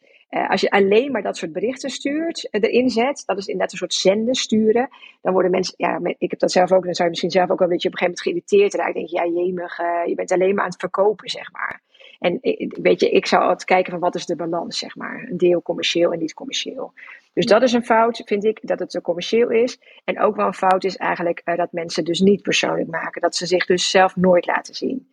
als 0.48 0.62
je 0.62 0.72
alleen 0.72 1.12
maar 1.12 1.22
dat 1.22 1.38
soort 1.38 1.54
berichten 1.54 1.90
stuurt, 1.90 2.48
erin 2.52 2.90
zet, 2.90 3.24
dat 3.26 3.38
is 3.38 3.46
inderdaad 3.46 3.72
een 3.72 3.78
soort 3.78 3.94
zenden 3.94 4.36
sturen, 4.36 4.90
dan 5.22 5.34
worden 5.34 5.52
mensen, 5.52 5.74
ja, 5.78 6.00
ik 6.18 6.30
heb 6.30 6.40
dat 6.40 6.52
zelf 6.52 6.72
ook, 6.72 6.84
dan 6.84 6.94
zou 6.94 7.04
je 7.04 7.10
misschien 7.10 7.32
zelf 7.32 7.50
ook 7.50 7.60
wel 7.60 7.68
een 7.68 7.74
beetje 7.74 7.88
op 7.88 7.94
een 7.94 8.00
gegeven 8.00 8.24
moment 8.26 8.48
geïrriteerd 8.52 8.82
raken. 8.82 8.94
denk 8.94 9.10
je, 9.10 9.16
ja, 9.16 9.42
jemig, 9.42 9.78
je 10.06 10.16
bent 10.16 10.32
alleen 10.32 10.56
maar 10.56 10.64
aan 10.64 10.70
het 10.70 10.80
verkopen, 10.80 11.30
zeg 11.30 11.52
maar. 11.52 11.82
En 12.24 12.40
weet 12.82 13.00
je, 13.00 13.10
ik 13.10 13.26
zou 13.26 13.42
altijd 13.42 13.64
kijken 13.64 13.92
van 13.92 14.00
wat 14.00 14.16
is 14.16 14.26
de 14.26 14.36
balans, 14.36 14.78
zeg 14.78 14.96
maar. 14.96 15.28
Een 15.30 15.38
deel 15.38 15.62
commercieel 15.62 16.12
en 16.12 16.20
niet 16.20 16.34
commercieel. 16.34 16.94
Dus 17.34 17.46
dat 17.46 17.62
is 17.62 17.74
een 17.74 17.86
fout, 17.86 18.22
vind 18.26 18.44
ik, 18.44 18.60
dat 18.62 18.80
het 18.80 18.90
te 18.90 19.02
commercieel 19.02 19.50
is. 19.50 19.80
En 20.04 20.20
ook 20.20 20.36
wel 20.36 20.46
een 20.46 20.54
fout 20.54 20.84
is 20.84 20.98
eigenlijk 20.98 21.42
uh, 21.46 21.56
dat 21.56 21.72
mensen 21.72 22.06
dus 22.06 22.20
niet 22.20 22.42
persoonlijk 22.42 22.90
maken. 22.90 23.22
Dat 23.22 23.36
ze 23.36 23.46
zich 23.46 23.66
dus 23.66 23.90
zelf 23.90 24.16
nooit 24.16 24.46
laten 24.46 24.76
zien. 24.76 25.08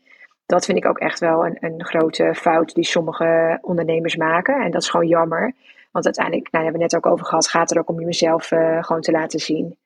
Dat 0.47 0.65
vind 0.65 0.79
ik 0.79 0.87
ook 0.87 0.99
echt 0.99 1.19
wel 1.19 1.47
een, 1.47 1.57
een 1.61 1.85
grote 1.85 2.35
fout 2.35 2.75
die 2.75 2.85
sommige 2.85 3.59
ondernemers 3.61 4.17
maken. 4.17 4.63
En 4.63 4.71
dat 4.71 4.83
is 4.83 4.91
gewoon 4.91 5.09
jammer. 5.09 5.53
Want 5.91 6.05
uiteindelijk, 6.05 6.45
nou, 6.45 6.65
daar 6.65 6.73
hebben 6.73 6.81
we 6.81 6.87
net 6.87 6.97
ook 6.97 7.13
over 7.13 7.27
gehad, 7.27 7.49
gaat 7.49 7.71
er 7.71 7.79
ook 7.79 7.89
om 7.89 8.01
jezelf 8.01 8.51
uh, 8.51 8.83
gewoon 8.83 9.03
te 9.03 9.13
laten 9.13 9.41
zien. 9.41 9.77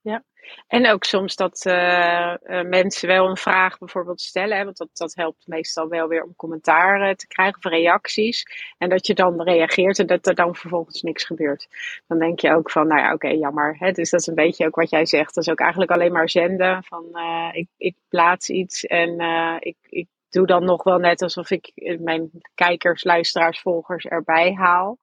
Ja, 0.00 0.22
en 0.66 0.90
ook 0.90 1.04
soms 1.04 1.36
dat 1.36 1.64
uh, 1.66 2.34
uh, 2.44 2.62
mensen 2.62 3.08
wel 3.08 3.28
een 3.28 3.36
vraag 3.36 3.78
bijvoorbeeld 3.78 4.20
stellen, 4.20 4.64
want 4.64 4.76
dat, 4.76 4.88
dat 4.92 5.14
helpt 5.14 5.46
meestal 5.46 5.88
wel 5.88 6.08
weer 6.08 6.22
om 6.22 6.34
commentaar 6.36 7.08
uh, 7.08 7.14
te 7.14 7.26
krijgen 7.26 7.56
of 7.56 7.64
reacties. 7.64 8.46
En 8.78 8.88
dat 8.88 9.06
je 9.06 9.14
dan 9.14 9.42
reageert 9.42 9.98
en 9.98 10.06
dat 10.06 10.26
er 10.26 10.34
dan 10.34 10.54
vervolgens 10.54 11.02
niks 11.02 11.24
gebeurt. 11.24 11.68
Dan 12.06 12.18
denk 12.18 12.40
je 12.40 12.54
ook 12.54 12.70
van, 12.70 12.86
nou 12.86 13.00
ja, 13.00 13.12
oké, 13.12 13.28
jammer. 13.28 13.76
Hè? 13.78 13.92
Dus 13.92 14.10
dat 14.10 14.20
is 14.20 14.26
een 14.26 14.34
beetje 14.34 14.66
ook 14.66 14.74
wat 14.74 14.90
jij 14.90 15.06
zegt. 15.06 15.34
Dat 15.34 15.44
is 15.44 15.50
ook 15.50 15.60
eigenlijk 15.60 15.90
alleen 15.90 16.12
maar 16.12 16.28
zenden 16.28 16.84
van, 16.84 17.04
ik, 17.52 17.68
ik 17.76 17.96
plaats 18.08 18.48
iets 18.48 18.84
en 18.84 19.20
ik, 19.60 19.76
ik 19.88 20.08
doe 20.30 20.46
dan 20.46 20.64
nog 20.64 20.82
wel 20.82 20.98
net 20.98 21.22
alsof 21.22 21.50
ik 21.50 21.72
mijn 22.00 22.30
kijkers, 22.54 23.04
luisteraars, 23.04 23.60
volgers 23.60 24.04
erbij 24.04 24.52
haal. 24.52 24.98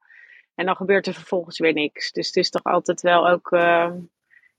En 0.56 0.66
dan 0.66 0.76
gebeurt 0.76 1.08
er 1.08 1.14
vervolgens 1.14 1.60
weer 1.60 1.74
niks. 1.74 2.12
Dus 2.12 2.28
het 2.28 2.36
is 2.36 2.50
toch 2.50 2.64
altijd 2.64 3.02
wel 3.02 3.30
ook 3.30 3.50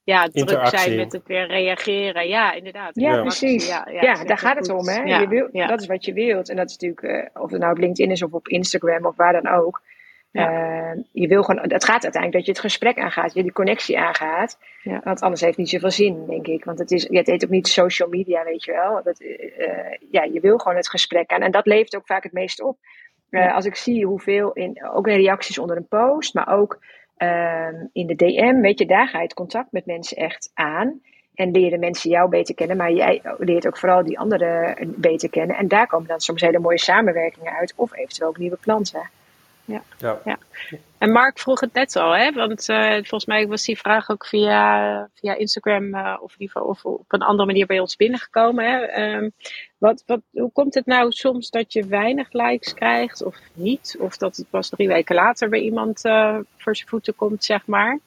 ja, 0.05 0.29
druk 0.29 0.67
zijn 0.67 0.97
met 0.97 1.13
het 1.13 1.27
weer 1.27 1.47
reageren. 1.47 2.29
Ja, 2.29 2.53
inderdaad. 2.53 2.91
Ja, 2.95 3.21
precies. 3.21 3.69
Ja, 3.69 3.89
ja, 3.91 4.01
ja 4.01 4.25
daar 4.25 4.39
gaat 4.39 4.57
het 4.57 4.71
om. 4.71 4.89
Hè? 4.89 5.03
je 5.03 5.29
wil, 5.29 5.67
Dat 5.67 5.81
is 5.81 5.87
wat 5.87 6.05
je 6.05 6.13
wilt. 6.13 6.49
En 6.49 6.57
dat 6.57 6.71
is 6.71 6.77
natuurlijk, 6.77 7.35
uh, 7.35 7.43
of 7.43 7.51
het 7.51 7.61
nou 7.61 7.73
op 7.73 7.79
LinkedIn 7.79 8.11
is 8.11 8.23
of 8.23 8.33
op 8.33 8.49
Instagram 8.49 9.07
of 9.07 9.17
waar 9.17 9.43
dan 9.43 9.49
ook. 9.49 9.83
Uh, 10.33 10.93
je 11.13 11.29
wil 11.29 11.43
gewoon, 11.43 11.63
het 11.71 11.85
gaat 11.85 12.03
uiteindelijk 12.03 12.33
dat 12.33 12.45
je 12.45 12.51
het 12.51 12.61
gesprek 12.61 12.99
aangaat, 12.99 13.35
je 13.35 13.43
die 13.43 13.53
connectie 13.53 13.99
aangaat. 13.99 14.59
Want 14.83 15.21
anders 15.21 15.41
heeft 15.41 15.57
het 15.57 15.57
niet 15.57 15.69
zoveel 15.69 15.91
zin, 15.91 16.27
denk 16.27 16.47
ik. 16.47 16.65
Want 16.65 16.79
het, 16.79 16.91
is, 16.91 17.03
ja, 17.11 17.19
het 17.19 17.27
heet 17.27 17.45
ook 17.45 17.51
niet 17.51 17.69
social 17.69 18.09
media, 18.09 18.45
weet 18.45 18.65
je 18.65 18.73
wel. 18.73 19.03
Dat, 19.03 19.21
uh, 19.21 19.37
ja, 20.11 20.23
je 20.23 20.41
wil 20.41 20.59
gewoon 20.59 20.77
het 20.77 20.89
gesprek 20.89 21.31
aan. 21.31 21.41
En 21.41 21.51
dat 21.51 21.67
levert 21.67 21.97
ook 21.97 22.07
vaak 22.07 22.23
het 22.23 22.33
meest 22.33 22.63
op. 22.63 22.79
Als 23.31 23.65
ik 23.65 23.77
zie 23.77 24.07
hoeveel, 24.07 24.53
in, 24.53 24.85
ook 24.93 25.07
in 25.07 25.17
reacties 25.17 25.59
onder 25.59 25.77
een 25.77 25.89
post, 25.89 26.35
maar 26.35 26.49
ook 26.59 26.79
um, 27.19 27.89
in 27.93 28.07
de 28.07 28.15
DM, 28.15 28.61
weet 28.61 28.79
je, 28.79 28.87
daar 28.87 29.09
ga 29.09 29.19
je 29.19 29.25
het 29.25 29.35
contact 29.35 29.73
met 29.73 29.87
mensen 29.87 30.17
echt 30.17 30.51
aan. 30.55 31.01
En 31.35 31.51
leren 31.51 31.81
mensen 31.81 32.11
jou 32.11 32.29
beter 32.29 32.55
kennen, 32.55 32.77
maar 32.77 32.93
jij 32.93 33.23
leert 33.39 33.67
ook 33.67 33.79
vooral 33.79 34.05
die 34.05 34.19
anderen 34.19 34.77
beter 34.97 35.31
kennen. 35.31 35.57
En 35.57 35.69
daar 35.69 35.87
komen 35.87 36.09
dan 36.09 36.21
soms 36.21 36.41
hele 36.41 36.59
mooie 36.59 36.79
samenwerkingen 36.79 37.53
uit, 37.53 37.73
of 37.77 37.97
eventueel 37.97 38.29
ook 38.29 38.39
nieuwe 38.39 38.59
klanten. 38.61 39.11
Ja. 39.65 39.83
ja. 39.99 40.21
ja. 40.25 40.39
En 40.99 41.13
Mark 41.13 41.39
vroeg 41.39 41.61
het 41.61 41.73
net 41.73 41.97
al, 41.97 42.17
hè? 42.17 42.33
want 42.33 42.69
uh, 42.69 42.93
volgens 42.93 43.27
mij 43.27 43.47
was 43.47 43.65
die 43.65 43.79
vraag 43.79 44.11
ook 44.11 44.27
via, 44.27 45.09
via 45.15 45.35
Instagram 45.35 45.95
uh, 45.95 46.17
of, 46.21 46.35
geval, 46.39 46.65
of 46.65 46.85
op 46.85 47.13
een 47.13 47.23
andere 47.23 47.47
manier 47.47 47.67
bij 47.67 47.81
ons 47.81 47.97
binnengekomen. 47.97 48.65
Hè? 48.65 49.13
Um, 49.17 49.33
wat, 49.79 50.03
wat, 50.07 50.21
hoe 50.31 50.53
komt 50.53 50.75
het 50.75 50.87
nou 50.87 51.13
soms 51.13 51.51
dat 51.51 51.73
je 51.73 51.87
weinig 51.87 52.33
likes 52.33 52.75
krijgt 52.75 53.25
of 53.25 53.37
niet? 53.53 53.97
Of 53.99 54.17
dat 54.17 54.37
het 54.37 54.51
pas 54.51 54.69
drie 54.69 54.89
weken 54.89 55.15
later 55.15 55.49
bij 55.49 55.61
iemand 55.61 56.05
uh, 56.05 56.39
voor 56.57 56.77
zijn 56.77 56.89
voeten 56.89 57.15
komt, 57.15 57.45
zeg 57.45 57.67
maar? 57.67 57.99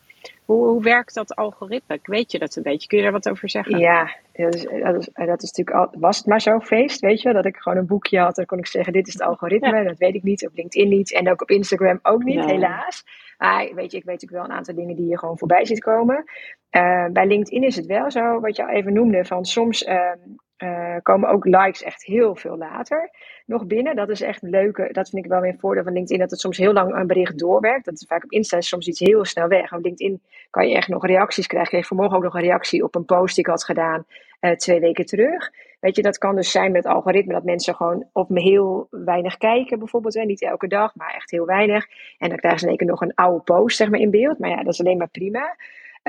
Hoe, 0.46 0.68
hoe 0.68 0.84
werkt 0.84 1.14
dat 1.14 1.36
algoritme? 1.36 2.00
Weet 2.04 2.32
je 2.32 2.40
dat 2.40 2.56
een 2.56 2.64
beetje? 2.64 2.88
Kun 2.88 2.98
je 2.98 3.04
daar 3.04 3.12
wat 3.12 3.30
over 3.30 3.50
zeggen? 3.50 3.80
Ja, 3.80 4.16
dat 4.34 4.56
is, 4.56 4.64
dat 4.64 4.96
is, 4.96 5.10
dat 5.14 5.44
is 5.44 5.52
natuurlijk 5.52 5.78
al, 5.78 6.00
was 6.00 6.18
het 6.18 6.26
maar 6.26 6.42
zo'n 6.42 6.62
feest, 6.62 7.00
weet 7.00 7.22
je, 7.22 7.34
dat 7.34 7.46
ik 7.46 7.58
gewoon 7.58 7.78
een 7.78 7.88
boekje 7.88 8.20
had. 8.20 8.36
Dan 8.36 8.46
kon 8.46 8.58
ik 8.58 8.68
zeggen, 8.68 8.94
dit 8.94 9.08
is 9.08 9.14
het 9.14 9.22
algoritme. 9.22 9.84
Dat 9.84 9.98
weet 9.98 10.16
ik 10.16 10.24
niet, 10.24 10.48
op 10.48 10.56
LinkedIn 10.56 10.90
niet 10.90 11.14
en 11.14 11.32
ook 11.32 11.42
op 11.42 11.50
Instagram 11.50 12.00
ook 12.04 12.24
niet, 12.24 12.46
helaas. 12.46 13.04
Maar 13.38 13.72
weet 13.74 13.92
je, 13.92 13.98
ik 13.98 14.04
weet 14.04 14.22
natuurlijk 14.22 14.32
wel 14.32 14.44
een 14.44 14.58
aantal 14.58 14.76
dingen 14.76 14.96
die 14.96 15.08
je 15.08 15.20
gewoon 15.20 15.38
voorbij 15.38 15.66
ziet 15.66 15.84
komen. 15.84 16.24
Uh, 16.72 17.06
bij 17.06 17.28
LinkedIn 17.28 17.64
is 17.64 17.76
het 17.76 17.86
wel 17.86 18.12
zo, 18.12 18.40
wat 18.40 18.56
je 18.56 18.64
al 18.64 18.74
even 18.74 18.94
noemde, 18.94 19.26
van 19.26 19.46
soms 19.46 19.84
uh, 19.84 20.12
uh, 20.58 20.96
komen 21.02 21.30
ook 21.30 21.46
likes 21.46 21.84
echt 21.84 22.04
heel 22.04 22.36
veel 22.36 22.58
later 22.58 23.10
nog 23.46 23.66
binnen. 23.66 23.96
Dat 23.96 24.10
is 24.10 24.22
echt 24.22 24.42
leuke, 24.42 24.90
dat 24.92 25.10
vind 25.10 25.26
ik 25.26 25.32
wel 25.32 25.42
weer 25.42 25.52
een 25.52 25.60
voordeel 25.60 25.84
van 25.84 25.94
LinkedIn, 25.94 26.20
dat 26.20 26.32
het 26.32 26.40
soms 26.40 26.58
heel 26.58 26.74
lang 26.74 26.96
een 26.96 27.08
bericht 27.08 27.40
doorwerkt. 27.40 27.86
Dat 27.86 27.94
is 27.94 28.06
vaak 28.08 28.24
op 28.24 28.32
Insta 28.32 28.58
is 28.58 28.68
soms 28.68 28.88
iets 28.88 29.00
heel 29.00 29.26
snel 29.26 29.48
weg. 29.48 29.74
Op 29.74 29.84
LinkedIn 29.84 30.22
kan 30.50 30.68
je 30.68 30.76
echt 30.76 30.88
nog 30.88 31.06
reacties 31.06 31.48
krijgen. 31.48 31.72
Ik 31.72 31.78
kreeg 31.78 31.88
vanmorgen 31.88 32.18
ook 32.18 32.24
nog 32.24 32.34
een 32.36 32.42
reactie 32.42 32.84
op 32.84 32.96
een 32.96 33.06
post 33.06 33.36
die 33.36 33.44
ik 33.44 33.50
had 33.50 33.64
gedaan 33.64 34.06
uh, 34.42 34.52
twee 34.52 34.80
weken 34.80 35.06
terug. 35.06 35.52
Weet 35.80 35.96
je, 35.96 36.02
dat 36.02 36.18
kan 36.18 36.36
dus 36.36 36.52
zijn 36.52 36.72
met 36.72 36.84
het 36.84 36.94
algoritme 36.94 37.34
dat 37.34 37.44
mensen 37.44 37.76
gewoon 37.76 38.06
op 38.14 38.30
me 38.30 38.42
heel 38.42 38.88
weinig 38.92 39.38
kijken, 39.38 39.80
bijvoorbeeld. 39.80 40.14
Hè? 40.14 40.24
Niet 40.24 40.42
elke 40.42 40.68
dag, 40.68 40.96
maar 40.96 41.14
echt 41.14 41.32
heel 41.32 41.46
weinig. 41.46 41.86
En 42.18 42.30
dan 42.30 42.38
krijgen 42.38 42.60
ze 42.60 42.66
in 42.66 42.72
één 42.72 42.80
keer 42.80 42.88
nog 42.88 43.02
een 43.02 43.14
oude 43.14 43.44
post 43.44 43.78
zeg 43.78 43.90
maar, 43.90 44.00
in 44.00 44.12
beeld. 44.12 44.40
Maar 44.40 44.50
ja, 44.50 44.64
dat 44.64 44.74
is 44.74 44.80
alleen 44.80 44.98
maar 44.98 45.10
prima. 45.10 45.56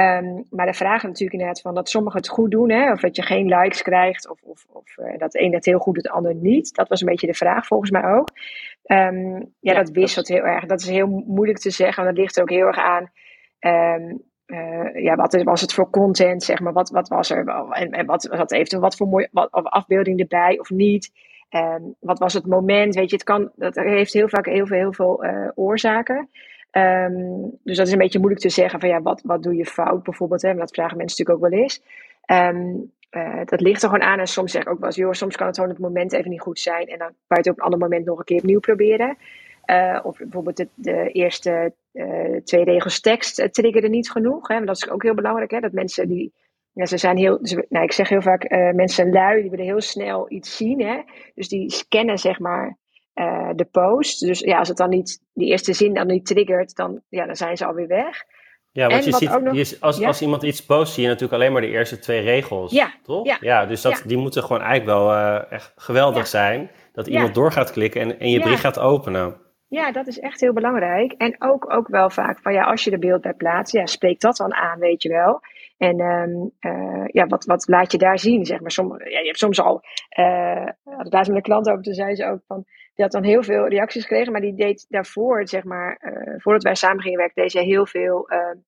Um, 0.00 0.44
maar 0.50 0.66
de 0.66 0.74
vraag 0.74 1.02
natuurlijk 1.02 1.32
inderdaad 1.32 1.60
van 1.60 1.74
dat 1.74 1.88
sommigen 1.88 2.18
het 2.18 2.28
goed 2.28 2.50
doen, 2.50 2.70
hè, 2.70 2.92
of 2.92 3.00
dat 3.00 3.16
je 3.16 3.22
geen 3.22 3.46
likes 3.46 3.82
krijgt, 3.82 4.30
of, 4.30 4.42
of, 4.42 4.66
of 4.72 4.96
uh, 4.98 5.18
dat 5.18 5.32
de 5.32 5.42
een 5.42 5.54
het 5.54 5.64
heel 5.64 5.78
goed 5.78 5.94
doet, 5.94 6.02
de 6.02 6.10
ander 6.10 6.34
niet. 6.34 6.74
Dat 6.74 6.88
was 6.88 7.00
een 7.00 7.06
beetje 7.06 7.26
de 7.26 7.34
vraag 7.34 7.66
volgens 7.66 7.90
mij 7.90 8.04
ook. 8.04 8.28
Um, 8.86 9.38
ja, 9.38 9.46
ja, 9.60 9.74
dat 9.74 9.90
wisselt 9.90 10.28
heel 10.28 10.44
erg. 10.44 10.66
Dat 10.66 10.80
is 10.80 10.88
heel 10.88 11.24
moeilijk 11.26 11.58
te 11.58 11.70
zeggen, 11.70 12.04
want 12.04 12.16
dat 12.16 12.24
ligt 12.24 12.36
er 12.36 12.42
ook 12.42 12.50
heel 12.50 12.66
erg 12.66 12.78
aan. 12.78 13.10
Um, 14.00 14.22
uh, 14.46 15.02
ja, 15.02 15.14
wat 15.14 15.42
was 15.42 15.60
het 15.60 15.72
voor 15.72 15.90
content, 15.90 16.42
zeg 16.42 16.60
maar, 16.60 16.72
wat, 16.72 16.90
wat 16.90 17.08
was 17.08 17.30
er, 17.30 17.48
en, 17.70 17.90
en 17.90 18.06
wat, 18.06 18.26
wat 18.26 18.52
eventueel, 18.52 18.82
wat 18.82 18.96
voor 18.96 19.08
mooie 19.08 19.28
wat, 19.32 19.52
of 19.52 19.64
afbeelding 19.64 20.20
erbij 20.20 20.58
of 20.58 20.70
niet. 20.70 21.10
Wat 22.00 22.18
was 22.18 22.34
het 22.34 22.46
moment, 22.46 22.94
weet 22.94 23.10
je, 23.10 23.16
het 23.16 23.24
kan, 23.24 23.50
dat 23.54 23.74
heeft 23.74 24.12
heel 24.12 24.28
vaak 24.28 24.46
heel 24.46 24.66
veel, 24.66 24.78
heel 24.78 24.92
veel 24.92 25.24
uh, 25.24 25.48
oorzaken. 25.54 26.28
Um, 26.76 27.58
dus 27.62 27.76
dat 27.76 27.86
is 27.86 27.92
een 27.92 27.98
beetje 27.98 28.18
moeilijk 28.18 28.42
te 28.42 28.48
zeggen 28.48 28.80
van 28.80 28.88
ja, 28.88 29.02
wat, 29.02 29.22
wat 29.24 29.42
doe 29.42 29.56
je 29.56 29.66
fout 29.66 30.02
bijvoorbeeld. 30.02 30.42
Hè? 30.42 30.54
dat 30.54 30.74
vragen 30.74 30.96
mensen 30.96 31.18
natuurlijk 31.18 31.44
ook 31.44 31.50
wel 31.50 31.60
eens. 31.60 31.82
Um, 32.26 32.92
uh, 33.10 33.44
dat 33.44 33.60
ligt 33.60 33.82
er 33.82 33.88
gewoon 33.88 34.06
aan. 34.06 34.18
En 34.18 34.26
soms 34.26 34.52
zeg 34.52 34.62
ik 34.62 34.68
ook 34.68 34.78
wel 34.78 34.86
eens, 34.86 34.96
joh, 34.96 35.12
soms 35.12 35.36
kan 35.36 35.46
het 35.46 35.56
gewoon 35.56 35.70
het 35.70 35.80
moment 35.80 36.12
even 36.12 36.30
niet 36.30 36.40
goed 36.40 36.58
zijn. 36.58 36.86
En 36.86 36.98
dan 36.98 37.08
kan 37.08 37.16
je 37.26 37.36
het 37.36 37.48
op 37.48 37.56
een 37.56 37.64
ander 37.64 37.78
moment 37.78 38.04
nog 38.04 38.18
een 38.18 38.24
keer 38.24 38.38
opnieuw 38.38 38.60
proberen. 38.60 39.16
Uh, 39.66 40.00
of 40.02 40.18
bijvoorbeeld 40.18 40.56
de, 40.56 40.68
de 40.74 41.10
eerste 41.10 41.72
uh, 41.92 42.36
twee 42.44 42.64
regels 42.64 43.00
tekst 43.00 43.52
triggeren 43.52 43.90
niet 43.90 44.10
genoeg. 44.10 44.48
Hè? 44.48 44.64
Dat 44.64 44.76
is 44.76 44.90
ook 44.90 45.02
heel 45.02 45.14
belangrijk. 45.14 45.50
Hè? 45.50 45.60
Dat 45.60 45.72
mensen 45.72 46.08
die, 46.08 46.32
ja, 46.72 46.86
ze 46.86 46.96
zijn 46.96 47.16
heel, 47.16 47.38
ze, 47.42 47.66
nou, 47.68 47.84
ik 47.84 47.92
zeg 47.92 48.08
heel 48.08 48.22
vaak, 48.22 48.50
mensen 48.74 49.10
lui, 49.10 49.40
die 49.40 49.50
willen 49.50 49.64
heel 49.64 49.80
snel 49.80 50.30
iets 50.30 50.56
zien. 50.56 50.82
Hè? 50.82 51.02
Dus 51.34 51.48
die 51.48 51.70
scannen 51.70 52.18
zeg 52.18 52.38
maar 52.38 52.76
uh, 53.16 53.50
de 53.54 53.64
post. 53.64 54.20
Dus 54.20 54.40
ja, 54.40 54.58
als 54.58 54.68
het 54.68 54.76
dan 54.76 54.88
niet, 54.88 55.22
die 55.34 55.48
eerste 55.48 55.72
zin 55.72 55.94
dan 55.94 56.06
niet 56.06 56.26
triggert, 56.26 56.76
dan, 56.76 57.00
ja, 57.08 57.26
dan 57.26 57.36
zijn 57.36 57.56
ze 57.56 57.66
alweer 57.66 57.86
weg. 57.86 58.24
Ja, 58.72 58.88
want 58.88 59.04
je 59.04 59.12
ziet, 59.12 59.40
nog, 59.40 59.54
je, 59.54 59.76
als, 59.80 60.02
als 60.02 60.22
iemand 60.22 60.42
iets 60.42 60.64
post, 60.64 60.92
zie 60.92 61.02
je 61.02 61.08
natuurlijk 61.08 61.34
alleen 61.34 61.52
maar 61.52 61.60
de 61.60 61.70
eerste 61.70 61.98
twee 61.98 62.20
regels, 62.20 62.72
ja, 62.72 62.94
toch? 63.02 63.26
Ja, 63.26 63.36
ja 63.40 63.66
dus 63.66 63.82
dat, 63.82 64.02
die 64.06 64.16
moeten 64.16 64.42
gewoon 64.42 64.62
eigenlijk 64.62 64.98
wel 64.98 65.12
uh, 65.12 65.52
echt 65.52 65.72
geweldig 65.76 66.26
zijn. 66.26 66.70
Dat 66.92 67.06
iemand 67.06 67.34
door 67.34 67.52
gaat 67.52 67.70
klikken 67.70 68.00
en, 68.00 68.18
en 68.18 68.30
je 68.30 68.40
bericht 68.40 68.60
gaat 68.60 68.78
openen. 68.78 69.36
Ja, 69.68 69.92
dat 69.92 70.06
is 70.06 70.18
echt 70.18 70.40
heel 70.40 70.52
belangrijk. 70.52 71.12
En 71.12 71.36
ook, 71.38 71.72
ook 71.72 71.88
wel 71.88 72.10
vaak 72.10 72.40
van 72.40 72.52
ja, 72.52 72.62
als 72.62 72.84
je 72.84 72.90
de 72.90 72.98
beeld 72.98 73.20
bij 73.20 73.34
plaatst, 73.34 73.72
ja, 73.72 73.86
spreek 73.86 74.20
dat 74.20 74.36
dan 74.36 74.54
aan, 74.54 74.78
weet 74.78 75.02
je 75.02 75.08
wel. 75.08 75.40
En 75.76 76.00
um, 76.00 76.52
uh, 76.60 77.04
ja, 77.06 77.26
wat, 77.26 77.44
wat 77.44 77.68
laat 77.68 77.92
je 77.92 77.98
daar 77.98 78.18
zien, 78.18 78.44
zeg 78.44 78.60
maar. 78.60 78.70
Som, 78.70 78.98
ja, 78.98 79.18
je 79.18 79.26
hebt 79.26 79.38
soms 79.38 79.60
al, 79.60 79.82
uh, 80.18 80.66
had 80.84 81.06
ik 81.06 81.12
laatst 81.12 81.28
met 81.28 81.36
een 81.36 81.42
klant 81.42 81.68
over, 81.68 81.82
toen 81.82 81.94
zei 81.94 82.14
ze 82.14 82.26
ook 82.26 82.40
van, 82.46 82.64
die 82.94 83.04
had 83.04 83.12
dan 83.12 83.22
heel 83.22 83.42
veel 83.42 83.68
reacties 83.68 84.02
gekregen, 84.02 84.32
maar 84.32 84.40
die 84.40 84.54
deed 84.54 84.86
daarvoor, 84.88 85.48
zeg 85.48 85.64
maar, 85.64 86.00
uh, 86.00 86.34
voordat 86.36 86.62
wij 86.62 86.74
samen 86.74 87.02
gingen 87.02 87.18
werken, 87.18 87.42
deed 87.42 87.50
ze 87.50 87.60
heel 87.60 87.86
veel, 87.86 88.32
uh, 88.32 88.60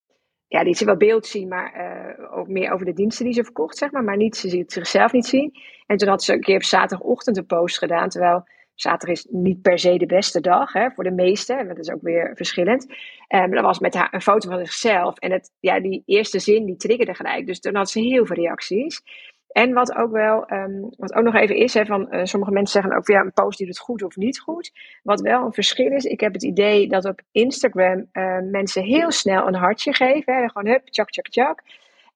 ja, 0.47 0.61
liet 0.61 0.77
ze 0.77 0.85
wel 0.85 0.97
beeld 0.97 1.25
zien, 1.25 1.47
maar 1.47 1.73
uh, 1.77 2.37
ook 2.37 2.47
meer 2.47 2.71
over 2.71 2.85
de 2.85 2.93
diensten 2.93 3.25
die 3.25 3.33
ze 3.33 3.43
verkocht, 3.43 3.77
zeg 3.77 3.91
maar, 3.91 4.03
maar 4.03 4.17
niet, 4.17 4.37
ze 4.37 4.49
ziet 4.49 4.71
zichzelf 4.71 5.11
niet 5.11 5.25
zien. 5.25 5.53
En 5.85 5.97
toen 5.97 6.07
had 6.07 6.23
ze 6.23 6.33
een 6.33 6.41
keer 6.41 6.55
op 6.55 6.63
zaterdagochtend 6.63 7.37
een 7.37 7.45
post 7.45 7.77
gedaan, 7.77 8.09
terwijl 8.09 8.43
zaterdag 8.81 9.17
is 9.17 9.27
niet 9.29 9.61
per 9.61 9.79
se 9.79 9.97
de 9.97 10.05
beste 10.05 10.41
dag 10.41 10.73
hè, 10.73 10.91
voor 10.91 11.03
de 11.03 11.11
meesten, 11.11 11.67
dat 11.67 11.77
is 11.77 11.91
ook 11.91 12.01
weer 12.01 12.31
verschillend. 12.35 12.93
Um, 13.27 13.51
dat 13.51 13.63
was 13.63 13.79
met 13.79 13.93
haar 13.93 14.13
een 14.13 14.21
foto 14.21 14.49
van 14.49 14.59
zichzelf 14.59 15.17
en 15.17 15.31
het, 15.31 15.51
ja, 15.59 15.79
die 15.79 16.03
eerste 16.05 16.39
zin 16.39 16.65
die 16.65 16.75
triggerde 16.75 17.13
gelijk, 17.13 17.47
dus 17.47 17.59
toen 17.59 17.75
had 17.75 17.89
ze 17.89 17.99
heel 17.99 18.25
veel 18.25 18.35
reacties. 18.35 19.01
En 19.49 19.73
wat 19.73 19.95
ook 19.95 20.11
wel, 20.11 20.45
ehm, 20.45 20.81
wat 20.97 21.13
ook 21.13 21.23
nog 21.23 21.35
even 21.35 21.55
is, 21.55 21.73
hè, 21.73 21.85
van 21.85 22.07
uh, 22.15 22.23
sommige 22.23 22.51
mensen 22.51 22.81
zeggen 22.81 22.99
ook 22.99 23.07
ja, 23.07 23.21
een 23.21 23.33
post 23.33 23.57
die 23.57 23.67
het 23.67 23.79
goed 23.79 24.03
of 24.03 24.15
niet 24.15 24.39
goed. 24.39 24.71
Wat 25.03 25.21
wel 25.21 25.45
een 25.45 25.53
verschil 25.53 25.91
is, 25.91 26.03
ik 26.03 26.19
heb 26.19 26.33
het 26.33 26.43
idee 26.43 26.87
dat 26.87 27.05
op 27.05 27.21
Instagram 27.31 28.09
uh, 28.13 28.37
mensen 28.51 28.83
heel 28.83 29.11
snel 29.11 29.47
een 29.47 29.55
hartje 29.55 29.93
geven. 29.93 30.35
Hè, 30.35 30.49
gewoon 30.49 30.71
hup, 30.71 30.85
tjak, 30.85 31.09
tjak, 31.09 31.27
tjak. 31.27 31.63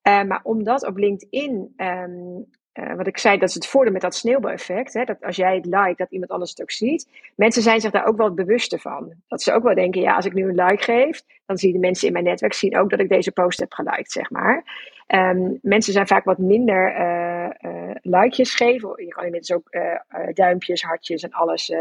Uh, 0.02 0.22
maar 0.22 0.40
omdat 0.42 0.86
op 0.86 0.96
LinkedIn 0.96 1.72
um, 1.76 2.46
uh, 2.74 2.94
wat 2.94 3.06
ik 3.06 3.18
zei, 3.18 3.38
dat 3.38 3.48
is 3.48 3.54
het 3.54 3.66
voordeel 3.66 3.92
met 3.92 4.02
dat 4.02 4.14
sneeuwbaleffect. 4.14 4.92
Hè, 4.92 5.04
dat 5.04 5.24
als 5.24 5.36
jij 5.36 5.54
het 5.54 5.66
like, 5.66 5.94
dat 5.96 6.10
iemand 6.10 6.30
anders 6.30 6.50
het 6.50 6.62
ook 6.62 6.70
ziet. 6.70 7.08
Mensen 7.34 7.62
zijn 7.62 7.80
zich 7.80 7.90
daar 7.90 8.06
ook 8.06 8.16
wel 8.16 8.34
bewuster 8.34 8.78
van. 8.78 9.12
Dat 9.28 9.42
ze 9.42 9.52
ook 9.52 9.62
wel 9.62 9.74
denken, 9.74 10.00
ja, 10.00 10.14
als 10.14 10.26
ik 10.26 10.32
nu 10.32 10.48
een 10.48 10.64
like 10.64 10.82
geef, 10.82 11.22
dan 11.46 11.56
zien 11.56 11.72
de 11.72 11.78
mensen 11.78 12.06
in 12.06 12.12
mijn 12.12 12.24
netwerk 12.24 12.52
zien 12.52 12.78
ook 12.78 12.90
dat 12.90 13.00
ik 13.00 13.08
deze 13.08 13.32
post 13.32 13.60
heb 13.60 13.72
geliked, 13.72 14.12
zeg 14.12 14.30
maar. 14.30 14.64
Um, 15.06 15.58
mensen 15.62 15.92
zijn 15.92 16.06
vaak 16.06 16.24
wat 16.24 16.38
minder 16.38 16.96
uh, 16.98 17.70
uh, 17.70 17.90
likejes 18.02 18.54
geven. 18.54 19.04
Je 19.04 19.08
kan 19.08 19.24
inmiddels 19.24 19.52
ook 19.52 19.76
duimpjes, 20.34 20.82
hartjes 20.82 21.22
en 21.22 21.30
alles 21.30 21.72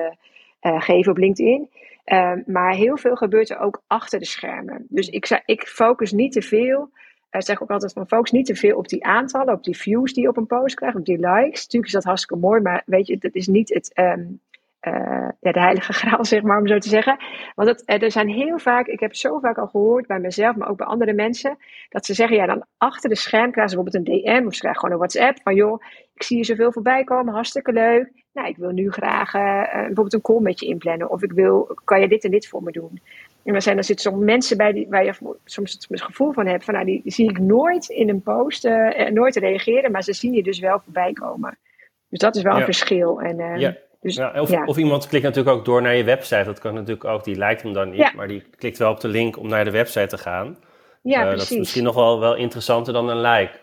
geven 0.62 1.12
op 1.12 1.18
LinkedIn. 1.18 1.70
Um, 2.06 2.44
maar 2.46 2.74
heel 2.74 2.98
veel 2.98 3.16
gebeurt 3.16 3.50
er 3.50 3.60
ook 3.60 3.82
achter 3.88 4.20
de 4.20 4.26
schermen. 4.26 4.86
Dus 4.90 5.10
ik, 5.10 5.42
ik 5.46 5.62
focus 5.62 6.12
niet 6.12 6.32
te 6.32 6.42
veel 6.42 6.90
zeg 7.42 7.62
ook 7.62 7.72
altijd 7.72 7.94
van 7.94 8.08
focus 8.08 8.32
niet 8.32 8.46
te 8.46 8.56
veel 8.56 8.78
op 8.78 8.88
die 8.88 9.06
aantallen, 9.06 9.54
op 9.54 9.64
die 9.64 9.78
views 9.78 10.14
die 10.14 10.24
je 10.24 10.30
op 10.30 10.38
een 10.38 10.48
post 10.48 10.76
krijgt, 10.76 10.98
op 10.98 11.06
die 11.06 11.20
likes. 11.20 11.62
Natuurlijk 11.62 11.86
is 11.86 11.92
dat 11.92 12.04
hartstikke 12.04 12.44
mooi, 12.44 12.62
maar 12.62 12.84
weet 12.86 13.08
je, 13.08 13.18
dat 13.18 13.36
is 13.36 13.48
niet 13.48 13.74
het, 13.74 13.92
um, 14.00 14.40
uh, 14.88 15.28
ja, 15.40 15.52
de 15.52 15.60
heilige 15.60 15.94
graal, 16.02 16.26
zeg 16.26 16.42
maar, 16.42 16.60
om 16.60 16.68
zo 16.68 16.78
te 16.78 16.90
zeggen. 16.90 17.18
Want 17.56 17.70
het, 17.70 17.84
er 18.04 18.12
zijn 18.12 18.30
heel 18.30 18.60
vaak, 18.60 18.88
ik 18.88 19.00
heb 19.00 19.16
zo 19.16 19.40
vaak 19.40 19.58
al 19.58 19.68
gehoord 19.68 20.08
bij 20.08 20.20
mezelf, 20.20 20.56
maar 20.56 20.70
ook 20.70 20.78
bij 20.78 20.86
andere 20.86 21.14
mensen, 21.14 21.58
dat 21.90 22.06
ze 22.06 22.14
zeggen, 22.14 22.38
ja, 22.38 22.46
dan 22.46 22.66
achter 22.78 23.10
de 23.10 23.16
scherm 23.16 23.52
krijgen 23.52 23.70
ze 23.70 23.84
bijvoorbeeld 23.84 24.08
een 24.08 24.24
DM 24.24 24.48
of 24.48 24.54
ze 24.54 24.60
krijgen 24.60 24.80
gewoon 24.80 24.96
een 24.96 25.02
WhatsApp 25.02 25.42
van, 25.44 25.56
joh, 25.56 25.84
ik 26.14 26.24
zie 26.24 26.38
je 26.38 26.44
zoveel 26.44 26.72
voorbij 26.72 27.04
komen, 27.04 27.34
hartstikke 27.34 27.72
leuk. 27.72 28.12
Nou, 28.34 28.48
ik 28.48 28.58
wil 28.58 28.72
nu 28.72 28.92
graag 28.92 29.34
uh, 29.34 29.42
bijvoorbeeld 29.72 30.14
een 30.14 30.22
call 30.22 30.40
met 30.40 30.60
je 30.60 30.66
inplannen. 30.66 31.10
Of 31.10 31.24
ik 31.24 31.32
wil, 31.32 31.78
kan 31.84 32.02
je 32.02 32.08
dit 32.08 32.24
en 32.24 32.32
dit 32.32 32.48
voor 32.48 32.64
me 32.64 32.72
doen? 32.72 33.02
En 33.44 33.56
er, 33.56 33.62
zijn, 33.62 33.78
er 33.78 33.84
zitten 33.84 34.12
soms 34.12 34.24
mensen 34.24 34.58
bij 34.58 34.72
die, 34.72 34.88
waar 34.90 35.06
je 35.06 35.14
soms 35.46 35.72
het 35.90 36.02
gevoel 36.02 36.32
van 36.32 36.46
hebt 36.46 36.64
van 36.64 36.74
nou, 36.74 36.86
die, 36.86 37.02
zie 37.06 37.30
ik 37.30 37.40
nooit 37.40 37.90
in 37.90 38.10
een 38.10 38.22
post, 38.22 38.66
uh, 38.66 39.10
nooit 39.10 39.36
reageren, 39.36 39.92
maar 39.92 40.04
ze 40.04 40.14
zien 40.14 40.34
je 40.34 40.44
dus 40.44 40.60
wel 40.60 40.80
voorbij 40.80 41.14
komen. 41.14 41.58
Dus 42.10 42.20
dat 42.20 42.36
is 42.36 42.42
wel 42.42 42.56
een 42.56 42.66
verschil. 42.66 43.22
En, 43.22 43.40
uh, 43.40 43.58
ja. 43.58 43.76
Dus, 44.02 44.16
ja, 44.16 44.42
of, 44.42 44.50
ja. 44.50 44.66
of, 44.66 44.78
iemand 44.78 45.08
klikt 45.08 45.24
natuurlijk 45.24 45.56
ook 45.58 45.66
door 45.66 45.82
naar 45.82 45.96
je 45.96 46.04
website. 46.04 46.44
Dat 46.44 46.60
kan 46.60 46.74
natuurlijk 46.74 47.06
ook, 47.06 47.24
die 47.24 47.36
lijkt 47.36 47.62
hem 47.62 47.74
dan 47.74 47.90
niet, 47.90 48.14
maar 48.14 48.28
die 48.28 48.44
klikt 48.56 48.78
wel 48.78 48.92
op 48.92 49.00
de 49.00 49.08
link 49.08 49.38
om 49.38 49.48
naar 49.48 49.64
de 49.64 49.72
website 49.72 50.08
te 50.08 50.18
gaan. 50.18 50.58
Ja, 51.02 51.20
uh, 51.20 51.28
precies. 51.28 51.40
Dat 51.40 51.52
is 51.52 51.58
misschien 51.58 51.84
nog 51.84 51.96
wel, 51.96 52.20
wel 52.20 52.36
interessanter 52.36 52.94
dan 52.94 53.10
een 53.10 53.22
like. 53.22 53.60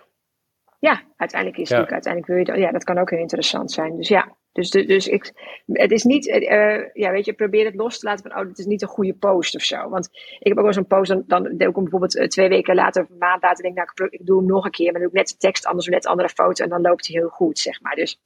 Ja, 0.78 1.02
uiteindelijk 1.16 1.60
is 1.60 1.68
het 1.68 1.78
natuurlijk, 1.78 1.92
uiteindelijk 1.92 2.32
wil 2.32 2.36
je 2.36 2.44
dat, 2.44 2.56
ja, 2.56 2.72
dat 2.72 2.84
kan 2.84 2.98
ook 2.98 3.10
heel 3.10 3.18
interessant 3.18 3.72
zijn. 3.72 3.96
Dus 3.96 4.08
ja, 4.08 4.36
dus, 4.52 4.70
dus 4.70 5.08
ik, 5.08 5.32
het 5.66 5.90
is 5.90 6.04
niet, 6.04 6.26
uh, 6.26 6.92
ja, 6.92 7.10
weet 7.10 7.24
je, 7.24 7.32
probeer 7.32 7.64
het 7.64 7.74
los 7.74 7.98
te 7.98 8.06
laten 8.06 8.30
van, 8.30 8.40
oh, 8.40 8.46
dit 8.46 8.58
is 8.58 8.66
niet 8.66 8.82
een 8.82 8.88
goede 8.88 9.14
post 9.14 9.54
of 9.54 9.62
zo. 9.62 9.88
Want 9.88 10.08
ik 10.38 10.48
heb 10.48 10.58
ook 10.58 10.64
wel 10.64 10.76
een 10.76 10.86
post, 10.86 11.10
dan, 11.10 11.24
dan 11.26 11.42
deel 11.42 11.68
ik 11.68 11.74
hem 11.74 11.82
bijvoorbeeld 11.82 12.16
uh, 12.16 12.26
twee 12.26 12.48
weken 12.48 12.74
later, 12.74 13.02
of 13.02 13.10
een 13.10 13.18
maand 13.18 13.42
later, 13.42 13.62
denk 13.62 13.78
ik, 13.78 13.98
nou, 13.98 14.10
ik 14.10 14.26
doe 14.26 14.38
hem 14.38 14.46
nog 14.46 14.64
een 14.64 14.70
keer, 14.70 14.92
maar 14.92 15.00
dan 15.00 15.10
doe 15.10 15.10
ik 15.10 15.26
net 15.26 15.28
de 15.28 15.46
tekst 15.46 15.66
anders, 15.66 15.86
of 15.86 15.92
net 15.92 16.04
een 16.04 16.10
andere 16.10 16.28
foto, 16.28 16.64
en 16.64 16.70
dan 16.70 16.80
loopt 16.80 17.06
hij 17.06 17.20
heel 17.20 17.28
goed, 17.28 17.58
zeg 17.58 17.80
maar. 17.80 17.94
Dus 17.94 18.20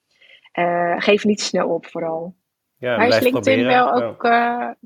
uh, 0.59 0.95
geef 0.99 1.25
niet 1.25 1.41
snel 1.41 1.69
op, 1.69 1.87
vooral. 1.87 2.35
Ja, 2.79 2.97
maar 2.97 3.09
is 3.09 3.21
LinkedIn 3.21 3.65
wel 3.65 3.93
ook, 3.93 4.23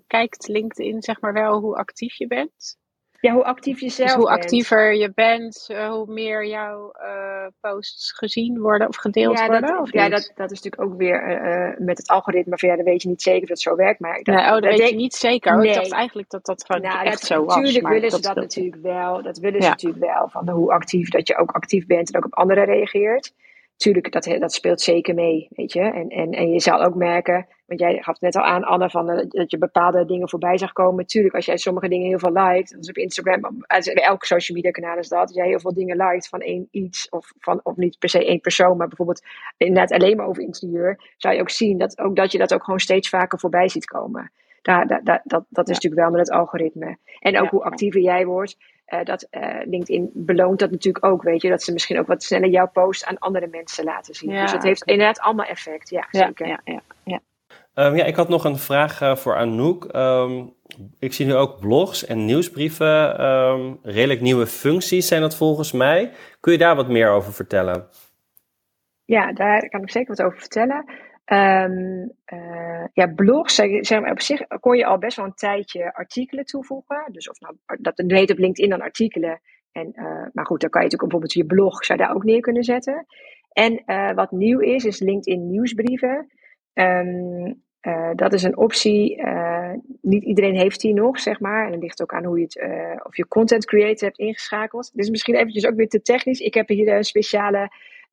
kijkt 0.06 0.48
LinkedIn 0.48 1.02
zeg 1.02 1.20
maar 1.20 1.32
wel 1.32 1.60
hoe 1.60 1.76
actief 1.76 2.14
je 2.14 2.26
bent? 2.26 2.77
Ja, 3.20 3.32
hoe 3.32 3.44
actief 3.44 3.80
je 3.80 3.88
zelf 3.88 4.08
dus 4.08 4.18
hoe 4.18 4.30
actiever 4.30 4.94
je 4.94 5.12
bent, 5.14 5.68
uh, 5.70 5.88
hoe 5.88 6.12
meer 6.12 6.46
jouw 6.46 6.92
uh, 7.02 7.46
posts 7.60 8.12
gezien 8.12 8.58
worden 8.60 8.88
of 8.88 8.96
gedeeld 8.96 9.38
ja, 9.38 9.46
worden? 9.46 9.68
Dat, 9.68 9.80
of 9.80 9.92
ja, 9.92 10.08
dat, 10.08 10.32
dat 10.34 10.50
is 10.50 10.62
natuurlijk 10.62 10.92
ook 10.92 10.98
weer 10.98 11.44
uh, 11.44 11.86
met 11.86 11.98
het 11.98 12.08
algoritme. 12.08 12.58
Van, 12.58 12.68
ja, 12.68 12.76
dan 12.76 12.84
weet 12.84 13.02
je 13.02 13.08
niet 13.08 13.22
zeker 13.22 13.42
of 13.42 13.48
het 13.48 13.60
zo 13.60 13.76
werkt. 13.76 14.00
Maar 14.00 14.22
dat, 14.22 14.34
nee, 14.34 14.44
oh, 14.44 14.50
dat, 14.50 14.62
dat 14.62 14.78
weet 14.78 14.88
je 14.88 14.96
niet 14.96 15.14
zeker. 15.14 15.52
Oh, 15.52 15.58
nee. 15.58 15.68
Ik 15.68 15.74
dacht 15.74 15.92
eigenlijk 15.92 16.30
dat 16.30 16.44
dat 16.44 16.64
gewoon 16.66 16.82
nou, 16.82 17.06
echt 17.06 17.24
zo 17.24 17.44
was. 17.44 17.56
Natuurlijk 17.56 17.88
willen 17.88 18.10
ze 18.10 18.20
dat, 18.20 18.34
dat, 18.34 18.44
natuurlijk 18.44 18.82
wel. 18.82 19.22
Dat 19.22 19.38
willen 19.38 19.62
ze 19.62 19.68
natuurlijk 19.68 20.04
wel. 20.04 20.28
Van 20.28 20.48
hoe 20.48 20.72
actief, 20.72 21.08
dat 21.08 21.28
je 21.28 21.36
ook 21.36 21.50
actief 21.50 21.86
bent 21.86 22.12
en 22.12 22.18
ook 22.18 22.26
op 22.26 22.34
anderen 22.34 22.64
reageert 22.64 23.32
tuurlijk, 23.78 24.12
dat, 24.12 24.24
dat 24.24 24.52
speelt 24.52 24.80
zeker 24.80 25.14
mee, 25.14 25.48
weet 25.50 25.72
je. 25.72 25.80
En, 25.80 26.08
en, 26.08 26.30
en 26.30 26.52
je 26.52 26.60
zal 26.60 26.82
ook 26.82 26.94
merken, 26.94 27.46
want 27.66 27.80
jij 27.80 27.94
gaf 27.94 28.06
het 28.06 28.20
net 28.20 28.36
al 28.36 28.42
aan, 28.42 28.64
Anne, 28.64 28.90
van, 28.90 29.10
uh, 29.10 29.24
dat 29.28 29.50
je 29.50 29.58
bepaalde 29.58 30.04
dingen 30.04 30.28
voorbij 30.28 30.58
zag 30.58 30.72
komen. 30.72 31.06
Tuurlijk, 31.06 31.34
als 31.34 31.46
jij 31.46 31.56
sommige 31.56 31.88
dingen 31.88 32.06
heel 32.06 32.18
veel 32.18 32.32
liked, 32.32 32.76
dus 32.78 32.88
op 32.88 32.96
Instagram, 32.96 33.40
bij 33.68 33.94
elk 33.94 34.24
social 34.24 34.56
media 34.56 34.70
kanaal 34.70 34.98
is 34.98 35.08
dat, 35.08 35.20
als 35.20 35.34
jij 35.34 35.46
heel 35.46 35.60
veel 35.60 35.74
dingen 35.74 35.96
liked 35.96 36.28
van 36.28 36.40
één 36.40 36.68
iets, 36.70 37.08
of, 37.08 37.32
van, 37.38 37.60
of 37.62 37.76
niet 37.76 37.98
per 37.98 38.08
se 38.08 38.26
één 38.26 38.40
persoon, 38.40 38.76
maar 38.76 38.88
bijvoorbeeld 38.88 39.22
inderdaad 39.56 39.92
alleen 39.92 40.16
maar 40.16 40.26
over 40.26 40.42
interieur, 40.42 41.00
zou 41.16 41.34
je 41.34 41.40
ook 41.40 41.50
zien 41.50 41.78
dat, 41.78 41.98
ook, 41.98 42.16
dat 42.16 42.32
je 42.32 42.38
dat 42.38 42.54
ook 42.54 42.64
gewoon 42.64 42.80
steeds 42.80 43.08
vaker 43.08 43.38
voorbij 43.38 43.68
ziet 43.68 43.84
komen. 43.84 44.30
Daar, 44.62 44.86
daar, 44.86 45.04
daar, 45.04 45.20
dat, 45.24 45.44
dat 45.48 45.68
is 45.68 45.74
natuurlijk 45.74 46.02
wel 46.02 46.10
met 46.10 46.20
het 46.20 46.36
algoritme. 46.36 46.96
En 47.20 47.36
ook 47.36 47.44
ja. 47.44 47.50
hoe 47.50 47.62
actiever 47.62 48.00
jij 48.00 48.26
wordt, 48.26 48.56
uh, 48.88 49.04
dat 49.04 49.26
uh, 49.30 49.56
LinkedIn 49.64 50.10
beloont 50.14 50.58
dat 50.58 50.70
natuurlijk 50.70 51.04
ook, 51.04 51.22
weet 51.22 51.42
je, 51.42 51.48
dat 51.48 51.62
ze 51.62 51.72
misschien 51.72 51.98
ook 51.98 52.06
wat 52.06 52.22
sneller 52.22 52.48
jouw 52.48 52.68
post 52.68 53.04
aan 53.04 53.18
andere 53.18 53.46
mensen 53.50 53.84
laten 53.84 54.14
zien. 54.14 54.30
Ja, 54.30 54.42
dus 54.42 54.52
het 54.52 54.62
heeft 54.62 54.82
inderdaad 54.82 55.20
allemaal 55.20 55.46
effect, 55.46 55.90
ja, 55.90 56.06
zeker. 56.10 56.46
Ja, 56.46 56.60
ja, 56.64 56.80
ja. 57.04 57.20
Um, 57.74 57.96
ja, 57.96 58.04
ik 58.04 58.16
had 58.16 58.28
nog 58.28 58.44
een 58.44 58.58
vraag 58.58 59.00
uh, 59.00 59.16
voor 59.16 59.36
Anouk. 59.36 59.94
Um, 59.94 60.54
ik 60.98 61.12
zie 61.12 61.26
nu 61.26 61.34
ook 61.34 61.60
blogs 61.60 62.06
en 62.06 62.24
nieuwsbrieven, 62.24 63.24
um, 63.24 63.78
redelijk 63.82 64.20
nieuwe 64.20 64.46
functies 64.46 65.08
zijn 65.08 65.20
dat 65.20 65.36
volgens 65.36 65.72
mij. 65.72 66.12
Kun 66.40 66.52
je 66.52 66.58
daar 66.58 66.76
wat 66.76 66.88
meer 66.88 67.10
over 67.10 67.32
vertellen? 67.32 67.88
Ja, 69.04 69.32
daar 69.32 69.68
kan 69.68 69.82
ik 69.82 69.90
zeker 69.90 70.16
wat 70.16 70.26
over 70.26 70.38
vertellen. 70.38 70.84
Um, 71.32 72.12
uh, 72.32 72.84
ja, 72.92 73.06
blogs, 73.14 73.54
zeg 73.54 74.00
maar, 74.00 74.10
op 74.10 74.20
zich 74.20 74.46
kon 74.60 74.76
je 74.76 74.86
al 74.86 74.98
best 74.98 75.16
wel 75.16 75.26
een 75.26 75.34
tijdje 75.34 75.94
artikelen 75.94 76.44
toevoegen. 76.44 77.04
Dus 77.12 77.30
of 77.30 77.40
nou, 77.40 77.56
dat 77.80 78.02
heet 78.06 78.30
op 78.30 78.38
LinkedIn 78.38 78.70
dan 78.70 78.80
artikelen. 78.80 79.40
En, 79.72 79.92
uh, 79.94 80.26
maar 80.32 80.46
goed, 80.46 80.60
dan 80.60 80.70
kan 80.70 80.82
je 80.82 80.88
natuurlijk 80.88 81.00
bijvoorbeeld 81.00 81.32
je 81.32 81.46
blog, 81.46 81.84
zou 81.84 81.98
daar 81.98 82.14
ook 82.14 82.24
neer 82.24 82.40
kunnen 82.40 82.64
zetten. 82.64 83.06
En 83.52 83.82
uh, 83.86 84.12
wat 84.12 84.30
nieuw 84.30 84.58
is, 84.58 84.84
is 84.84 85.00
LinkedIn 85.00 85.50
nieuwsbrieven. 85.50 86.26
Um, 86.72 87.62
dat 88.14 88.32
is 88.32 88.42
een 88.42 88.56
optie, 88.56 89.22
niet 90.00 90.24
iedereen 90.24 90.56
heeft 90.56 90.80
die 90.80 90.94
nog, 90.94 91.20
zeg 91.20 91.40
maar. 91.40 91.66
En 91.66 91.72
het 91.72 91.82
ligt 91.82 92.02
ook 92.02 92.12
aan 92.12 92.24
hoe 92.24 92.38
je 92.38 92.44
het, 92.44 93.04
of 93.06 93.16
je 93.16 93.28
content 93.28 93.64
creator 93.64 94.06
hebt 94.06 94.18
ingeschakeld. 94.18 94.90
Dit 94.92 95.04
is 95.04 95.10
misschien 95.10 95.34
eventjes 95.34 95.66
ook 95.66 95.76
weer 95.76 95.88
te 95.88 96.02
technisch. 96.02 96.40
Ik 96.40 96.54
heb 96.54 96.68
hier 96.68 96.96
een 96.96 97.04
speciale 97.04 97.70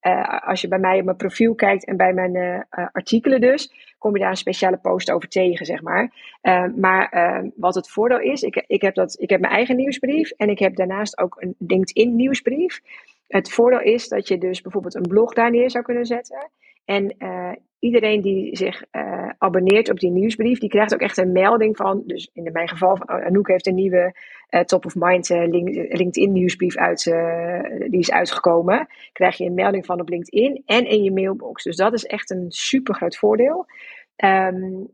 uh, 0.08 0.48
als 0.48 0.62
je 0.62 0.68
bij 0.68 0.80
mij 0.80 1.00
op 1.00 1.06
mijn 1.06 1.18
profiel 1.18 1.56
kijkt 1.56 1.86
en 1.86 1.98
bij 1.98 2.14
mijn 2.14 2.36
uh, 2.36 2.60
artikelen 2.92 3.42
dus, 3.42 3.94
kom 3.98 4.14
je 4.14 4.20
daar 4.20 4.30
een 4.30 4.38
speciale 4.38 4.78
post 4.78 5.12
over 5.12 5.30
tegen, 5.30 5.66
zeg 5.66 5.82
maar. 5.82 6.14
Uh, 6.42 6.66
maar 6.76 7.10
wat 7.56 7.76
het 7.76 7.90
voordeel 7.90 8.20
is, 8.20 8.42
ik, 8.42 8.64
ik, 8.68 8.82
heb 8.82 8.96
dat, 8.96 9.22
ik 9.22 9.30
heb 9.30 9.40
mijn 9.40 9.54
eigen 9.54 9.76
nieuwsbrief 9.76 10.32
en 10.32 10.50
ik 10.50 10.60
heb 10.60 10.76
daarnaast 10.76 11.18
ook 11.18 11.36
een 11.40 11.56
LinkedIn 11.60 12.16
nieuwsbrief. 12.16 12.82
Het 13.28 13.52
voordeel 13.52 13.82
is 13.82 14.08
dat 14.08 14.28
je 14.28 14.38
dus 14.38 14.62
bijvoorbeeld 14.62 14.96
een 14.96 15.08
blog 15.08 15.34
daar 15.34 15.52
neer 15.52 15.70
zou 15.70 15.84
kunnen 15.84 16.06
zetten. 16.06 16.50
En 16.86 17.16
iedereen 17.86 18.22
die 18.22 18.58
zich 18.58 18.84
uh, 18.92 19.30
abonneert 19.38 19.90
op 19.90 20.00
die 20.00 20.12
nieuwsbrief, 20.12 20.60
die 20.60 20.70
krijgt 20.70 20.94
ook 20.94 21.00
echt 21.00 21.18
een 21.18 21.32
melding 21.32 21.78
van, 21.78 22.04
dus 22.06 22.30
in 22.34 22.50
mijn 22.52 22.68
geval, 22.68 22.92
oh, 22.92 23.26
Anouk 23.26 23.48
heeft 23.48 23.68
een 23.68 23.76
nieuwe 23.76 24.16
uh, 24.50 24.62
top 24.62 24.86
of 24.86 24.96
mind 24.96 25.30
uh, 25.30 25.48
LinkedIn 25.90 26.32
nieuwsbrief 26.32 26.78
uit, 26.78 27.04
die 27.90 28.00
is 28.00 28.12
uitgekomen. 28.12 28.88
Krijg 29.12 29.38
je 29.38 29.46
een 29.46 29.54
melding 29.54 29.86
van 29.86 30.00
op 30.00 30.10
LinkedIn 30.10 30.64
en 30.66 30.90
in 30.90 31.04
je 31.04 31.12
mailbox. 31.12 31.64
Dus 31.64 31.76
dat 31.76 31.94
is 31.94 32.06
echt 32.06 32.32
een 32.32 32.46
super 32.50 32.96
groot 32.96 33.18
voordeel. 33.18 33.66
Um, 34.18 34.88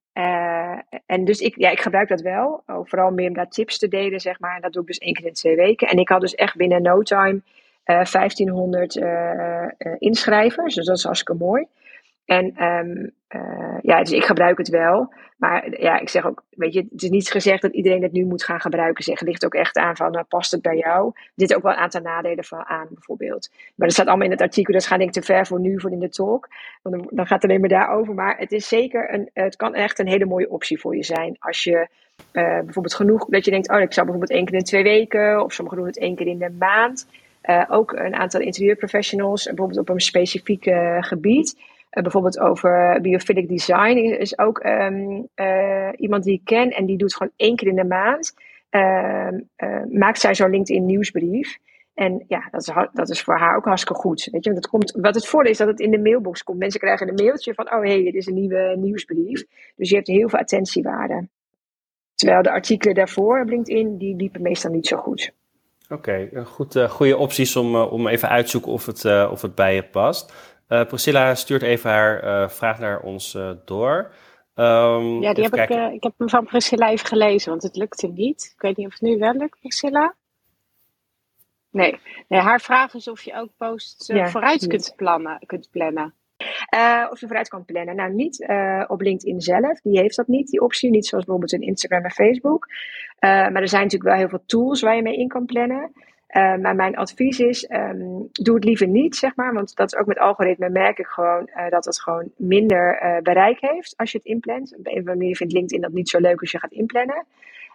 en 1.05 1.25
dus 1.25 1.39
ik, 1.39 1.57
ja, 1.57 1.69
ik 1.69 1.79
gebruik 1.79 2.09
dat 2.09 2.21
wel, 2.21 2.63
vooral 2.65 3.11
meer 3.11 3.27
om 3.27 3.33
daar 3.33 3.49
tips 3.49 3.77
te 3.77 3.87
delen, 3.87 4.19
zeg 4.19 4.39
maar. 4.39 4.55
En 4.55 4.61
dat 4.61 4.73
doe 4.73 4.81
ik 4.81 4.87
dus 4.87 4.97
één 4.97 5.13
keer 5.13 5.25
in 5.25 5.33
twee 5.33 5.55
weken. 5.55 5.87
En 5.87 5.97
ik 5.97 6.09
had 6.09 6.21
dus 6.21 6.35
echt 6.35 6.55
binnen 6.55 6.81
no 6.81 7.01
time 7.01 7.41
1500 7.83 9.01
inschrijvers, 9.97 10.75
dus 10.75 10.85
dat 10.85 10.97
is 10.97 11.03
hartstikke 11.03 11.43
mooi. 11.43 11.67
En 12.25 12.63
um, 12.63 13.11
uh, 13.35 13.77
ja, 13.81 13.99
dus 13.99 14.11
ik 14.11 14.23
gebruik 14.23 14.57
het 14.57 14.69
wel. 14.69 15.13
Maar 15.37 15.81
ja, 15.81 15.99
ik 15.99 16.09
zeg 16.09 16.25
ook, 16.25 16.43
weet 16.49 16.73
je, 16.73 16.87
het 16.91 17.01
is 17.01 17.09
niet 17.09 17.31
gezegd 17.31 17.61
dat 17.61 17.73
iedereen 17.73 18.03
het 18.03 18.11
nu 18.11 18.25
moet 18.25 18.43
gaan 18.43 18.61
gebruiken. 18.61 19.03
Zeg, 19.03 19.21
ligt 19.21 19.45
ook 19.45 19.53
echt 19.53 19.77
aan 19.77 19.95
van, 19.95 20.11
nou, 20.11 20.25
past 20.25 20.51
het 20.51 20.61
bij 20.61 20.77
jou? 20.77 21.11
Er 21.15 21.31
zitten 21.35 21.57
ook 21.57 21.63
wel 21.63 21.71
een 21.71 21.77
aantal 21.77 22.01
nadelen 22.01 22.43
van 22.43 22.65
aan, 22.65 22.87
bijvoorbeeld. 22.89 23.49
Maar 23.75 23.87
dat 23.87 23.91
staat 23.91 24.07
allemaal 24.07 24.25
in 24.25 24.31
het 24.31 24.41
artikel, 24.41 24.73
dat 24.73 24.85
gaat 24.85 24.97
denk 24.97 25.15
ik 25.15 25.21
te 25.21 25.33
ver 25.33 25.45
voor 25.47 25.59
nu, 25.59 25.79
voor 25.79 25.91
in 25.91 25.99
de 25.99 26.09
talk. 26.09 26.47
Want 26.81 27.07
dan, 27.09 27.27
gaat 27.27 27.41
het 27.41 27.49
alleen 27.49 27.59
maar 27.59 27.69
daarover. 27.69 28.13
Maar 28.13 28.37
het 28.37 28.51
is 28.51 28.67
zeker, 28.67 29.13
een, 29.13 29.29
het 29.33 29.55
kan 29.55 29.73
echt 29.73 29.99
een 29.99 30.07
hele 30.07 30.25
mooie 30.25 30.49
optie 30.49 30.79
voor 30.79 30.95
je 30.95 31.03
zijn. 31.03 31.35
Als 31.39 31.63
je 31.63 31.87
uh, 32.33 32.59
bijvoorbeeld 32.59 32.95
genoeg, 32.95 33.25
dat 33.25 33.45
je 33.45 33.51
denkt, 33.51 33.69
oh, 33.69 33.79
ik 33.79 33.93
zou 33.93 34.05
bijvoorbeeld 34.05 34.39
één 34.39 34.45
keer 34.45 34.57
in 34.57 34.63
twee 34.63 34.83
weken. 34.83 35.43
Of 35.43 35.53
sommigen 35.53 35.79
doen 35.79 35.87
het 35.87 35.99
één 35.99 36.15
keer 36.15 36.27
in 36.27 36.39
de 36.39 36.55
maand. 36.59 37.07
Uh, 37.43 37.63
ook 37.67 37.91
een 37.91 38.15
aantal 38.15 38.41
interieurprofessionals, 38.41 39.45
bijvoorbeeld 39.45 39.79
op 39.79 39.89
een 39.89 39.99
specifiek 39.99 40.63
gebied. 40.99 41.55
Uh, 41.91 42.03
bijvoorbeeld 42.03 42.39
over 42.39 42.99
biophilic 43.01 43.47
design 43.47 43.97
is 43.97 44.37
ook 44.37 44.63
um, 44.63 45.27
uh, 45.35 45.89
iemand 45.95 46.23
die 46.23 46.33
ik 46.33 46.45
ken 46.45 46.69
en 46.69 46.85
die 46.85 46.97
doet 46.97 47.15
gewoon 47.15 47.33
één 47.35 47.55
keer 47.55 47.67
in 47.67 47.75
de 47.75 47.83
maand. 47.83 48.33
Uh, 48.71 49.27
maakt 49.89 50.19
zij 50.19 50.35
zo'n 50.35 50.49
LinkedIn 50.49 50.85
nieuwsbrief. 50.85 51.57
En 51.93 52.23
ja, 52.27 52.47
dat 52.51 52.61
is, 52.61 52.73
dat 52.93 53.09
is 53.09 53.21
voor 53.21 53.37
haar 53.37 53.55
ook 53.55 53.65
hartstikke 53.65 54.01
goed. 54.01 54.27
Weet 54.31 54.43
je? 54.43 54.51
Want 54.51 54.63
het 54.63 54.71
komt, 54.71 54.91
wat 54.91 55.15
het 55.15 55.27
voordeel 55.27 55.51
is 55.51 55.57
dat 55.57 55.67
het 55.67 55.79
in 55.79 55.91
de 55.91 55.99
mailbox 55.99 56.43
komt. 56.43 56.59
Mensen 56.59 56.79
krijgen 56.79 57.07
een 57.07 57.15
mailtje 57.15 57.53
van, 57.53 57.73
oh 57.73 57.81
hé, 57.81 57.89
hey, 57.89 58.03
dit 58.03 58.13
is 58.13 58.25
een 58.25 58.33
nieuwe 58.33 58.75
nieuwsbrief. 58.77 59.45
Dus 59.75 59.89
je 59.89 59.95
hebt 59.95 60.07
heel 60.07 60.29
veel 60.29 60.39
attentiewaarde. 60.39 61.27
Terwijl 62.15 62.41
de 62.41 62.51
artikelen 62.51 62.95
daarvoor 62.95 63.41
op 63.41 63.49
LinkedIn, 63.49 63.97
die 63.97 64.15
liepen 64.15 64.41
meestal 64.41 64.71
niet 64.71 64.87
zo 64.87 64.97
goed. 64.97 65.33
Oké, 65.89 66.29
goed, 66.45 66.75
uh, 66.75 66.89
goede 66.89 67.17
opties 67.17 67.55
om, 67.55 67.75
om 67.75 68.07
even 68.07 68.29
uit 68.29 68.45
te 68.45 68.51
zoeken 68.51 68.71
of 68.71 68.85
het, 68.85 69.29
of 69.29 69.41
het 69.41 69.55
bij 69.55 69.75
je 69.75 69.83
past. 69.83 70.50
Priscilla 70.87 71.35
stuurt 71.35 71.61
even 71.61 71.89
haar 71.89 72.51
vraag 72.51 72.79
naar 72.79 72.99
ons 72.99 73.37
door. 73.65 74.11
Um, 74.55 75.21
ja, 75.21 75.33
die 75.33 75.43
heb 75.43 75.55
ik, 75.55 75.69
ik 75.93 76.03
heb 76.03 76.13
hem 76.17 76.29
van 76.29 76.45
Priscilla 76.45 76.89
even 76.89 77.07
gelezen, 77.07 77.49
want 77.49 77.63
het 77.63 77.75
lukte 77.75 78.07
niet. 78.07 78.51
Ik 78.55 78.61
weet 78.61 78.77
niet 78.77 78.87
of 78.87 78.93
het 78.93 79.01
nu 79.01 79.17
wel 79.17 79.33
lukt, 79.33 79.59
Priscilla. 79.59 80.15
Nee. 81.71 81.99
nee, 82.27 82.39
haar 82.39 82.61
vraag 82.61 82.93
is 82.93 83.07
of 83.07 83.21
je 83.21 83.33
ook 83.33 83.49
posts 83.57 84.07
ja, 84.07 84.27
vooruit 84.27 84.67
kunt 84.67 84.93
plannen. 84.95 85.39
Kunt 85.45 85.69
plannen. 85.71 86.13
Uh, 86.75 87.07
of 87.11 87.19
je 87.19 87.25
vooruit 87.25 87.47
kan 87.47 87.65
plannen. 87.65 87.95
Nou, 87.95 88.13
niet 88.13 88.39
uh, 88.39 88.83
op 88.87 89.01
LinkedIn 89.01 89.41
zelf. 89.41 89.81
Die 89.81 89.99
heeft 89.99 90.15
dat 90.15 90.27
niet, 90.27 90.47
die 90.47 90.61
optie. 90.61 90.89
Niet 90.89 91.05
zoals 91.05 91.25
bijvoorbeeld 91.25 91.61
in 91.61 91.67
Instagram 91.67 92.03
en 92.03 92.11
Facebook. 92.11 92.67
Uh, 93.19 93.29
maar 93.29 93.61
er 93.61 93.67
zijn 93.67 93.83
natuurlijk 93.83 94.09
wel 94.09 94.19
heel 94.19 94.29
veel 94.29 94.43
tools 94.45 94.81
waar 94.81 94.95
je 94.95 95.01
mee 95.01 95.17
in 95.17 95.27
kan 95.27 95.45
plannen. 95.45 95.91
Maar 96.33 96.75
mijn 96.75 96.95
advies 96.95 97.39
is, 97.39 97.69
um, 97.69 98.29
doe 98.31 98.55
het 98.55 98.63
liever 98.63 98.87
niet, 98.87 99.15
zeg 99.15 99.35
maar. 99.35 99.53
Want 99.53 99.75
dat 99.75 99.93
is 99.93 99.99
ook 99.99 100.05
met 100.05 100.19
algoritme 100.19 100.69
merk 100.69 100.99
ik 100.99 101.07
gewoon 101.07 101.49
dat 101.69 101.85
het 101.85 102.01
gewoon 102.01 102.31
minder 102.37 103.19
bereik 103.23 103.57
heeft 103.59 103.93
als 103.97 104.11
je 104.11 104.17
het 104.17 104.27
inplant. 104.27 104.75
Op 104.77 104.85
een 104.85 104.91
of 104.91 104.97
andere 104.97 105.17
manier 105.17 105.35
vindt 105.35 105.53
LinkedIn 105.53 105.81
dat 105.81 105.91
niet 105.91 106.09
zo 106.09 106.19
leuk 106.19 106.41
als 106.41 106.51
je 106.51 106.59
gaat 106.59 106.71
inplannen. 106.71 107.25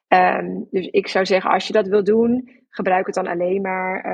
Um, 0.09 0.66
dus 0.70 0.86
ik 0.86 1.09
zou 1.09 1.26
zeggen, 1.26 1.50
als 1.50 1.66
je 1.66 1.72
dat 1.72 1.86
wil 1.86 2.04
doen, 2.04 2.50
gebruik 2.70 3.07
het 3.07 3.14
dan 3.14 3.26
alleen 3.26 3.61
maar 3.61 4.07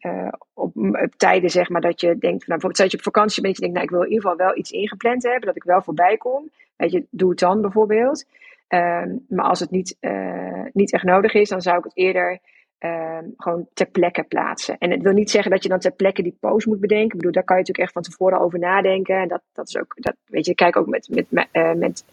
uh, 0.00 0.28
op, 0.54 0.76
op, 0.76 1.14
tijden, 1.16 1.50
zeg 1.50 1.68
maar, 1.68 1.80
dat 1.80 2.00
je 2.00 2.06
denkt, 2.06 2.22
nou, 2.22 2.38
bijvoorbeeld 2.46 2.76
dat 2.76 2.90
je 2.90 2.96
op 2.96 3.02
vakantie 3.02 3.42
bent, 3.42 3.54
je 3.54 3.60
denkt, 3.60 3.74
nou, 3.74 3.86
ik 3.86 3.92
wil 3.92 4.02
in 4.02 4.10
ieder 4.10 4.22
geval 4.22 4.46
wel 4.46 4.56
iets 4.56 4.70
ingepland 4.70 5.22
hebben, 5.22 5.46
dat 5.46 5.56
ik 5.56 5.62
wel 5.62 5.82
voorbij 5.82 6.16
kom. 6.16 6.50
Je, 6.76 7.04
doe 7.10 7.30
het 7.30 7.38
dan 7.38 7.60
bijvoorbeeld. 7.60 8.26
Maar 9.28 9.44
als 9.44 9.60
het 9.60 9.70
niet, 9.70 9.96
uh, 10.00 10.64
niet 10.72 10.92
echt 10.92 11.04
nodig 11.04 11.34
is, 11.34 11.48
dan 11.48 11.60
zou 11.60 11.78
ik 11.78 11.84
het 11.84 11.96
eerder 11.96 12.38
um, 12.78 13.34
gewoon 13.36 13.66
ter 13.74 13.86
plekke 13.86 14.22
plaatsen. 14.22 14.78
En 14.78 14.90
het 14.90 15.02
wil 15.02 15.12
niet 15.12 15.30
zeggen 15.30 15.50
dat 15.50 15.62
je 15.62 15.68
dan 15.68 15.78
ter 15.78 15.90
plekke 15.90 16.22
die 16.22 16.36
post 16.40 16.66
moet 16.66 16.80
bedenken. 16.80 17.06
Ik 17.06 17.16
bedoel, 17.16 17.32
daar 17.32 17.44
kan 17.44 17.56
je 17.56 17.62
natuurlijk 17.62 17.88
echt 17.88 18.04
van 18.04 18.12
tevoren 18.12 18.40
over 18.40 18.58
nadenken. 18.58 19.16
En 19.16 19.28
dat, 19.28 19.42
dat 19.52 19.68
is 19.68 19.76
ook, 19.76 19.94
dat, 19.96 20.14
weet 20.26 20.46
je, 20.46 20.54
kijk 20.54 20.76
ook 20.76 20.86
met, 20.86 21.08
met, 21.10 21.26
met 21.76 22.04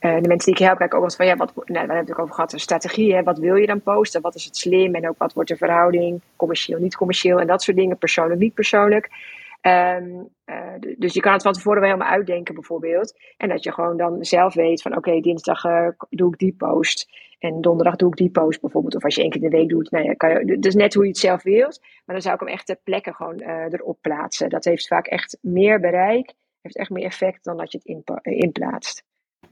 uh, 0.00 0.20
de 0.20 0.28
mensen 0.28 0.52
die 0.52 0.54
ik 0.54 0.66
help, 0.66 0.78
kijken 0.78 0.98
ook 0.98 1.04
wat 1.04 1.16
van 1.16 1.26
ja, 1.26 1.36
wat, 1.36 1.52
nou, 1.54 1.66
we 1.66 1.78
hebben 1.78 1.96
het 1.96 2.10
ook 2.10 2.18
over 2.18 2.34
gehad, 2.34 2.52
een 2.52 2.60
strategie. 2.60 3.14
Hè, 3.14 3.22
wat 3.22 3.38
wil 3.38 3.54
je 3.54 3.66
dan 3.66 3.80
posten? 3.80 4.20
Wat 4.20 4.34
is 4.34 4.44
het 4.44 4.56
slim? 4.56 4.94
En 4.94 5.08
ook 5.08 5.18
wat 5.18 5.32
wordt 5.32 5.48
de 5.48 5.56
verhouding? 5.56 6.20
Commercieel, 6.36 6.78
niet 6.78 6.96
commercieel 6.96 7.40
en 7.40 7.46
dat 7.46 7.62
soort 7.62 7.76
dingen. 7.76 7.98
Persoonlijk, 7.98 8.40
niet 8.40 8.54
persoonlijk. 8.54 9.10
Um, 9.66 10.28
uh, 10.46 10.74
dus 10.98 11.14
je 11.14 11.20
kan 11.20 11.32
het 11.32 11.42
van 11.42 11.52
tevoren 11.52 11.80
wel 11.80 11.90
helemaal 11.90 12.12
uitdenken, 12.12 12.54
bijvoorbeeld. 12.54 13.14
En 13.36 13.48
dat 13.48 13.62
je 13.64 13.72
gewoon 13.72 13.96
dan 13.96 14.24
zelf 14.24 14.54
weet 14.54 14.82
van 14.82 14.96
oké, 14.96 15.08
okay, 15.08 15.20
dinsdag 15.20 15.64
uh, 15.64 15.88
doe 16.10 16.32
ik 16.32 16.38
die 16.38 16.52
post. 16.52 17.10
En 17.38 17.60
donderdag 17.60 17.96
doe 17.96 18.08
ik 18.08 18.16
die 18.16 18.30
post 18.30 18.60
bijvoorbeeld. 18.60 18.96
Of 18.96 19.04
als 19.04 19.14
je 19.14 19.20
één 19.20 19.30
keer 19.30 19.42
in 19.42 19.50
de 19.50 19.56
week 19.56 19.68
doet. 19.68 19.90
Nou 19.90 20.04
ja, 20.04 20.12
kan 20.12 20.30
je, 20.30 20.58
dus 20.58 20.74
net 20.74 20.94
hoe 20.94 21.02
je 21.02 21.08
het 21.08 21.18
zelf 21.18 21.42
wilt. 21.42 21.80
Maar 21.80 22.14
dan 22.14 22.22
zou 22.22 22.34
ik 22.34 22.40
hem 22.40 22.48
echt 22.48 22.66
ter 22.66 22.78
plekke 22.84 23.12
gewoon 23.14 23.40
erop 23.40 23.98
plaatsen. 24.00 24.48
Dat 24.48 24.64
heeft 24.64 24.86
vaak 24.86 25.06
echt 25.06 25.38
meer 25.40 25.80
bereik. 25.80 26.32
Heeft 26.60 26.76
echt 26.76 26.90
meer 26.90 27.04
effect 27.04 27.44
dan 27.44 27.56
dat 27.56 27.72
je 27.72 27.78
het 27.82 28.20
inplaatst. 28.22 29.04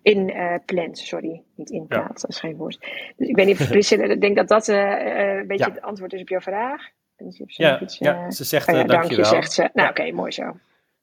In 0.02 0.32
plant, 0.66 0.98
sorry. 0.98 1.42
Niet 1.56 1.70
in 1.70 1.86
plaats, 1.86 2.22
dat 2.22 2.30
is 2.30 2.40
geen 2.40 2.56
woord. 2.56 2.78
Dus 3.16 3.28
ik 3.28 3.36
weet 3.36 3.46
niet 3.46 3.60
of 3.60 3.68
Priscilla, 3.68 4.04
ik 4.14 4.20
denk 4.20 4.36
dat 4.36 4.48
dat 4.48 4.68
een 4.68 5.46
beetje 5.46 5.66
ja. 5.66 5.72
het 5.72 5.80
antwoord 5.80 6.12
is 6.12 6.20
op 6.20 6.28
jouw 6.28 6.40
vraag. 6.40 6.90
Dus 7.24 7.56
ja, 7.56 7.80
ja, 7.98 8.30
ze 8.30 8.44
zegt 8.44 8.68
oh, 8.68 8.74
ja, 8.74 8.84
dankjewel. 8.84 9.08
Dank 9.08 9.10
je, 9.10 9.24
zegt 9.24 9.52
ze. 9.52 9.70
Nou, 9.72 9.88
oké, 9.88 10.00
okay, 10.00 10.12
mooi 10.12 10.32
zo. 10.32 10.42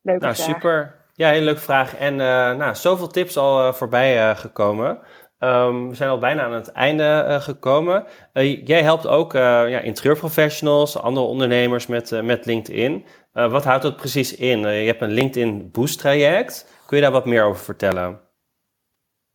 Leuke 0.01 0.23
nou, 0.23 0.35
vraag. 0.35 0.35
super. 0.35 0.95
Ja, 1.13 1.29
hele 1.29 1.45
leuke 1.45 1.59
vraag. 1.59 1.95
En 1.95 2.15
nou, 2.15 2.75
zoveel 2.75 3.07
tips 3.07 3.37
al 3.37 3.73
voorbij 3.73 4.35
gekomen. 4.35 4.99
Um, 5.39 5.89
we 5.89 5.95
zijn 5.95 6.09
al 6.09 6.19
bijna 6.19 6.43
aan 6.43 6.53
het 6.53 6.71
einde 6.71 7.25
uh, 7.27 7.41
gekomen. 7.41 8.05
Uh, 8.33 8.65
jij 8.65 8.83
helpt 8.83 9.07
ook 9.07 9.33
uh, 9.33 9.41
ja, 9.41 9.79
interieurprofessionals, 9.79 10.97
andere 10.97 11.25
ondernemers 11.25 11.87
met, 11.87 12.21
met 12.23 12.45
LinkedIn. 12.45 13.05
wat 13.31 13.63
houdt 13.63 13.83
dat 13.83 13.95
precies 13.95 14.35
in? 14.35 14.59
je 14.59 14.87
hebt 14.87 15.01
een 15.01 15.11
LinkedIn 15.11 15.71
Boost 15.71 15.99
traject. 15.99 16.81
Kun 16.85 16.97
je 16.97 17.03
daar 17.03 17.11
wat 17.11 17.25
meer 17.25 17.43
over 17.43 17.63
vertellen? 17.63 18.19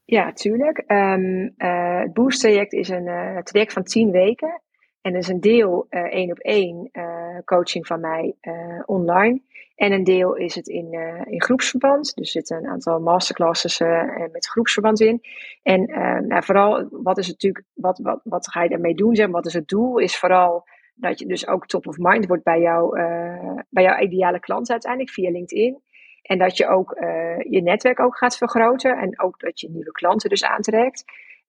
Ja, 0.05 0.33
tuurlijk. 0.33 0.85
Um, 0.87 1.55
uh, 1.57 2.01
het 2.01 2.12
Boost 2.12 2.41
traject 2.41 2.72
is 2.72 2.89
een 2.89 3.41
traject 3.45 3.72
van 3.72 3.83
10 3.83 4.11
weken. 4.11 4.62
En 5.03 5.16
is 5.16 5.28
een 5.28 5.40
deel 5.40 5.86
uh, 5.90 6.00
één 6.00 6.30
op 6.30 6.38
één 6.38 6.90
coaching 7.44 7.86
van 7.86 8.00
mij 8.00 8.34
online. 8.86 9.40
En 9.76 9.92
een 9.92 10.05
deel 10.05 10.34
is 10.34 10.55
het 10.55 10.68
in, 10.68 10.92
in 11.24 11.42
groepsverband. 11.42 12.14
Dus 12.14 12.16
er 12.16 12.26
zitten 12.26 12.57
een 12.57 12.70
aantal 12.70 13.00
masterclasses 13.00 13.78
met 14.32 14.46
groepsverband 14.46 15.00
in. 15.00 15.20
En 15.62 15.84
nou, 16.26 16.44
vooral, 16.44 16.88
wat 16.90 17.18
is 17.18 17.26
het 17.26 17.34
natuurlijk, 17.34 17.64
wat, 17.74 17.98
wat, 17.98 18.20
wat 18.24 18.50
ga 18.50 18.62
je 18.62 18.68
daarmee 18.68 18.94
doen? 18.94 19.14
Zeg, 19.14 19.28
wat 19.28 19.46
is 19.46 19.53
het 19.53 19.68
doel? 19.68 19.98
Is 19.98 20.18
vooral 20.18 20.66
dat 20.94 21.18
je 21.18 21.26
dus 21.26 21.46
ook 21.46 21.66
top 21.66 21.86
of 21.86 21.96
mind 21.98 22.26
wordt 22.26 22.42
bij, 22.44 22.61
jou, 22.61 22.96
bij 23.68 23.82
jouw 23.82 23.98
ideale 23.98 24.40
klant 24.40 24.70
uiteindelijk 24.70 25.11
via 25.11 25.30
LinkedIn. 25.30 25.82
En 26.22 26.38
dat 26.38 26.57
je 26.57 26.66
ook 26.66 26.96
je 27.48 27.61
netwerk 27.62 28.00
ook 28.00 28.16
gaat 28.16 28.36
vergroten. 28.36 28.98
En 28.98 29.20
ook 29.20 29.40
dat 29.40 29.61
je 29.61 29.70
nieuwe 29.70 29.92
klanten 29.92 30.28
dus 30.28 30.44
aantrekt. 30.44 31.05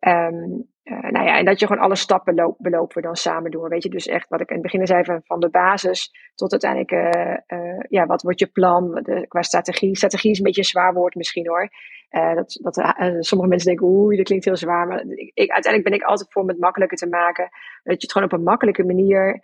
Um, 0.07 0.71
uh, 0.83 1.09
nou 1.09 1.25
ja, 1.25 1.37
en 1.37 1.45
dat 1.45 1.59
je 1.59 1.67
gewoon 1.67 1.83
alle 1.83 1.95
stappen 1.95 2.35
loop, 2.35 2.55
belopen 2.59 2.95
we 2.95 3.01
dan 3.01 3.15
samen 3.15 3.51
door. 3.51 3.69
Weet 3.69 3.83
je, 3.83 3.89
dus 3.89 4.07
echt 4.07 4.29
wat 4.29 4.41
ik 4.41 4.49
in 4.49 4.53
het 4.53 4.63
begin 4.63 4.87
zei 4.87 5.03
van, 5.03 5.21
van 5.23 5.39
de 5.39 5.49
basis 5.49 6.11
tot 6.35 6.51
uiteindelijk, 6.51 6.91
uh, 6.91 7.79
ja, 7.89 8.05
wat 8.05 8.21
wordt 8.21 8.39
je 8.39 8.47
plan 8.47 8.93
de, 8.93 9.25
qua 9.27 9.41
strategie? 9.41 9.95
Strategie 9.95 10.31
is 10.31 10.37
een 10.37 10.43
beetje 10.43 10.61
een 10.61 10.67
zwaar 10.67 10.93
woord 10.93 11.15
misschien 11.15 11.47
hoor. 11.47 11.69
dat, 12.09 12.59
dat 12.61 12.75
sommige 13.19 13.49
mensen 13.49 13.67
denken, 13.67 13.87
oeh, 13.87 14.17
dat 14.17 14.25
klinkt 14.25 14.45
heel 14.45 14.57
zwaar. 14.57 14.87
Maar 14.87 15.03
ik, 15.33 15.51
uiteindelijk 15.51 15.83
ben 15.83 15.99
ik 15.99 16.03
altijd 16.03 16.31
voor 16.31 16.41
om 16.41 16.47
het 16.47 16.59
makkelijker 16.59 16.97
te 16.97 17.07
maken. 17.07 17.49
Dat 17.83 18.01
je 18.01 18.01
het 18.01 18.11
gewoon 18.11 18.27
op 18.27 18.33
een 18.33 18.43
makkelijke 18.43 18.83
manier 18.83 19.43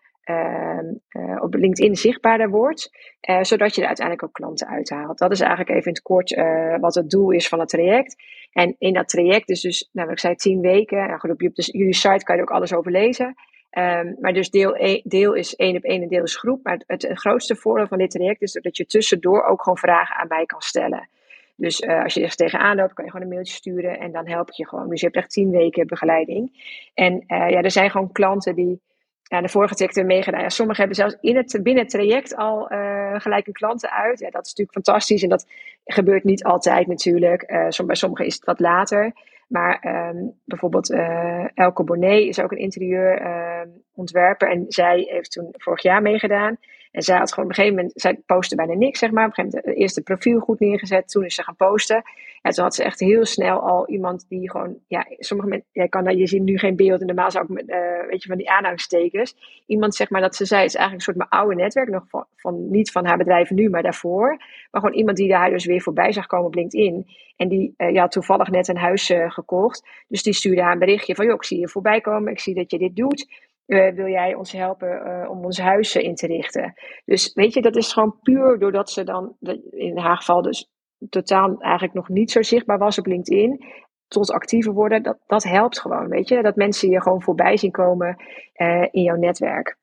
op 1.40 1.54
LinkedIn 1.54 1.96
zichtbaarder 1.96 2.50
wordt, 2.50 2.90
uh, 3.30 3.44
zodat 3.44 3.76
je 3.76 3.82
er 3.82 3.88
uiteindelijk 3.88 4.28
ook 4.28 4.34
klanten 4.34 4.68
uithaalt. 4.68 5.18
Dat 5.18 5.32
is 5.32 5.40
eigenlijk 5.40 5.70
even 5.70 5.86
in 5.86 5.92
het 5.92 6.02
kort 6.02 6.32
uh, 6.32 6.78
wat 6.80 6.96
het 6.96 7.10
doel 7.10 7.32
is 7.32 7.48
van 7.48 7.60
het 7.60 7.70
traject. 7.70 8.16
En 8.52 8.76
in 8.78 8.94
dat 8.94 9.10
traject 9.10 9.50
is 9.50 9.62
dus, 9.62 9.90
nou, 9.92 10.12
ik 10.12 10.20
zei 10.20 10.36
tien 10.36 10.62
weken. 10.62 11.08
Nou 11.08 11.20
goed, 11.20 11.32
op 11.32 11.42
jullie 11.56 11.94
site 11.94 12.24
kan 12.24 12.36
je 12.36 12.42
ook 12.42 12.52
alles 12.52 12.74
over 12.74 12.92
lezen. 12.92 13.36
Um, 13.72 14.16
maar 14.20 14.34
dus 14.34 14.50
deel, 14.50 14.76
e 14.76 15.02
deel 15.04 15.34
is 15.34 15.56
één 15.56 15.76
op 15.76 15.84
één 15.84 16.02
en 16.02 16.08
deel 16.08 16.24
is 16.24 16.38
groep. 16.38 16.64
Maar 16.64 16.84
het, 16.88 17.10
grootste 17.14 17.56
voordeel 17.56 17.88
van 17.88 17.98
dit 17.98 18.12
traject 18.12 18.42
is 18.42 18.52
dat 18.52 18.78
je 18.78 18.86
tussendoor 18.86 19.44
ook 19.44 19.62
gewoon 19.62 19.78
vragen 19.78 20.16
aan 20.16 20.28
mij 20.28 20.46
kan 20.46 20.62
stellen. 20.62 21.10
Dus 21.56 21.86
als 21.86 22.14
je 22.14 22.24
er 22.24 22.36
tegenaan 22.36 22.76
loopt, 22.76 22.94
kan 22.94 23.06
je 23.06 23.12
gewoon 23.12 23.26
een 23.26 23.34
mailtje 23.34 23.54
sturen 23.54 24.00
en 24.00 24.12
dan 24.12 24.28
help 24.28 24.50
ik 24.50 24.56
je 24.56 24.68
gewoon. 24.68 24.90
Dus 24.90 25.00
je 25.00 25.06
hebt 25.06 25.18
echt 25.18 25.30
tien 25.30 25.50
weken 25.50 25.88
begeleiding. 25.88 26.52
En 26.94 27.24
ja, 27.28 27.62
er 27.62 27.72
zijn 27.72 27.90
gewoon 27.90 28.12
klanten 28.12 28.56
die 28.56 28.82
ja, 29.30 29.42
de 29.42 29.50
vorige 29.50 29.76
trajecten 29.76 30.06
meegedaan. 30.06 30.42
Ja, 30.42 30.50
sommigen 30.50 30.80
hebben 30.80 30.98
zelfs 30.98 31.18
in 31.22 31.36
het, 31.36 31.60
binnen 31.64 31.84
het 31.84 31.92
traject 31.92 32.36
al 32.36 32.72
uh, 32.72 33.20
gelijk 33.20 33.48
een 33.48 33.54
klanten 33.54 33.92
uit. 33.92 34.20
Ja, 34.20 34.30
dat 34.30 34.46
is 34.46 34.54
natuurlijk 34.56 34.86
fantastisch 34.86 35.24
en 35.24 35.30
dat 35.30 35.48
gebeurt 35.86 36.24
niet 36.24 36.44
altijd 36.44 36.88
natuurlijk. 36.88 37.66
Som, 37.70 37.86
bij 37.86 37.96
sommigen 37.96 38.26
is 38.26 38.36
het 38.36 38.46
wat 38.46 38.60
later. 38.60 39.14
Maar 39.48 40.08
um, 40.10 40.34
bijvoorbeeld 40.46 40.92
uh, 40.92 41.46
Elke 41.54 41.84
Bonnet 41.84 42.28
is 42.28 42.40
ook 42.40 42.52
een 42.52 42.58
interieurontwerper 42.58 44.50
en 44.50 44.66
zij 44.68 45.08
heeft 45.10 45.32
toen 45.32 45.48
vorig 45.52 45.82
jaar 45.82 46.02
meegedaan. 46.02 46.58
En 46.92 47.02
zij 47.02 47.18
had 47.18 47.34
gewoon 47.34 47.50
op 47.50 47.52
een 47.52 47.64
gegeven 47.64 47.78
moment, 47.78 48.02
zij 48.02 48.20
postte 48.26 48.56
bijna 48.56 48.74
niks, 48.74 49.00
zeg 49.00 49.12
maar. 49.12 49.26
Op 49.26 49.30
een 49.30 49.36
gegeven 49.36 49.62
moment 49.62 49.82
eerst 49.82 49.98
een 49.98 50.04
profiel 50.04 50.40
goed 50.40 50.60
neergezet, 50.60 51.10
toen 51.10 51.26
is 51.26 51.36
ze 51.36 51.44
gaan 51.44 51.56
posten. 51.56 52.02
En 52.42 52.52
toen 52.52 52.64
had 52.64 52.76
ze 52.76 52.84
echt 52.84 53.00
heel 53.00 53.26
snel 53.26 53.60
al 53.60 53.88
iemand 53.88 54.26
die 54.30 54.50
gewoon, 54.52 54.78
ja, 54.88 55.06
sommige 55.18 55.64
jij 55.72 55.88
kan, 55.88 56.18
je 56.18 56.28
ziet 56.28 56.42
nu 56.42 56.58
geen 56.58 56.76
beeld 56.76 57.02
en 57.02 57.06
normaal 57.06 57.32
zou 57.32 57.44
ik 57.44 57.50
met, 57.50 57.70
uh, 57.70 58.08
weet 58.08 58.24
je, 58.24 58.30
van 58.30 58.38
die 58.38 58.50
aanhangstekens. 58.50 59.64
Iemand, 59.66 59.96
zeg 59.96 60.10
maar, 60.10 60.22
dat 60.22 60.36
ze 60.36 60.46
zei, 60.46 60.66
is 60.66 60.76
eigenlijk 60.76 61.08
een 61.08 61.14
soort 61.14 61.30
mijn 61.30 61.42
oude 61.42 61.56
netwerk, 61.56 61.90
nog 61.90 62.04
van, 62.08 62.26
van, 62.36 62.70
niet 62.70 62.92
van 62.92 63.06
haar 63.06 63.18
bedrijf 63.18 63.50
nu, 63.50 63.70
maar 63.70 63.84
daarvoor. 63.84 64.28
Maar 64.72 64.82
gewoon 64.82 64.96
iemand 64.96 65.18
die 65.18 65.30
daar 65.30 65.50
dus 65.50 65.66
weer 65.66 65.82
voorbij 65.82 66.12
zag 66.12 66.26
komen 66.26 66.46
op 66.46 66.56
LinkedIn. 66.56 67.08
En 67.36 67.48
die 67.48 67.74
uh, 67.78 67.92
ja, 67.92 68.08
toevallig 68.08 68.50
net 68.50 68.68
een 68.68 68.78
huis 68.78 69.10
uh, 69.10 69.32
gekocht. 69.32 69.88
Dus 70.08 70.24
die 70.24 70.34
stuurde 70.34 70.62
haar 70.62 70.74
een 70.74 70.80
berichtje 70.80 71.16
van, 71.16 71.26
joh, 71.26 71.36
ik 71.36 71.44
zie 71.44 71.60
je 71.60 71.70
voorbij 71.70 72.02
komen, 72.02 72.32
ik 72.32 72.40
zie 72.40 72.56
dat 72.56 72.72
je 72.72 72.78
dit 72.78 72.96
doet. 72.96 73.48
Wil 73.66 74.08
jij 74.08 74.34
ons 74.34 74.52
helpen 74.52 75.28
om 75.30 75.46
ons 75.46 75.60
huis 75.60 75.96
in 75.96 76.16
te 76.16 76.28
richten? 76.28 76.74
Dus 77.06 77.34
weet 77.34 77.54
je, 77.54 77.62
dat 77.62 77.76
is 77.76 77.94
gewoon 77.94 78.20
puur 78.22 78.60
doordat 78.60 78.90
ze 78.90 79.04
dan, 79.04 79.36
in 79.72 79.98
haar 79.98 80.18
geval 80.18 80.42
dus 80.42 80.70
totaal 81.10 81.62
eigenlijk 81.62 81.94
nog 81.94 82.10
niet 82.10 82.32
zo 82.32 82.42
zichtbaar 82.42 82.78
was 82.78 83.00
op 83.00 83.06
LinkedIn, 83.06 83.66
tot 84.08 84.32
actiever 84.32 84.74
worden, 84.74 85.04
dat, 85.04 85.18
dat 85.28 85.44
helpt 85.44 85.80
gewoon, 85.80 86.08
weet 86.08 86.28
je. 86.28 86.42
Dat 86.42 86.56
mensen 86.56 86.90
je 86.90 87.02
gewoon 87.02 87.22
voorbij 87.22 87.58
zien 87.58 87.72
komen 87.72 88.24
uh, 88.56 88.86
in 88.92 89.04
jouw 89.04 89.16
netwerk. 89.16 89.78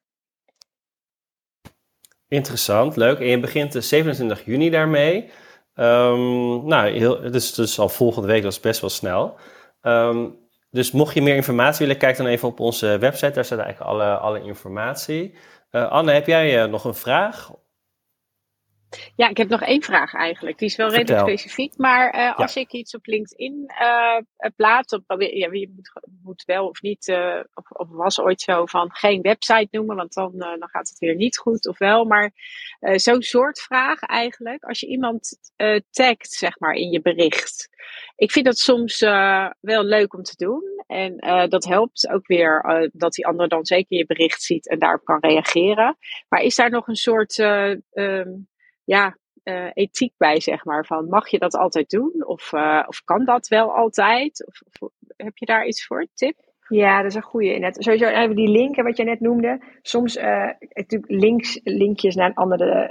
Interessant, 2.28 2.96
leuk. 2.96 3.18
En 3.18 3.26
je 3.26 3.40
begint 3.40 3.72
de 3.72 3.80
27 3.80 4.44
juni 4.44 4.70
daarmee. 4.70 5.30
Um, 5.74 6.66
nou, 6.66 6.88
heel, 6.90 7.22
is 7.22 7.54
dus 7.54 7.78
al 7.78 7.88
volgende 7.88 8.28
week, 8.28 8.42
dat 8.42 8.52
is 8.52 8.60
best 8.60 8.80
wel 8.80 8.90
snel. 8.90 9.36
Um, 9.82 10.38
dus 10.70 10.92
mocht 10.92 11.14
je 11.14 11.22
meer 11.22 11.34
informatie 11.34 11.86
willen, 11.86 12.00
kijk 12.00 12.16
dan 12.16 12.26
even 12.26 12.48
op 12.48 12.60
onze 12.60 12.98
website. 12.98 13.32
Daar 13.32 13.44
staat 13.44 13.58
eigenlijk 13.58 13.90
alle, 13.90 14.16
alle 14.16 14.42
informatie. 14.42 15.34
Anne, 15.70 16.12
heb 16.12 16.26
jij 16.26 16.66
nog 16.66 16.84
een 16.84 16.94
vraag? 16.94 17.50
Ja, 19.16 19.28
ik 19.28 19.36
heb 19.36 19.48
nog 19.48 19.62
één 19.62 19.82
vraag 19.82 20.14
eigenlijk. 20.14 20.58
Die 20.58 20.68
is 20.68 20.76
wel 20.76 20.90
redelijk 20.90 21.28
specifiek. 21.28 21.76
Maar 21.76 22.14
uh, 22.14 22.36
als 22.36 22.56
ik 22.56 22.72
iets 22.72 22.94
op 22.94 23.06
LinkedIn 23.06 23.72
uh, 23.80 24.50
plaats, 24.56 24.98
ja, 25.06 25.48
je 25.50 25.72
moet, 25.74 25.90
moet, 26.22 26.44
wel 26.44 26.68
of 26.68 26.82
niet, 26.82 27.08
uh, 27.08 27.40
of, 27.54 27.70
of, 27.70 27.88
was 27.90 28.20
ooit 28.20 28.40
zo 28.40 28.66
van 28.66 28.90
geen 28.92 29.20
website 29.20 29.68
noemen, 29.70 29.96
want 29.96 30.14
dan, 30.14 30.32
dan 30.38 30.68
gaat 30.68 30.88
het 30.88 30.98
weer 30.98 31.14
niet 31.14 31.38
goed, 31.38 31.66
of 31.66 31.78
wel. 31.78 32.04
Maar 32.04 32.32
zo'n 32.94 33.22
soort 33.22 33.60
vraag 33.60 34.00
eigenlijk, 34.00 34.64
als 34.64 34.80
je 34.80 34.86
iemand 34.86 35.38
tagt, 35.90 36.30
zeg 36.30 36.58
maar, 36.58 36.74
in 36.74 36.90
je 36.90 37.00
bericht. 37.00 37.68
Ik 38.16 38.32
vind 38.32 38.44
dat 38.44 38.58
soms 38.58 39.00
wel 39.60 39.84
leuk 39.84 40.14
om 40.14 40.22
te 40.22 40.36
doen. 40.36 40.62
En 40.86 41.16
dat 41.48 41.64
helpt 41.64 42.08
ook 42.08 42.26
weer 42.26 42.90
dat 42.92 43.12
die 43.12 43.26
ander 43.26 43.48
dan 43.48 43.66
zeker 43.66 43.96
je 43.96 44.06
bericht 44.06 44.42
ziet 44.42 44.68
en 44.68 44.78
daarop 44.78 45.04
kan 45.04 45.20
reageren. 45.20 45.96
Maar 46.28 46.42
is 46.42 46.56
daar 46.56 46.70
nog 46.70 46.88
een 46.88 46.96
soort. 46.96 47.38
Um, 47.38 48.48
ja, 48.86 49.16
uh, 49.44 49.70
ethiek 49.72 50.12
bij, 50.16 50.40
zeg 50.40 50.64
maar. 50.64 50.86
Van 50.86 51.08
mag 51.08 51.28
je 51.28 51.38
dat 51.38 51.54
altijd 51.54 51.90
doen? 51.90 52.26
Of, 52.26 52.52
uh, 52.52 52.84
of 52.86 53.04
kan 53.04 53.24
dat 53.24 53.48
wel 53.48 53.74
altijd? 53.74 54.46
Of, 54.46 54.88
heb 55.16 55.36
je 55.36 55.46
daar 55.46 55.66
iets 55.66 55.86
voor? 55.86 56.06
Tip? 56.14 56.34
Ja, 56.68 56.96
dat 56.96 57.10
is 57.10 57.14
een 57.14 57.22
goede. 57.22 57.72
Sowieso 57.72 58.06
even 58.06 58.36
die 58.36 58.48
linken 58.48 58.84
wat 58.84 58.96
je 58.96 59.04
net 59.04 59.20
noemde. 59.20 59.60
Soms 59.82 60.16
uh, 60.16 60.50
natuurlijk 60.72 61.12
links, 61.12 61.60
linkjes 61.64 62.14
naar 62.14 62.28
een 62.28 62.34
andere 62.34 62.90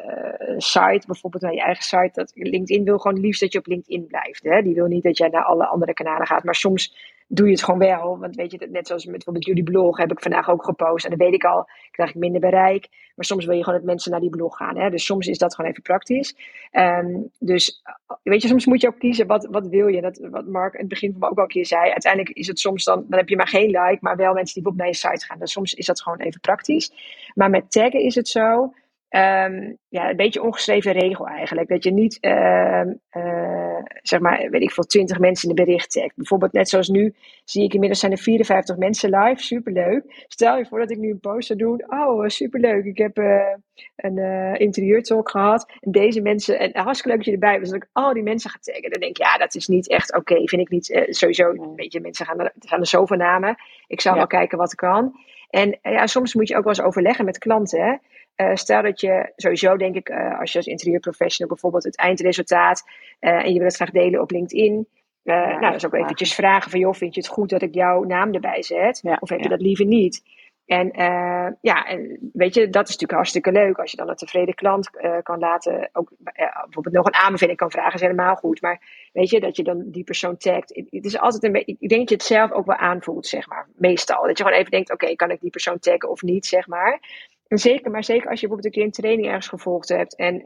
site, 0.58 1.04
bijvoorbeeld 1.08 1.44
naar 1.44 1.54
je 1.54 1.62
eigen 1.62 1.84
site. 1.84 2.10
Dat 2.14 2.32
LinkedIn 2.34 2.84
wil 2.84 2.98
gewoon 2.98 3.20
liefst 3.20 3.42
dat 3.42 3.52
je 3.52 3.60
op 3.60 3.68
LinkedIn 3.68 4.08
blijft. 4.08 4.44
Hè? 4.44 4.62
Die 4.62 4.76
wil 4.76 4.86
niet 4.86 5.04
dat 5.04 5.18
jij 5.18 5.28
naar 5.28 5.44
alle 5.44 5.68
andere 5.68 5.94
kanalen 5.94 6.28
gaat. 6.28 6.44
Maar 6.44 6.56
soms 6.56 7.14
doe 7.28 7.46
je 7.46 7.52
het 7.52 7.64
gewoon 7.64 7.80
wel. 7.80 8.20
Want 8.20 8.36
weet 8.36 8.52
je, 8.52 8.68
net 8.72 8.88
zoals 8.88 9.06
met 9.06 9.14
bijvoorbeeld 9.14 9.46
jullie 9.46 9.64
blog 9.64 9.98
heb 9.98 10.12
ik 10.12 10.22
vandaag 10.22 10.50
ook 10.50 10.64
gepost. 10.64 11.04
En 11.06 11.10
dan 11.10 11.20
weet 11.20 11.34
ik 11.34 11.44
al, 11.44 11.70
krijg 11.92 12.10
ik 12.10 12.16
minder 12.16 12.42
bereik. 12.42 12.88
Maar 13.16 13.26
soms 13.26 13.46
wil 13.46 13.56
je 13.56 13.64
gewoon 13.64 13.80
dat 13.80 13.88
mensen 13.88 14.12
naar 14.12 14.20
die 14.20 14.30
blog 14.30 14.58
gaan. 14.58 14.78
Hè? 14.78 14.90
Dus 14.90 15.06
soms 15.06 15.28
is 15.28 15.38
dat 15.38 15.56
gewoon 15.56 15.72
even 15.72 15.84
praktisch. 15.84 16.36
Um, 16.72 17.30
dus 17.40 17.84
weet 18.24 18.42
je, 18.42 18.48
soms 18.48 18.66
moet 18.66 18.82
je 18.82 18.88
ook 18.88 19.00
kiezen 19.00 19.28
wat, 19.28 19.48
wat 19.52 19.68
wil 19.68 19.88
je. 19.88 20.02
Dat, 20.02 20.28
wat 20.32 20.48
Mark 20.48 20.74
in 20.74 20.80
het 20.80 20.90
begin 20.90 21.12
van 21.12 21.20
me 21.20 21.30
ook 21.30 21.38
al 21.38 21.44
een 21.44 21.50
keer 21.50 21.66
zei. 21.66 21.92
Uiteindelijk 21.92 22.38
is 22.38 22.48
het 22.48 22.60
soms 22.60 22.84
dan, 22.84 23.06
dan 23.10 23.20
heb 23.20 23.30
je 23.30 23.36
maar 23.36 23.48
geen 23.48 23.70
like, 23.70 23.98
maar 24.00 24.16
wel 24.16 24.34
mensen 24.34 24.62
die 24.62 24.72
op 24.72 24.78
naar 24.78 24.88
je 24.88 24.94
site 24.94 25.26
gaan. 25.26 25.40
Dus 25.40 25.52
soms 25.52 25.74
is 25.74 25.86
dat 25.86 26.02
gewoon 26.02 26.20
even 26.20 26.42
praktisch. 26.42 26.92
Maar 27.34 27.50
met 27.50 27.72
taggen 27.72 28.00
is 28.00 28.16
het 28.16 28.28
zo. 28.28 28.74
Um, 29.10 29.78
ja, 29.88 30.10
een 30.10 30.16
beetje 30.16 30.44
ongeschreven 30.44 30.92
regel 30.92 31.28
eigenlijk. 31.28 31.70
Dat 31.70 31.84
je 31.84 31.92
niet, 31.92 32.18
uh, 32.22 32.82
uh, 33.12 33.65
zeg 34.02 34.20
maar, 34.20 34.50
weet 34.50 34.62
ik 34.62 34.72
veel, 34.72 34.84
20 34.84 35.20
mensen 35.20 35.50
in 35.50 35.56
de 35.56 35.64
bericht. 35.64 36.12
Bijvoorbeeld 36.16 36.52
net 36.52 36.70
zoals 36.70 36.88
nu 36.88 37.14
zie 37.44 37.64
ik 37.64 37.74
inmiddels 37.74 38.00
zijn 38.00 38.12
er 38.12 38.18
54 38.18 38.78
mensen 38.78 39.10
live. 39.10 39.42
Superleuk. 39.42 40.26
Stel 40.28 40.58
je 40.58 40.66
voor 40.66 40.80
dat 40.80 40.92
ik 40.92 40.98
nu 40.98 41.10
een 41.10 41.20
post 41.20 41.48
zou 41.48 41.60
doen. 41.60 41.84
Oh, 41.88 42.28
superleuk. 42.28 42.86
Ik 42.86 42.98
heb 42.98 43.18
uh, 43.18 43.42
een 43.96 44.18
uh, 44.18 44.60
interieurtalk 44.60 45.30
gehad. 45.30 45.72
En 45.80 45.92
deze 45.92 46.22
mensen, 46.22 46.60
en 46.60 46.84
hartstikke 46.84 47.08
leuk 47.08 47.18
dat 47.18 47.26
je 47.26 47.32
erbij 47.32 47.60
was. 47.60 47.70
Dat 47.70 47.84
ik 47.84 47.90
al 47.92 48.14
die 48.14 48.24
mensen 48.24 48.50
ga 48.50 48.58
taggen. 48.62 48.92
Dan 48.92 49.00
denk 49.00 49.18
ik, 49.18 49.26
ja, 49.26 49.38
dat 49.38 49.56
is 49.56 49.68
niet 49.68 49.90
echt 49.90 50.16
oké. 50.16 50.34
Okay. 50.34 50.48
Vind 50.48 50.62
ik 50.62 50.70
niet, 50.70 50.90
uh, 50.90 51.04
sowieso, 51.08 51.50
een 51.50 51.76
beetje, 51.76 52.00
mensen 52.00 52.26
gaan 52.26 52.40
er, 52.40 52.54
gaan 52.60 52.80
er 52.80 52.88
zoveel 52.88 53.18
namen. 53.18 53.56
Ik 53.88 54.02
zou 54.02 54.16
ja. 54.16 54.20
wel 54.20 54.30
kijken 54.30 54.58
wat 54.58 54.76
kan. 54.76 55.20
En 55.50 55.80
ja, 55.82 56.08
soms 56.08 56.34
moet 56.34 56.48
je 56.48 56.58
ook 56.58 56.64
wel 56.64 56.74
eens 56.74 56.82
overleggen 56.82 57.26
met 57.26 57.38
klanten. 57.38 57.82
Hè? 57.82 57.96
Uh, 58.36 58.56
stel 58.56 58.82
dat 58.82 59.02
je 59.02 59.32
sowieso, 59.36 59.78
denk 59.78 59.96
ik, 59.96 60.10
uh, 60.10 60.40
als 60.40 60.52
je 60.52 60.58
als 60.58 60.68
interieurprofessional 60.68 61.54
bijvoorbeeld 61.54 61.84
het 61.84 61.98
eindresultaat 61.98 62.84
uh, 63.20 63.32
en 63.32 63.48
je 63.52 63.58
wil 63.58 63.68
het 63.68 63.76
graag 63.76 63.92
delen 63.92 64.22
op 64.22 64.32
LinkedIn. 64.32 64.88
Ja, 65.22 65.48
nou, 65.48 65.62
dat 65.62 65.76
is 65.76 65.86
ook 65.86 65.94
eventjes 65.94 66.34
vragen 66.34 66.72
van, 66.72 66.80
joh, 66.80 66.94
vind 66.94 67.16
je 67.16 67.22
het 67.22 67.30
goed 67.30 67.50
dat 67.50 67.62
ik 67.62 67.74
jouw 67.74 68.04
naam 68.04 68.34
erbij 68.34 68.64
zet? 68.64 69.00
Ja, 69.04 69.18
of 69.20 69.30
heb 69.30 69.40
je 69.40 69.50
dat 69.50 69.62
liever 69.62 69.86
niet? 69.86 70.24
En 70.66 70.92
ja, 71.62 71.86
en 71.86 72.30
weet 72.34 72.54
je, 72.54 72.70
dat 72.70 72.84
is 72.84 72.92
natuurlijk 72.92 73.12
hartstikke 73.12 73.52
leuk. 73.52 73.78
Als 73.78 73.92
je 73.92 73.98
dan 73.98 74.10
een 74.10 74.16
tevreden 74.16 74.54
klant 74.56 74.90
kan 75.24 75.40
laten, 75.40 75.90
ook 75.94 76.12
bijvoorbeeld 76.64 76.96
nog 76.96 77.06
een 77.06 77.16
aanbeveling 77.16 77.58
kan 77.58 77.72
vragen, 77.72 77.94
is 77.94 78.02
helemaal 78.02 78.36
goed. 78.36 78.62
Maar 78.62 79.10
weet 79.14 79.30
je, 79.30 79.40
dat 79.40 79.56
je 79.56 79.64
dan 79.64 79.84
die 79.86 80.04
persoon 80.04 80.38
tagt. 80.38 80.76
Het 80.90 81.06
is 81.06 81.18
altijd 81.20 81.44
een 81.44 81.52
beetje, 81.52 81.76
ik 81.80 81.90
denk 81.90 82.02
dat 82.02 82.10
je 82.10 82.16
het 82.16 82.24
zelf 82.24 82.52
ook 82.52 82.66
wel 82.66 82.76
aanvoelt, 82.76 83.28
zeg 83.28 83.48
maar. 83.48 83.68
Meestal. 83.76 84.28
Dat 84.28 84.38
je 84.38 84.44
gewoon 84.44 84.60
even 84.60 84.72
denkt, 84.72 84.92
oké, 84.92 85.16
kan 85.16 85.32
ik 85.32 85.42
die 85.42 85.50
persoon 85.50 85.80
taggen 85.80 86.10
of 86.10 86.22
niet, 86.22 86.46
zeg 86.46 86.68
maar. 86.68 87.00
En 87.48 87.58
zeker, 87.58 87.92
maar 87.92 88.04
zeker 88.04 88.30
als 88.30 88.40
je 88.40 88.48
bijvoorbeeld 88.48 88.66
een 88.66 88.82
keer 88.82 88.84
een 88.84 89.02
training 89.02 89.28
ergens 89.28 89.48
gevolgd 89.48 89.90
hebt 89.90 90.16
en, 90.16 90.42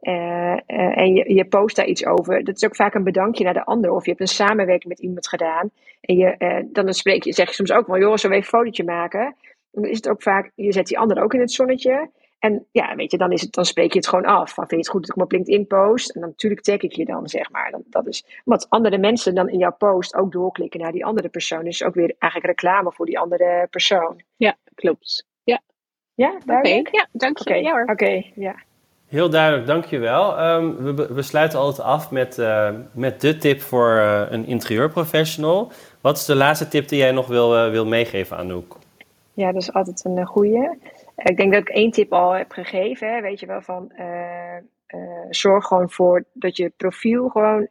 uh, 0.00 0.12
uh, 0.12 0.52
uh, 0.66 0.98
en 0.98 1.14
je, 1.14 1.34
je 1.34 1.44
post 1.44 1.76
daar 1.76 1.86
iets 1.86 2.06
over. 2.06 2.44
Dat 2.44 2.56
is 2.56 2.64
ook 2.64 2.76
vaak 2.76 2.94
een 2.94 3.04
bedankje 3.04 3.44
naar 3.44 3.54
de 3.54 3.64
ander. 3.64 3.90
Of 3.90 4.04
je 4.04 4.10
hebt 4.10 4.22
een 4.22 4.28
samenwerking 4.28 4.88
met 4.88 4.98
iemand 5.00 5.28
gedaan. 5.28 5.70
En 6.00 6.16
je, 6.16 6.66
dan 6.72 6.92
spreek 6.92 7.24
je, 7.24 7.32
zeg 7.32 7.48
je 7.48 7.54
soms 7.54 7.72
ook 7.72 7.86
wel, 7.86 7.98
joh, 7.98 8.16
zullen 8.16 8.36
we 8.36 8.42
even 8.42 8.58
een 8.58 8.58
fotootje 8.58 8.84
maken? 8.84 9.36
Dan 9.70 9.84
is 9.84 9.96
het 9.96 10.08
ook 10.08 10.22
vaak, 10.22 10.50
je 10.54 10.72
zet 10.72 10.86
die 10.86 10.98
ander 10.98 11.22
ook 11.22 11.34
in 11.34 11.40
het 11.40 11.52
zonnetje. 11.52 12.10
En 12.38 12.66
ja, 12.72 12.94
weet 12.94 13.10
je, 13.10 13.18
dan, 13.18 13.32
is 13.32 13.40
het, 13.40 13.52
dan 13.52 13.64
spreek 13.64 13.92
je 13.92 13.98
het 13.98 14.08
gewoon 14.08 14.24
af. 14.24 14.54
Van, 14.54 14.68
vind 14.68 14.70
je 14.70 14.76
het 14.76 14.88
goed 14.88 15.00
dat 15.00 15.10
ik 15.10 15.14
hem 15.14 15.24
op 15.24 15.32
LinkedIn 15.32 15.66
post? 15.66 16.10
En 16.10 16.20
dan, 16.20 16.30
natuurlijk 16.30 16.62
tag 16.62 16.80
ik 16.80 16.92
je 16.92 17.04
dan, 17.04 17.28
zeg 17.28 17.50
maar. 17.50 17.70
Dan, 17.70 17.82
dat 17.86 18.06
is, 18.06 18.40
omdat 18.44 18.66
andere 18.68 18.98
mensen 18.98 19.34
dan 19.34 19.48
in 19.48 19.58
jouw 19.58 19.74
post 19.78 20.14
ook 20.14 20.32
doorklikken 20.32 20.80
naar 20.80 20.92
die 20.92 21.04
andere 21.04 21.28
persoon. 21.28 21.64
Dus 21.64 21.84
ook 21.84 21.94
weer 21.94 22.14
eigenlijk 22.18 22.52
reclame 22.52 22.92
voor 22.92 23.06
die 23.06 23.18
andere 23.18 23.66
persoon. 23.70 24.22
Ja, 24.36 24.56
klopt. 24.74 25.28
Ja, 26.20 26.38
duidelijk? 26.44 26.88
Okay. 26.88 27.00
Ja, 27.00 27.08
dank 27.12 27.38
je. 27.38 27.44
Okay. 27.44 27.62
Ja. 27.62 27.82
Oké, 27.82 28.22
ja. 28.34 28.62
Heel 29.10 29.30
duidelijk, 29.30 29.66
dankjewel. 29.66 30.40
Um, 30.40 30.76
we, 30.76 31.14
we 31.14 31.22
sluiten 31.22 31.58
altijd 31.58 31.86
af 31.86 32.10
met, 32.10 32.38
uh, 32.38 32.70
met 32.92 33.20
de 33.20 33.36
tip 33.36 33.60
voor 33.60 33.96
uh, 33.96 34.22
een 34.28 34.46
interieurprofessional. 34.46 35.72
Wat 36.00 36.16
is 36.16 36.24
de 36.24 36.34
laatste 36.34 36.68
tip 36.68 36.88
die 36.88 36.98
jij 36.98 37.12
nog 37.12 37.26
wil, 37.26 37.56
uh, 37.56 37.70
wil 37.70 37.86
meegeven, 37.86 38.36
Anouk? 38.36 38.76
Ja, 39.34 39.52
dat 39.52 39.62
is 39.62 39.72
altijd 39.72 40.04
een 40.04 40.26
goede. 40.26 40.76
Ik 41.16 41.36
denk 41.36 41.52
dat 41.52 41.60
ik 41.60 41.68
één 41.68 41.90
tip 41.90 42.12
al 42.12 42.32
heb 42.32 42.52
gegeven. 42.52 43.14
Hè. 43.14 43.20
Weet 43.20 43.40
je 43.40 43.46
wel, 43.46 43.60
van 43.60 43.92
zorg 45.30 45.64
gewoon 45.64 45.90
voor 45.90 46.24
dat 46.32 46.56
je 46.56 46.72
profiel 46.76 47.28
gewoon 47.28 47.66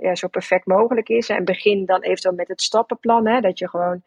ja, 0.00 0.14
zo 0.14 0.28
perfect 0.28 0.66
mogelijk 0.66 1.08
is. 1.08 1.28
En 1.28 1.44
begin 1.44 1.84
dan 1.84 2.02
eventueel 2.02 2.34
met 2.34 2.48
het 2.48 2.62
stappenplan. 2.62 3.26
Hè, 3.26 3.40
dat 3.40 3.58
je 3.58 3.68
gewoon 3.68 4.02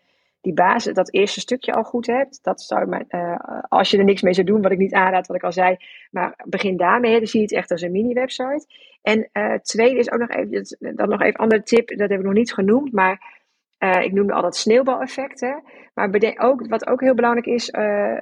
die 0.48 0.56
basis, 0.56 0.94
dat 0.94 1.14
eerste 1.14 1.40
stukje 1.40 1.74
al 1.74 1.84
goed 1.84 2.08
hebt. 2.08 2.40
Dat 2.44 2.62
zou 2.62 2.88
maar, 2.88 3.04
uh, 3.10 3.62
als 3.68 3.90
je 3.92 3.98
er 3.98 4.04
niks 4.04 4.22
mee 4.22 4.34
zou 4.34 4.48
doen, 4.48 4.62
wat 4.62 4.72
ik 4.72 4.78
niet 4.78 4.94
aanraad, 4.94 5.28
wat 5.28 5.36
ik 5.36 5.44
al 5.44 5.52
zei. 5.52 5.78
Maar 6.12 6.44
begin 6.46 6.78
daarmee, 6.78 7.18
dan 7.18 7.28
zie 7.28 7.40
je 7.40 7.46
het 7.46 7.56
echt 7.56 7.72
als 7.72 7.82
een 7.82 7.92
mini-website. 7.92 8.66
En 9.02 9.30
uh, 9.34 9.54
tweede 9.54 10.00
is 10.00 10.12
ook 10.12 10.20
nog 10.20 10.30
even, 10.30 10.78
dan 10.96 11.10
nog 11.10 11.22
even 11.22 11.34
een 11.34 11.36
andere 11.36 11.64
tip, 11.64 11.88
dat 11.88 12.10
heb 12.10 12.20
ik 12.20 12.26
nog 12.26 12.34
niet 12.34 12.54
genoemd, 12.54 12.92
maar 12.92 13.36
uh, 13.80 14.02
ik 14.02 14.14
noemde 14.14 14.34
al 14.34 14.42
dat 14.42 14.56
sneeuwbaleffecten. 14.56 15.64
Maar 15.94 16.10
bedenk 16.10 16.44
ook, 16.44 16.68
wat 16.68 16.88
ook 16.88 17.02
heel 17.02 17.16
belangrijk 17.16 17.46
is, 17.46 17.72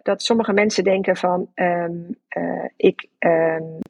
dat 0.04 0.22
sommige 0.22 0.54
mensen 0.54 0.84
denken 0.84 1.18
van, 1.18 1.52
uh, 1.56 1.86
ik, 2.78 3.08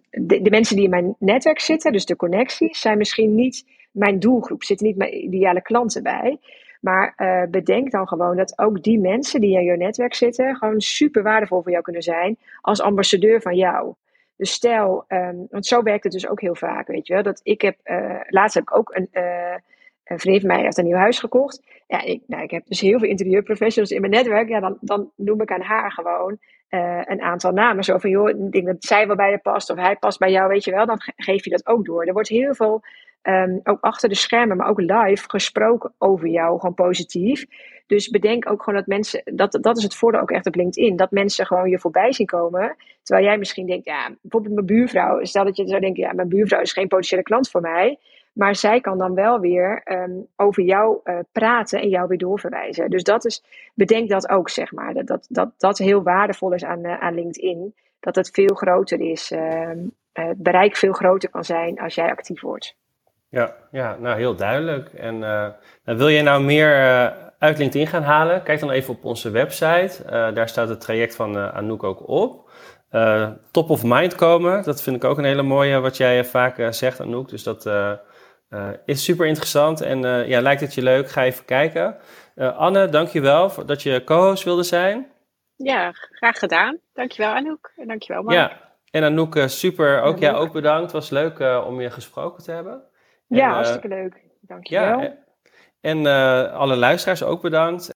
de, 0.10 0.42
de, 0.42 0.50
mensen 0.50 0.76
die 0.76 0.86
in 0.86 0.90
mijn 0.90 1.16
netwerk 1.20 1.60
zitten, 1.60 1.92
dus 1.92 2.06
de 2.06 2.16
connecties, 2.16 2.80
zijn 2.80 2.98
misschien 2.98 3.36
niet 3.36 3.66
mijn 3.92 4.20
doelgroep, 4.20 4.64
zitten 4.64 4.88
niet 4.88 4.98
mijn 4.98 5.24
ideale 5.24 5.62
klanten 5.62 6.04
bij. 6.04 6.40
Maar 6.86 7.14
uh, 7.18 7.44
bedenk 7.50 7.92
dan 7.92 8.08
gewoon 8.08 8.38
dat 8.38 8.60
ook 8.60 8.84
die 8.84 9.00
mensen 9.00 9.42
die 9.42 9.58
in 9.58 9.64
je 9.64 9.78
netwerk 9.78 10.14
zitten, 10.14 10.56
gewoon 10.56 10.82
super 10.82 11.24
waardevol 11.24 11.62
voor 11.62 11.72
jou 11.72 11.84
kunnen 11.84 12.02
zijn 12.02 12.38
als 12.62 12.82
ambassadeur 12.82 13.42
van 13.42 13.56
jou. 13.56 13.94
Dus 14.38 14.52
stel, 14.52 15.06
um, 15.08 15.48
want 15.50 15.66
zo 15.66 15.82
werkt 15.82 16.04
het 16.04 16.14
dus 16.14 16.28
ook 16.28 16.42
heel 16.42 16.56
vaak, 16.56 16.88
weet 16.88 17.08
je 17.08 17.14
wel. 17.14 17.24
Dat 17.24 17.40
ik 17.44 17.62
heb, 17.62 17.78
uh, 17.84 18.20
laatst 18.28 18.56
heb 18.56 18.64
ik 18.64 18.78
ook 18.78 18.96
een, 18.96 19.10
uh, 19.14 19.56
een 20.04 20.20
vriend 20.20 20.40
van 20.40 20.50
mij 20.50 20.62
heeft 20.62 20.78
een 20.78 20.86
nieuw 20.86 20.96
huis 20.96 21.20
gekocht. 21.20 21.64
Ja, 21.88 22.02
ik, 22.02 22.22
nou, 22.28 22.44
ik 22.44 22.52
heb 22.52 22.66
dus 22.66 22.82
heel 22.82 23.00
veel 23.00 23.10
interieurprofessionals 23.10 23.92
in 23.92 24.02
mijn 24.02 24.14
netwerk. 24.14 24.50
Ja, 24.50 24.60
dan, 24.60 24.78
dan 24.82 25.12
noem 25.16 25.42
ik 25.42 25.52
aan 25.52 25.62
haar 25.62 25.92
gewoon 25.92 26.38
een 27.06 27.22
aantal 27.22 27.52
namen. 27.52 27.84
Zo 27.84 27.98
van, 27.98 28.10
joh, 28.10 28.30
ik 28.30 28.52
denk 28.52 28.66
dat 28.66 28.84
zij 28.84 29.08
wel 29.08 29.16
bij 29.16 29.32
je 29.32 29.38
past 29.38 29.70
of 29.70 29.78
hij 29.78 29.96
past 29.96 30.20
bij 30.20 30.32
jou, 30.32 30.48
weet 30.48 30.64
je 30.64 30.72
wel. 30.72 30.86
Dan 30.86 30.98
geef 31.16 31.44
je 31.44 31.50
dat 31.50 31.68
ook 31.68 31.86
door. 31.86 32.06
Er 32.06 32.14
wordt 32.14 32.30
heel 32.30 32.56
veel 32.56 32.82
um, 33.28 33.60
ook 33.64 33.82
achter 33.82 34.10
de 34.10 34.16
schermen, 34.16 34.58
maar 34.58 34.70
ook 34.70 34.80
live 34.80 35.24
gesproken 35.30 35.94
over 35.98 36.28
jou, 36.28 36.60
gewoon 36.60 36.76
positief. 36.76 37.46
Dus 37.88 38.10
bedenk 38.10 38.50
ook 38.52 38.64
gewoon 38.64 38.80
dat 38.80 38.88
mensen, 38.88 39.22
dat, 39.26 39.58
dat 39.62 39.78
is 39.78 39.84
het 39.84 39.96
voordeel 39.96 40.22
ook 40.22 40.32
echt 40.32 40.46
op 40.46 40.56
LinkedIn, 40.56 40.96
dat 40.96 41.12
mensen 41.12 41.46
gewoon 41.46 41.70
je 41.70 41.80
voorbij 41.80 42.14
zien 42.14 42.26
komen. 42.26 42.76
Terwijl 43.04 43.28
jij 43.28 43.38
misschien 43.38 43.68
denkt, 43.68 43.86
ja, 43.86 44.12
bijvoorbeeld 44.22 44.54
mijn 44.54 44.66
buurvrouw, 44.66 45.24
stel 45.24 45.44
dat 45.44 45.58
je 45.58 45.68
zou 45.68 45.82
denken, 45.82 46.04
ja, 46.04 46.14
mijn 46.14 46.28
buurvrouw 46.28 46.62
is 46.62 46.74
geen 46.74 46.88
potentiële 46.88 47.24
klant 47.24 47.50
voor 47.50 47.62
mij. 47.62 48.00
Maar 48.34 48.56
zij 48.56 48.82
kan 48.82 48.98
dan 48.98 49.14
wel 49.14 49.40
weer 49.40 49.82
um, 49.86 50.28
over 50.36 50.64
jou 50.64 51.00
uh, 51.04 51.20
praten 51.32 51.82
en 51.82 51.90
jou 51.90 52.08
weer 52.08 52.18
doorverwijzen. 52.18 52.90
Dus 52.90 53.04
dat 53.04 53.26
is, 53.26 53.44
bedenk 53.74 54.10
dat 54.10 54.30
ook, 54.30 54.50
zeg 54.50 54.72
maar. 54.72 54.94
Dat 54.94 55.08
dat, 55.08 55.26
dat, 55.30 55.52
dat 55.58 55.78
heel 55.78 56.04
waardevol 56.04 56.54
is 56.54 56.64
aan, 56.64 56.86
uh, 56.86 57.02
aan 57.02 57.14
LinkedIn. 57.14 57.76
Dat 58.00 58.16
het 58.16 58.30
veel 58.30 58.56
groter 58.56 59.00
is, 59.00 59.32
uh, 59.32 59.70
het 60.14 60.44
bereik 60.44 60.76
veel 60.76 60.94
groter 60.94 61.30
kan 61.30 61.44
zijn 61.44 61.80
als 61.80 61.96
jij 61.96 62.10
actief 62.10 62.42
wordt. 62.42 62.76
Ja, 63.36 63.56
ja 63.72 63.98
nou 64.00 64.18
heel 64.18 64.36
duidelijk. 64.36 64.94
En 64.94 65.14
eh, 65.24 65.48
nou, 65.86 65.98
wil 65.98 66.10
jij 66.10 66.22
nou 66.22 66.44
meer 66.44 66.78
uh, 66.80 67.08
uit 67.40 67.58
LinkedIn 67.58 67.88
gaan 67.88 68.04
halen? 68.04 68.44
Kijk 68.44 68.60
dan 68.60 68.72
even 68.72 68.94
op 68.94 69.06
onze 69.06 69.30
website. 69.30 70.04
Eh, 70.04 70.34
daar 70.34 70.50
staat 70.50 70.70
het 70.70 70.82
traject 70.82 71.16
van 71.16 71.38
Anouk 71.52 71.84
ook 71.84 72.08
op. 72.08 72.50
top 73.52 73.70
of 73.70 73.84
mind 73.84 74.16
komen, 74.16 74.64
dat 74.64 74.82
vind 74.82 74.96
ik 74.96 75.04
ook 75.04 75.18
een 75.18 75.24
hele 75.24 75.42
mooie 75.42 75.80
wat 75.80 75.98
jij 75.98 76.26
vaak 76.26 76.74
zegt, 76.74 77.02
Anouk. 77.02 77.30
Dus 77.30 77.44
dat 77.44 77.70
is 78.86 79.04
super 79.04 79.26
interessant. 79.26 79.82
En 79.82 80.28
ja, 80.28 80.42
lijkt 80.42 80.62
het 80.62 80.74
je 80.74 80.82
leuk? 80.82 81.10
Ga 81.10 81.24
even 81.24 81.46
kijken. 81.46 81.98
Anne, 82.36 82.90
dankjewel 82.90 83.66
dat 83.66 83.84
je 83.84 84.04
co-host 84.04 84.44
wilde 84.44 84.64
zijn. 84.64 85.08
Ja, 85.56 85.92
graag 85.92 86.40
gedaan. 86.40 86.78
Dankjewel 86.94 87.34
Anouk 87.34 87.72
en 87.76 87.88
dankjewel 87.88 88.24
Mark. 88.24 88.38
Ja, 88.38 88.52
en 88.92 89.04
Anouk, 89.04 89.44
super. 89.46 90.02
Ook 90.02 90.20
jij 90.20 90.32
ja, 90.32 90.38
ook 90.38 90.52
bedankt. 90.54 90.92
was 90.92 91.10
leuk 91.10 91.40
om 91.66 91.82
je 91.82 91.90
gesproken 91.90 92.44
te 92.44 92.52
hebben. 92.52 92.94
Ja, 93.28 93.48
eh, 93.48 93.54
hartstikke 93.54 93.88
leuk. 93.88 94.14
Dank 94.14 94.70
Dankjewel. 94.70 95.02
Ja, 95.02 95.18
en 95.82 96.06
eh, 96.06 96.54
alle 96.54 96.76
luisteraars 96.76 97.24
ook 97.24 97.42
bedankt. 97.42 97.95